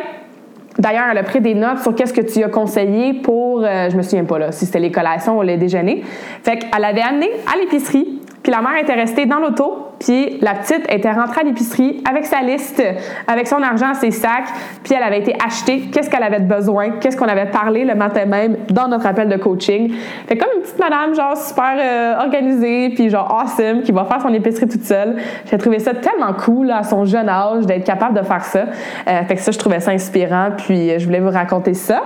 D'ailleurs, 0.79 1.05
elle 1.11 1.19
a 1.19 1.23
pris 1.23 1.41
des 1.41 1.55
notes 1.55 1.81
sur 1.81 1.95
qu'est-ce 1.95 2.15
que 2.15 2.23
tu 2.23 2.43
as 2.43 2.49
conseillé 2.49 3.15
pour, 3.15 3.63
je 3.63 3.95
me 3.97 4.03
souviens 4.03 4.25
pas 4.25 4.39
là, 4.39 4.53
si 4.53 4.65
c'était 4.65 4.79
les 4.79 4.91
collations 4.91 5.39
ou 5.39 5.43
les 5.43 5.59
déjeuners. 5.59 6.03
Fait 6.43 6.57
qu'elle 6.57 6.85
avait 6.85 7.03
amené 7.03 7.29
à 7.53 7.59
l'épicerie, 7.59 8.21
puis 8.43 8.51
la 8.51 8.63
mère 8.63 8.81
était 8.81 8.95
restée 8.95 9.27
dans 9.27 9.41
l'auto, 9.41 9.90
puis 10.01 10.39
la 10.41 10.55
petite 10.55 10.91
était 10.91 11.13
rentrée 11.13 11.43
à 11.43 11.45
l'épicerie 11.45 12.03
avec 12.09 12.25
sa 12.25 12.41
liste, 12.41 12.83
avec 13.27 13.47
son 13.47 13.63
argent, 13.63 13.93
ses 13.93 14.11
sacs, 14.11 14.49
puis 14.83 14.95
elle 14.95 15.03
avait 15.03 15.19
été 15.19 15.37
achetée 15.45 15.91
qu'est-ce 15.93 16.09
qu'elle 16.09 16.23
avait 16.23 16.41
besoin, 16.41 16.93
qu'est-ce 17.01 17.19
qu'on 17.19 17.29
avait 17.29 17.51
parlé 17.51 17.85
le 17.85 17.95
matin 17.95 18.25
même 18.25 18.57
dans 18.71 18.89
notre 18.89 19.07
appel 19.07 19.29
de 19.29 19.37
coaching? 19.37 19.93
Fait 20.27 20.39
comme 20.39 20.49
une 20.57 20.63
petite 20.63 20.79
madame 20.79 21.15
genre 21.15 21.37
super 21.37 21.75
euh, 21.79 22.25
organisée, 22.25 22.91
puis 22.95 23.11
genre 23.11 23.31
awesome, 23.31 23.83
qui 23.83 23.93
va 23.93 24.07
faire 24.07 24.23
son 24.23 24.33
épicerie 24.33 24.69
toute 24.69 24.85
seule. 24.85 25.17
J'ai 25.51 25.59
trouvé 25.59 25.79
ça 25.79 25.93
tellement 25.93 26.33
cool 26.33 26.71
à 26.71 26.83
son 26.83 27.05
jeune 27.05 27.29
âge 27.29 27.67
d'être 27.67 27.85
capable 27.85 28.19
de 28.19 28.25
faire 28.25 28.45
ça. 28.45 28.61
Euh, 29.07 29.23
fait 29.25 29.35
que 29.35 29.41
ça, 29.43 29.51
je 29.51 29.59
trouvais 29.59 29.81
ça 29.81 29.91
inspirant, 29.91 30.49
puis 30.57 30.91
euh, 30.93 30.99
je 30.99 31.05
voulais 31.05 31.21
vous 31.21 31.31
raconter 31.31 31.75
ça. 31.75 32.03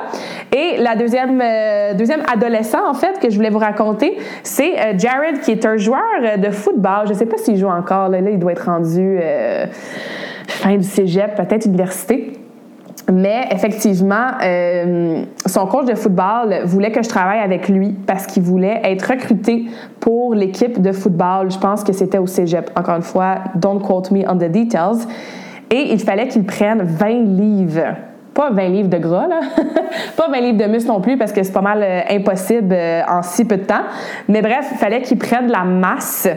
Et 0.51 0.79
la 0.79 0.97
deuxième, 0.97 1.43
deuxième 1.97 2.23
adolescent, 2.33 2.89
en 2.89 2.95
fait, 2.95 3.21
que 3.21 3.31
je 3.31 3.37
voulais 3.37 3.51
vous 3.51 3.59
raconter, 3.59 4.19
c'est 4.43 4.99
Jared, 4.99 5.41
qui 5.41 5.53
est 5.53 5.65
un 5.65 5.77
joueur 5.77 6.39
de 6.39 6.51
football. 6.51 7.07
Je 7.09 7.13
sais 7.13 7.27
pas 7.27 7.37
s'il 7.37 7.57
joue 7.57 7.69
encore 7.69 7.84
encore. 7.85 8.09
Là, 8.09 8.19
il 8.19 8.39
doit 8.39 8.53
être 8.53 8.67
rendu 8.67 9.19
euh, 9.21 9.67
fin 10.49 10.77
du 10.77 10.83
cégep, 10.83 11.35
peut-être 11.35 11.67
université. 11.67 12.33
Mais 13.13 13.49
effectivement, 13.51 14.29
euh, 14.43 15.25
son 15.45 15.67
coach 15.67 15.87
de 15.87 15.95
football 15.95 16.63
voulait 16.65 16.91
que 16.91 17.03
je 17.03 17.09
travaille 17.09 17.41
avec 17.41 17.69
lui 17.69 17.91
parce 18.07 18.27
qu'il 18.27 18.43
voulait 18.43 18.81
être 18.83 19.11
recruté 19.11 19.67
pour 20.01 20.35
l'équipe 20.35 20.81
de 20.81 20.93
football. 20.93 21.51
Je 21.51 21.59
pense 21.59 21.85
que 21.85 21.93
c'était 21.93 22.19
au 22.19 22.27
cégep. 22.27 22.71
Encore 22.77 22.97
une 22.97 23.03
fois, 23.03 23.37
don't 23.57 23.81
quote 23.81 24.11
me 24.11 24.27
on 24.29 24.37
the 24.37 24.51
details. 24.51 25.07
Et 25.71 25.93
il 25.93 26.01
fallait 26.01 26.29
qu'il 26.29 26.45
prenne 26.45 26.83
20 26.83 27.09
livres. 27.25 27.95
Pas 28.33 28.51
20 28.51 28.69
livres 28.69 28.89
de 28.89 28.99
gras, 28.99 29.29
là. 29.29 29.41
pas 30.17 30.29
20 30.29 30.41
livres 30.41 30.59
de 30.59 30.65
muscle 30.65 30.89
non 30.89 31.01
plus 31.01 31.19
parce 31.19 31.33
que 31.33 31.43
c'est 31.43 31.53
pas 31.53 31.61
mal 31.61 31.83
euh, 31.83 32.01
impossible 32.11 32.75
en 33.09 33.23
si 33.23 33.45
peu 33.45 33.59
de 33.59 33.65
temps. 33.65 33.85
Mais 34.29 34.41
bref, 34.41 34.67
il 34.73 34.79
fallait 34.79 35.03
qu'il 35.03 35.19
prenne 35.19 35.49
la 35.51 35.65
masse 35.65 36.29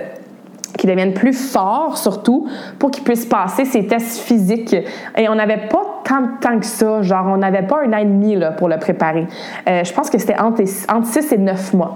qui 0.78 0.88
deviennent 0.88 1.13
plus 1.13 1.34
forts 1.34 1.97
surtout 1.97 2.47
pour 2.80 2.91
qu'ils 2.91 3.03
puissent 3.03 3.25
passer 3.25 3.65
ces 3.65 3.88
tests 3.88 4.19
physiques. 4.19 4.75
Et 5.17 5.28
on 5.28 5.36
n'avait 5.36 5.67
pas 5.67 6.01
tant 6.03 6.21
de 6.21 6.39
temps 6.39 6.59
que 6.59 6.65
ça, 6.65 7.01
genre 7.01 7.28
on 7.28 7.38
n'avait 7.38 7.63
pas 7.63 7.82
un 7.86 7.93
an 7.93 7.97
et 7.97 8.05
demi 8.05 8.36
là, 8.36 8.51
pour 8.51 8.69
le 8.69 8.78
préparer. 8.78 9.28
Euh, 9.67 9.84
je 9.84 9.93
pense 9.93 10.09
que 10.09 10.17
c'était 10.17 10.39
entre, 10.39 10.63
entre 10.89 11.07
6 11.07 11.32
et 11.34 11.38
9 11.38 11.73
mois. 11.73 11.95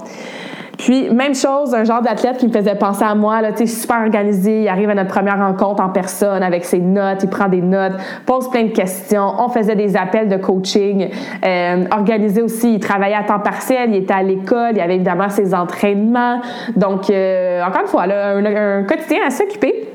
Puis, 0.81 1.11
même 1.11 1.35
chose, 1.35 1.75
un 1.75 1.83
genre 1.83 2.01
d'athlète 2.01 2.37
qui 2.37 2.47
me 2.47 2.51
faisait 2.51 2.73
penser 2.73 3.03
à 3.03 3.13
moi, 3.13 3.39
là, 3.39 3.51
tu 3.51 3.67
sais, 3.67 3.81
super 3.81 4.01
organisé, 4.01 4.63
il 4.63 4.67
arrive 4.67 4.89
à 4.89 4.95
notre 4.95 5.11
première 5.11 5.37
rencontre 5.37 5.83
en 5.83 5.89
personne 5.89 6.41
avec 6.41 6.65
ses 6.65 6.79
notes, 6.79 7.21
il 7.21 7.29
prend 7.29 7.47
des 7.47 7.61
notes, 7.61 7.93
pose 8.25 8.49
plein 8.49 8.63
de 8.63 8.71
questions, 8.71 9.31
on 9.37 9.49
faisait 9.49 9.75
des 9.75 9.95
appels 9.95 10.27
de 10.27 10.37
coaching, 10.37 11.09
euh, 11.45 11.85
organisé 11.91 12.41
aussi, 12.41 12.73
il 12.73 12.79
travaillait 12.79 13.15
à 13.15 13.21
temps 13.21 13.39
partiel, 13.39 13.91
il 13.91 13.97
était 13.97 14.15
à 14.15 14.23
l'école, 14.23 14.71
il 14.71 14.81
avait 14.81 14.95
évidemment 14.95 15.29
ses 15.29 15.53
entraînements. 15.53 16.41
Donc, 16.75 17.11
euh, 17.11 17.61
encore 17.63 17.81
une 17.81 17.87
fois, 17.87 18.07
là, 18.07 18.31
un, 18.31 18.79
un 18.79 18.83
quotidien 18.83 19.19
à 19.27 19.29
s'occuper. 19.29 19.90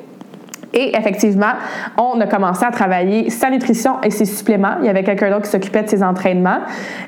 Et 0.79 0.95
effectivement, 0.95 1.55
on 1.97 2.20
a 2.20 2.27
commencé 2.27 2.62
à 2.62 2.70
travailler 2.70 3.31
sa 3.31 3.49
nutrition 3.49 3.95
et 4.03 4.11
ses 4.11 4.27
suppléments. 4.27 4.74
Il 4.81 4.87
y 4.87 4.91
avait 4.91 5.05
quelqu'un 5.05 5.31
d'autre 5.31 5.45
qui 5.45 5.51
s'occupait 5.51 5.83
de 5.83 5.89
ses 5.89 6.03
entraînements. 6.03 6.59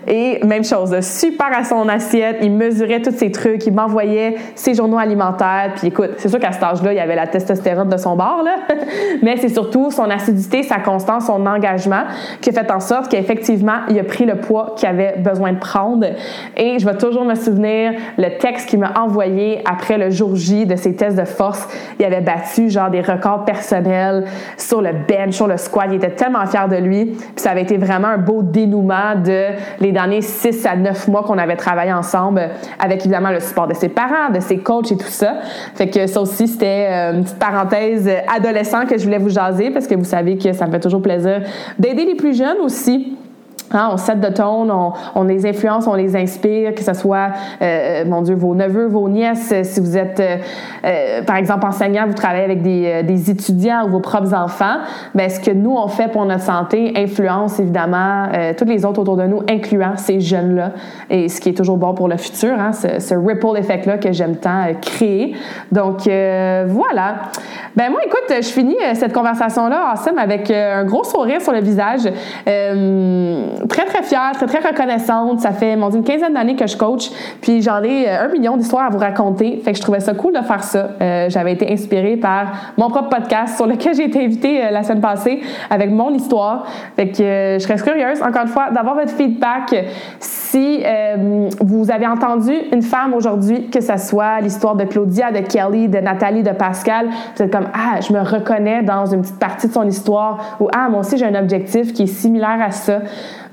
Et 0.06 0.42
même 0.42 0.64
chose, 0.64 0.98
super 1.02 1.48
à 1.54 1.64
son 1.64 1.86
assiette. 1.86 2.38
Il 2.40 2.52
mesurait 2.52 3.02
tous 3.02 3.14
ses 3.14 3.30
trucs. 3.30 3.66
Il 3.66 3.74
m'envoyait 3.74 4.36
ses 4.54 4.72
journaux 4.72 4.96
alimentaires. 4.96 5.72
Puis 5.76 5.88
écoute, 5.88 6.12
c'est 6.16 6.30
sûr 6.30 6.38
qu'à 6.38 6.52
cet 6.52 6.62
âge-là, 6.62 6.94
il 6.94 6.96
y 6.96 7.00
avait 7.00 7.14
la 7.14 7.26
testostérone 7.26 7.90
de 7.90 7.98
son 7.98 8.16
bord, 8.16 8.42
là. 8.42 8.56
Mais 9.22 9.36
c'est 9.36 9.50
surtout 9.50 9.90
son 9.90 10.08
acidité, 10.08 10.62
sa 10.62 10.78
constance, 10.78 11.26
son 11.26 11.44
engagement 11.44 12.04
qui 12.40 12.48
a 12.48 12.52
fait 12.54 12.70
en 12.70 12.80
sorte 12.80 13.10
qu'effectivement, 13.10 13.80
il 13.90 13.98
a 13.98 14.04
pris 14.04 14.24
le 14.24 14.36
poids 14.36 14.76
qu'il 14.78 14.88
avait 14.88 15.16
besoin 15.18 15.52
de 15.52 15.58
prendre. 15.58 16.06
Et 16.56 16.78
je 16.78 16.86
vais 16.86 16.96
toujours 16.96 17.26
me 17.26 17.34
souvenir 17.34 17.92
le 18.16 18.38
texte 18.38 18.70
qu'il 18.70 18.78
m'a 18.78 18.98
envoyé 18.98 19.62
après 19.70 19.98
le 19.98 20.08
jour 20.08 20.36
J 20.36 20.64
de 20.64 20.76
ses 20.76 20.96
tests 20.96 21.18
de 21.18 21.26
force. 21.26 21.68
Il 21.98 22.06
avait 22.06 22.22
battu 22.22 22.70
genre 22.70 22.88
des 22.88 23.02
records 23.02 23.44
personnels 23.44 23.57
personnel, 23.58 24.24
sur 24.56 24.80
le 24.80 24.90
bench, 25.06 25.34
sur 25.34 25.46
le 25.46 25.56
squat. 25.56 25.86
Il 25.90 25.96
était 25.96 26.10
tellement 26.10 26.46
fier 26.46 26.68
de 26.68 26.76
lui. 26.76 27.06
Puis 27.06 27.32
ça 27.36 27.50
avait 27.50 27.62
été 27.62 27.76
vraiment 27.76 28.08
un 28.08 28.18
beau 28.18 28.42
dénouement 28.42 29.14
de 29.16 29.48
les 29.80 29.92
derniers 29.92 30.22
six 30.22 30.64
à 30.66 30.76
neuf 30.76 31.08
mois 31.08 31.22
qu'on 31.22 31.38
avait 31.38 31.56
travaillé 31.56 31.92
ensemble, 31.92 32.48
avec 32.78 33.00
évidemment 33.00 33.30
le 33.30 33.40
support 33.40 33.66
de 33.66 33.74
ses 33.74 33.88
parents, 33.88 34.30
de 34.32 34.40
ses 34.40 34.58
coachs 34.58 34.92
et 34.92 34.96
tout 34.96 35.08
ça. 35.08 35.34
Fait 35.74 35.88
que 35.88 36.06
ça 36.06 36.20
aussi, 36.20 36.48
c'était 36.48 36.88
euh, 36.90 37.12
une 37.14 37.24
petite 37.24 37.38
parenthèse 37.38 38.08
adolescent 38.34 38.86
que 38.86 38.96
je 38.96 39.04
voulais 39.04 39.18
vous 39.18 39.30
jaser 39.30 39.70
parce 39.70 39.86
que 39.86 39.94
vous 39.94 40.04
savez 40.04 40.38
que 40.38 40.52
ça 40.52 40.66
me 40.66 40.72
fait 40.72 40.80
toujours 40.80 41.02
plaisir 41.02 41.42
d'aider 41.78 42.04
les 42.04 42.14
plus 42.14 42.36
jeunes 42.36 42.58
aussi 42.62 43.17
Hein, 43.70 43.90
on 43.92 43.96
set 43.98 44.18
de 44.18 44.28
tone, 44.28 44.72
on, 45.14 45.24
les 45.24 45.44
influence, 45.46 45.86
on 45.86 45.94
les 45.94 46.16
inspire, 46.16 46.74
que 46.74 46.82
ce 46.82 46.94
soit, 46.94 47.32
euh, 47.60 48.04
mon 48.06 48.22
Dieu, 48.22 48.34
vos 48.34 48.54
neveux, 48.54 48.86
vos 48.86 49.10
nièces, 49.10 49.52
si 49.62 49.80
vous 49.80 49.98
êtes, 49.98 50.20
euh, 50.20 50.36
euh, 50.86 51.22
par 51.22 51.36
exemple, 51.36 51.66
enseignant, 51.66 52.06
vous 52.06 52.14
travaillez 52.14 52.44
avec 52.44 52.62
des, 52.62 53.02
des, 53.02 53.30
étudiants 53.30 53.84
ou 53.86 53.90
vos 53.90 54.00
propres 54.00 54.32
enfants, 54.32 54.78
bien, 55.14 55.28
ce 55.28 55.38
que 55.38 55.50
nous, 55.50 55.76
on 55.76 55.88
fait 55.88 56.08
pour 56.08 56.24
notre 56.24 56.44
santé 56.44 56.94
influence 56.96 57.60
évidemment 57.60 58.28
tous 58.56 58.64
les 58.64 58.86
autres 58.86 59.00
autour 59.00 59.16
de 59.16 59.24
nous, 59.24 59.42
incluant 59.50 59.96
ces 59.96 60.20
jeunes-là, 60.20 60.70
et 61.10 61.28
ce 61.28 61.40
qui 61.40 61.50
est 61.50 61.54
toujours 61.56 61.76
bon 61.76 61.92
pour 61.92 62.08
le 62.08 62.16
futur, 62.16 62.54
hein, 62.58 62.72
ce, 62.72 63.00
ce, 63.00 63.14
ripple 63.14 63.58
effect-là 63.58 63.98
que 63.98 64.12
j'aime 64.12 64.36
tant 64.36 64.64
créer. 64.80 65.34
Donc, 65.72 66.04
voilà. 66.04 67.16
Ben 67.76 67.90
moi, 67.90 68.00
écoute, 68.06 68.34
je 68.42 68.48
finis 68.48 68.76
cette 68.94 69.12
conversation-là, 69.12 69.92
ensemble 69.92 70.20
avec 70.20 70.50
un 70.50 70.84
gros 70.84 71.04
sourire 71.04 71.42
sur 71.42 71.52
le 71.52 71.60
visage 71.60 72.08
très, 73.68 73.84
très 73.84 74.02
fière, 74.02 74.32
très, 74.34 74.46
très 74.46 74.68
reconnaissante. 74.68 75.40
Ça 75.40 75.52
fait, 75.52 75.76
mon 75.76 75.88
Dieu, 75.88 75.98
une 75.98 76.04
quinzaine 76.04 76.34
d'années 76.34 76.56
que 76.56 76.66
je 76.66 76.76
coach, 76.76 77.10
puis 77.40 77.62
j'en 77.62 77.82
ai 77.82 78.08
euh, 78.08 78.24
un 78.24 78.28
million 78.28 78.56
d'histoires 78.56 78.86
à 78.86 78.90
vous 78.90 78.98
raconter. 78.98 79.60
Fait 79.64 79.72
que 79.72 79.78
je 79.78 79.82
trouvais 79.82 80.00
ça 80.00 80.14
cool 80.14 80.34
de 80.34 80.42
faire 80.42 80.62
ça. 80.62 80.90
Euh, 81.00 81.26
j'avais 81.28 81.52
été 81.52 81.72
inspirée 81.72 82.16
par 82.16 82.72
mon 82.76 82.88
propre 82.88 83.08
podcast 83.08 83.56
sur 83.56 83.66
lequel 83.66 83.94
j'ai 83.94 84.04
été 84.04 84.24
invitée 84.24 84.64
euh, 84.64 84.70
la 84.70 84.82
semaine 84.82 85.00
passée 85.00 85.40
avec 85.70 85.90
mon 85.90 86.12
histoire. 86.14 86.66
Fait 86.96 87.08
que 87.08 87.56
je 87.58 87.58
serais 87.58 87.76
curieuse, 87.76 88.22
encore 88.22 88.42
une 88.42 88.48
fois, 88.48 88.70
d'avoir 88.70 88.94
votre 88.94 89.12
feedback 89.12 89.74
si 90.20 90.82
vous 91.60 91.90
avez 91.90 92.06
entendu 92.06 92.52
une 92.72 92.80
femme 92.80 93.12
aujourd'hui, 93.12 93.68
que 93.68 93.82
ce 93.82 93.96
soit 93.98 94.40
l'histoire 94.40 94.76
de 94.76 94.84
Claudia, 94.84 95.30
de 95.30 95.40
Kelly, 95.40 95.88
de 95.88 95.98
Nathalie, 95.98 96.42
de 96.42 96.52
Pascal, 96.52 97.08
vous 97.36 97.42
êtes 97.42 97.52
comme, 97.52 97.68
ah, 97.74 98.00
je 98.00 98.12
me 98.14 98.20
reconnais 98.20 98.82
dans 98.82 99.04
une 99.04 99.20
petite 99.20 99.38
partie 99.38 99.68
de 99.68 99.72
son 99.72 99.86
histoire, 99.86 100.56
ou 100.60 100.68
ah, 100.74 100.88
moi 100.88 101.00
aussi 101.00 101.18
j'ai 101.18 101.26
un 101.26 101.34
objectif 101.34 101.92
qui 101.92 102.04
est 102.04 102.06
similaire 102.06 102.58
à 102.62 102.70
ça 102.70 103.00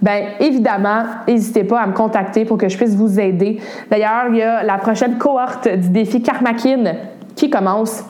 ben 0.02 0.24
évidemment, 0.39 1.04
n'hésitez 1.28 1.64
pas 1.64 1.82
à 1.82 1.88
me 1.88 1.93
contacter 1.93 2.46
pour 2.46 2.58
que 2.58 2.70
je 2.70 2.78
puisse 2.78 2.96
vous 2.96 3.20
aider. 3.20 3.60
D'ailleurs, 3.89 4.26
il 4.30 4.38
y 4.38 4.41
a 4.41 4.64
la 4.64 4.78
prochaine 4.78 5.18
cohorte 5.18 5.68
du 5.68 5.89
défi 5.89 6.22
Karmakin 6.22 6.93
qui 7.36 7.50
commence 7.50 8.04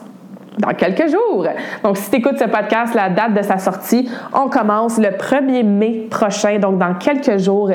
dans 0.58 0.72
quelques 0.72 1.08
jours. 1.08 1.46
Donc, 1.82 1.96
si 1.96 2.10
tu 2.10 2.16
écoutes 2.16 2.38
ce 2.38 2.44
podcast, 2.44 2.94
la 2.94 3.10
date 3.10 3.34
de 3.34 3.42
sa 3.42 3.58
sortie, 3.58 4.08
on 4.32 4.48
commence 4.48 4.98
le 4.98 5.08
1er 5.08 5.64
mai 5.64 6.06
prochain, 6.10 6.58
donc 6.58 6.78
dans 6.78 6.94
quelques 6.94 7.38
jours. 7.38 7.70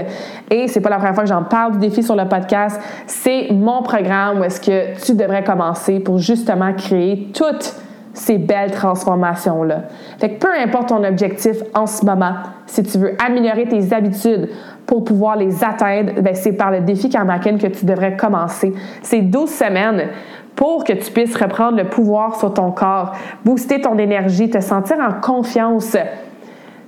Et 0.49 0.67
c'est 0.67 0.81
pas 0.81 0.89
la 0.89 0.97
première 0.97 1.13
fois 1.13 1.23
que 1.23 1.29
j'en 1.29 1.43
parle 1.43 1.73
du 1.73 1.79
défi 1.79 2.01
sur 2.03 2.15
le 2.15 2.27
podcast. 2.27 2.81
C'est 3.05 3.49
mon 3.51 3.83
programme 3.83 4.39
où 4.39 4.43
est-ce 4.43 4.59
que 4.59 4.99
tu 5.05 5.13
devrais 5.13 5.43
commencer 5.43 5.99
pour 5.99 6.17
justement 6.17 6.73
créer 6.73 7.29
toute 7.33 7.75
ces 8.13 8.37
belles 8.37 8.71
transformations-là. 8.71 9.83
Fait 10.19 10.31
que 10.31 10.39
peu 10.39 10.53
importe 10.53 10.89
ton 10.89 11.03
objectif 11.03 11.57
en 11.73 11.85
ce 11.85 12.05
moment, 12.05 12.33
si 12.65 12.83
tu 12.83 12.97
veux 12.97 13.15
améliorer 13.23 13.65
tes 13.65 13.93
habitudes 13.93 14.49
pour 14.85 15.03
pouvoir 15.03 15.37
les 15.37 15.63
atteindre, 15.63 16.21
ben, 16.21 16.35
c'est 16.35 16.53
par 16.53 16.71
le 16.71 16.81
défi 16.81 17.09
Karmakin 17.09 17.57
que 17.57 17.67
tu 17.67 17.85
devrais 17.85 18.17
commencer. 18.17 18.73
C'est 19.01 19.21
12 19.21 19.49
semaines 19.49 20.09
pour 20.55 20.83
que 20.83 20.93
tu 20.93 21.11
puisses 21.11 21.35
reprendre 21.35 21.77
le 21.77 21.85
pouvoir 21.85 22.35
sur 22.35 22.53
ton 22.53 22.71
corps, 22.71 23.15
booster 23.45 23.81
ton 23.81 23.97
énergie, 23.97 24.49
te 24.49 24.59
sentir 24.59 24.97
en 24.99 25.19
confiance, 25.21 25.95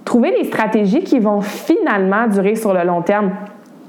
trouver 0.04 0.32
des 0.32 0.44
stratégies 0.46 1.04
qui 1.04 1.20
vont 1.20 1.42
finalement 1.42 2.28
durer 2.28 2.56
sur 2.56 2.74
le 2.74 2.84
long 2.84 3.02
terme 3.02 3.32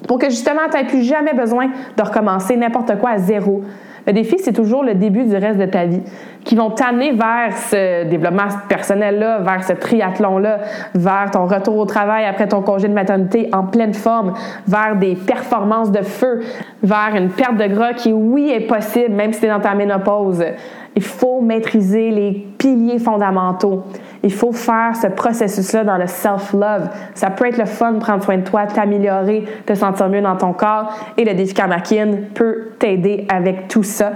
pour 0.06 0.18
que 0.18 0.30
justement 0.30 0.62
tu 0.70 0.76
n'aies 0.76 0.86
plus 0.86 1.02
jamais 1.02 1.34
besoin 1.34 1.68
de 1.96 2.02
recommencer 2.02 2.56
n'importe 2.56 2.98
quoi 2.98 3.10
à 3.10 3.18
zéro. 3.18 3.62
Le 4.06 4.12
défi, 4.12 4.36
c'est 4.38 4.52
toujours 4.52 4.84
le 4.84 4.94
début 4.94 5.24
du 5.24 5.34
reste 5.34 5.58
de 5.58 5.64
ta 5.64 5.86
vie, 5.86 6.02
qui 6.44 6.56
vont 6.56 6.70
t'amener 6.70 7.12
vers 7.12 7.56
ce 7.56 8.04
développement 8.04 8.48
personnel-là, 8.68 9.38
vers 9.38 9.64
ce 9.64 9.72
triathlon-là, 9.72 10.58
vers 10.94 11.30
ton 11.30 11.46
retour 11.46 11.78
au 11.78 11.86
travail 11.86 12.26
après 12.26 12.46
ton 12.46 12.60
congé 12.60 12.88
de 12.88 12.92
maternité 12.92 13.48
en 13.52 13.64
pleine 13.64 13.94
forme, 13.94 14.34
vers 14.68 14.96
des 14.96 15.16
performances 15.16 15.90
de 15.90 16.02
feu, 16.02 16.40
vers 16.82 17.14
une 17.16 17.30
perte 17.30 17.56
de 17.56 17.66
gras 17.66 17.94
qui, 17.94 18.12
oui, 18.12 18.50
est 18.50 18.66
possible, 18.66 19.14
même 19.14 19.32
si 19.32 19.40
tu 19.40 19.46
es 19.46 19.48
dans 19.48 19.60
ta 19.60 19.74
ménopause. 19.74 20.44
Il 20.94 21.02
faut 21.02 21.40
maîtriser 21.40 22.10
les 22.10 22.46
piliers 22.58 22.98
fondamentaux. 22.98 23.84
Il 24.24 24.32
faut 24.32 24.52
faire 24.52 24.96
ce 24.96 25.06
processus-là 25.06 25.84
dans 25.84 25.98
le 25.98 26.06
self-love. 26.06 26.88
Ça 27.14 27.28
peut 27.28 27.46
être 27.46 27.58
le 27.58 27.66
fun 27.66 27.92
de 27.92 27.98
prendre 27.98 28.24
soin 28.24 28.38
de 28.38 28.42
toi, 28.42 28.66
t'améliorer, 28.66 29.44
te 29.66 29.74
sentir 29.74 30.08
mieux 30.08 30.22
dans 30.22 30.36
ton 30.36 30.54
corps. 30.54 30.92
Et 31.18 31.24
le 31.26 31.34
défi 31.34 31.52
Karmakin 31.52 32.12
peut 32.34 32.70
t'aider 32.78 33.26
avec 33.28 33.68
tout 33.68 33.82
ça 33.82 34.12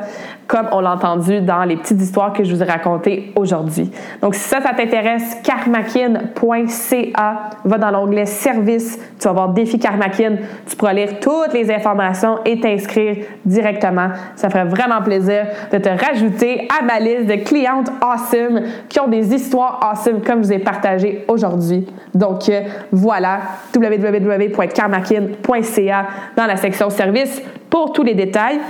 comme 0.48 0.66
on 0.72 0.80
l'a 0.80 0.94
entendu 0.94 1.40
dans 1.42 1.62
les 1.64 1.76
petites 1.76 2.00
histoires 2.00 2.32
que 2.32 2.42
je 2.42 2.54
vous 2.54 2.62
ai 2.62 2.66
racontées 2.66 3.34
aujourd'hui. 3.36 3.90
Donc, 4.22 4.34
si 4.34 4.40
ça, 4.40 4.62
ça 4.62 4.70
t'intéresse, 4.74 5.36
karmakin.ca, 5.44 7.36
va 7.64 7.78
dans 7.78 7.90
l'onglet 7.90 8.24
Service, 8.24 8.98
tu 9.18 9.28
vas 9.28 9.34
voir 9.34 9.50
Défi 9.50 9.78
Karmakin, 9.78 10.36
tu 10.66 10.74
pourras 10.74 10.94
lire 10.94 11.20
toutes 11.20 11.52
les 11.52 11.70
informations 11.70 12.38
et 12.46 12.58
t'inscrire 12.58 13.16
directement. 13.44 14.08
Ça 14.36 14.48
ferait 14.48 14.64
vraiment 14.64 15.02
plaisir 15.02 15.48
de 15.70 15.76
te 15.76 15.90
rajouter 15.90 16.66
à 16.80 16.82
ma 16.82 16.98
liste 16.98 17.26
de 17.26 17.34
clientes 17.44 17.90
awesome 18.00 18.62
qui 18.88 18.98
ont 19.00 19.08
des 19.08 19.34
histoires 19.34 19.80
awesome 19.82 20.22
comme 20.22 20.42
je 20.42 20.48
vous 20.48 20.54
ai 20.54 20.60
partagé 20.60 21.26
aujourd'hui. 21.28 21.86
Donc, 22.14 22.48
euh, 22.48 22.62
voilà, 22.90 23.40
www.karmakin.ca 23.76 26.06
dans 26.36 26.46
la 26.46 26.56
section 26.56 26.88
Service 26.88 27.42
pour 27.68 27.92
tous 27.92 28.02
les 28.02 28.14
détails. 28.14 28.60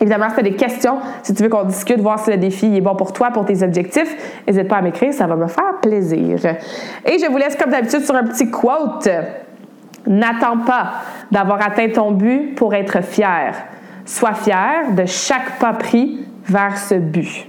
Évidemment, 0.00 0.28
si 0.28 0.34
tu 0.34 0.40
as 0.40 0.42
des 0.42 0.56
questions, 0.56 0.98
si 1.22 1.32
tu 1.32 1.42
veux 1.42 1.48
qu'on 1.48 1.64
discute, 1.64 2.00
voir 2.00 2.18
si 2.18 2.30
le 2.30 2.36
défi 2.36 2.76
est 2.76 2.80
bon 2.80 2.94
pour 2.94 3.12
toi, 3.12 3.30
pour 3.30 3.44
tes 3.46 3.62
objectifs, 3.62 4.42
n'hésite 4.46 4.68
pas 4.68 4.76
à 4.76 4.82
m'écrire, 4.82 5.12
ça 5.12 5.26
va 5.26 5.36
me 5.36 5.46
faire 5.46 5.80
plaisir. 5.80 6.38
Et 7.04 7.18
je 7.18 7.30
vous 7.30 7.38
laisse 7.38 7.56
comme 7.56 7.70
d'habitude 7.70 8.02
sur 8.02 8.14
un 8.14 8.24
petit 8.24 8.50
quote. 8.50 9.08
N'attends 10.06 10.58
pas 10.58 10.92
d'avoir 11.30 11.66
atteint 11.66 11.88
ton 11.88 12.12
but 12.12 12.54
pour 12.54 12.74
être 12.74 13.02
fier. 13.02 13.54
Sois 14.04 14.34
fier 14.34 14.92
de 14.94 15.04
chaque 15.06 15.58
pas 15.58 15.72
pris 15.72 16.26
vers 16.44 16.76
ce 16.76 16.94
but. 16.94 17.48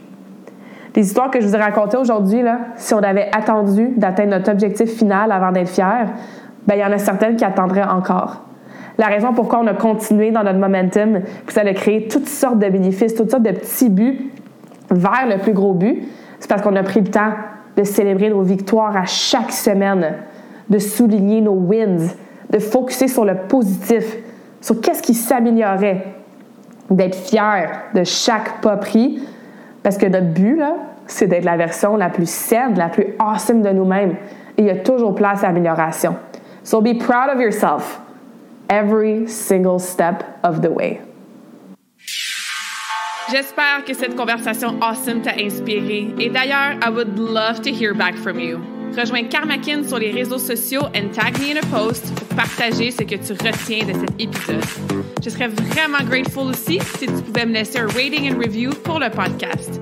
Les 0.95 1.06
histoires 1.06 1.30
que 1.30 1.39
je 1.39 1.45
vous 1.45 1.56
ai 1.56 1.60
racontées 1.60 1.98
aujourd'hui, 1.98 2.41
si 2.76 2.93
on 2.95 3.04
avait 3.04 3.30
attendu 3.32 3.89
d'atteindre 3.98 4.32
notre 4.32 4.52
objectif 4.52 4.89
final 4.98 5.32
avant 5.32 5.52
d'être 5.52 5.70
fier, 5.70 6.08
ben, 6.66 6.76
il 6.76 6.80
y 6.80 6.84
en 6.84 6.91
a 6.91 6.98
certaines 6.98 7.36
qui 7.36 7.45
attendraient 7.45 7.84
encore 7.84 8.47
la 8.98 9.08
raison 9.08 9.34
pourquoi 9.34 9.60
on 9.60 9.68
a 9.68 9.74
continué 9.74 10.32
dans 10.32 10.43
notre 10.43 10.60
momentum, 10.60 11.22
puis 11.45 11.54
ça 11.54 11.62
a 11.62 11.74
créé 11.74 12.08
toutes 12.08 12.28
sortes 12.28 12.60
de 12.60 12.68
bénéfices, 12.70 13.14
toutes 13.14 13.30
sortes 13.30 13.43
de 13.43 13.52
petits 13.52 13.89
buts 13.89 14.32
vers 14.89 15.28
le 15.28 15.38
plus 15.39 15.54
gros 15.54 15.74
but, 15.74 16.04
c'est 16.39 16.50
parce 16.50 16.62
qu'on 16.62 16.76
a 16.76 16.84
pris 16.84 17.02
le 17.02 17.08
temps 17.08 17.34
de 17.76 17.84
célébrer 17.84 18.30
nos 18.30 18.41
victoires 18.41 18.95
à 18.95 19.06
chaque 19.06 19.52
semaine, 19.52 20.16
de 20.70 20.80
souligner 20.80 21.41
nos 21.41 21.54
wins, 21.54 22.10
de 22.50 22.60
focuser 22.60 23.08
sur 23.08 23.26
le 23.26 23.36
positif, 23.36 24.18
sur 24.62 24.82
qu'est-ce 24.82 25.04
qui 25.04 25.14
s'améliorait, 25.14 26.06
d'être 26.89 27.16
fier 27.16 27.84
de 27.93 28.04
chaque 28.04 28.62
pas 28.62 28.78
pris, 28.78 29.22
parce 29.84 29.98
que 29.98 30.08
notre 30.08 30.28
but, 30.28 30.58
là, 30.58 30.76
c'est 31.06 31.28
d'être 31.28 31.45
la 31.45 31.56
version 31.56 31.95
la 31.95 32.10
plus 32.10 32.30
saine, 32.30 32.78
la 32.78 32.89
plus 32.89 33.16
awesome 33.20 33.62
de 33.62 33.70
nous-mêmes. 33.70 34.16
Et 34.58 34.64
il 34.64 34.66
y 34.66 34.70
a 34.70 34.76
toujours 34.76 35.16
place 35.16 35.43
à 35.43 35.50
amélioration. 35.50 36.16
So 36.64 36.82
be 36.82 36.98
proud 36.98 37.30
of 37.34 37.39
yourself 37.39 38.02
every 38.70 39.28
single 39.28 39.80
step 39.80 40.39
of 40.43 40.61
the 40.61 40.72
way. 40.72 41.01
J'espère 43.30 43.84
que 43.86 43.93
cette 43.93 44.15
conversation 44.15 44.80
awesome 44.82 45.22
t'a 45.22 45.34
inspiré. 45.38 46.13
Et 46.18 46.30
d'ailleurs, 46.30 46.78
I 46.82 46.89
would 46.89 47.20
love 47.20 47.61
to 47.63 47.72
hear 47.72 47.93
back 47.93 48.15
from 48.15 48.39
you. 48.39 48.59
Rejoins 48.95 49.28
Karmakin 49.28 49.84
sur 49.84 49.99
les 49.99 50.11
réseaux 50.11 50.39
sociaux 50.39 50.86
and 50.95 51.11
tag 51.13 51.38
me 51.39 51.51
in 51.51 51.57
a 51.57 51.65
post 51.65 52.13
pour 52.15 52.38
partager 52.38 52.89
ce 52.89 53.03
que 53.03 53.15
tu 53.15 53.34
retiens 53.34 53.86
de 53.86 53.93
cet 53.93 54.11
épisode. 54.18 54.63
Je 55.22 55.30
serais 55.30 55.49
vraiment 55.49 56.03
grateful 56.07 56.47
aussi 56.47 56.80
si 56.97 57.05
tu 57.05 57.22
pouvais 57.22 57.45
me 57.45 57.53
laisser 57.53 57.80
un 57.80 57.88
rating 57.88 58.32
and 58.32 58.39
review 58.39 58.72
pour 58.84 58.99
le 58.99 59.09
podcast. 59.09 59.82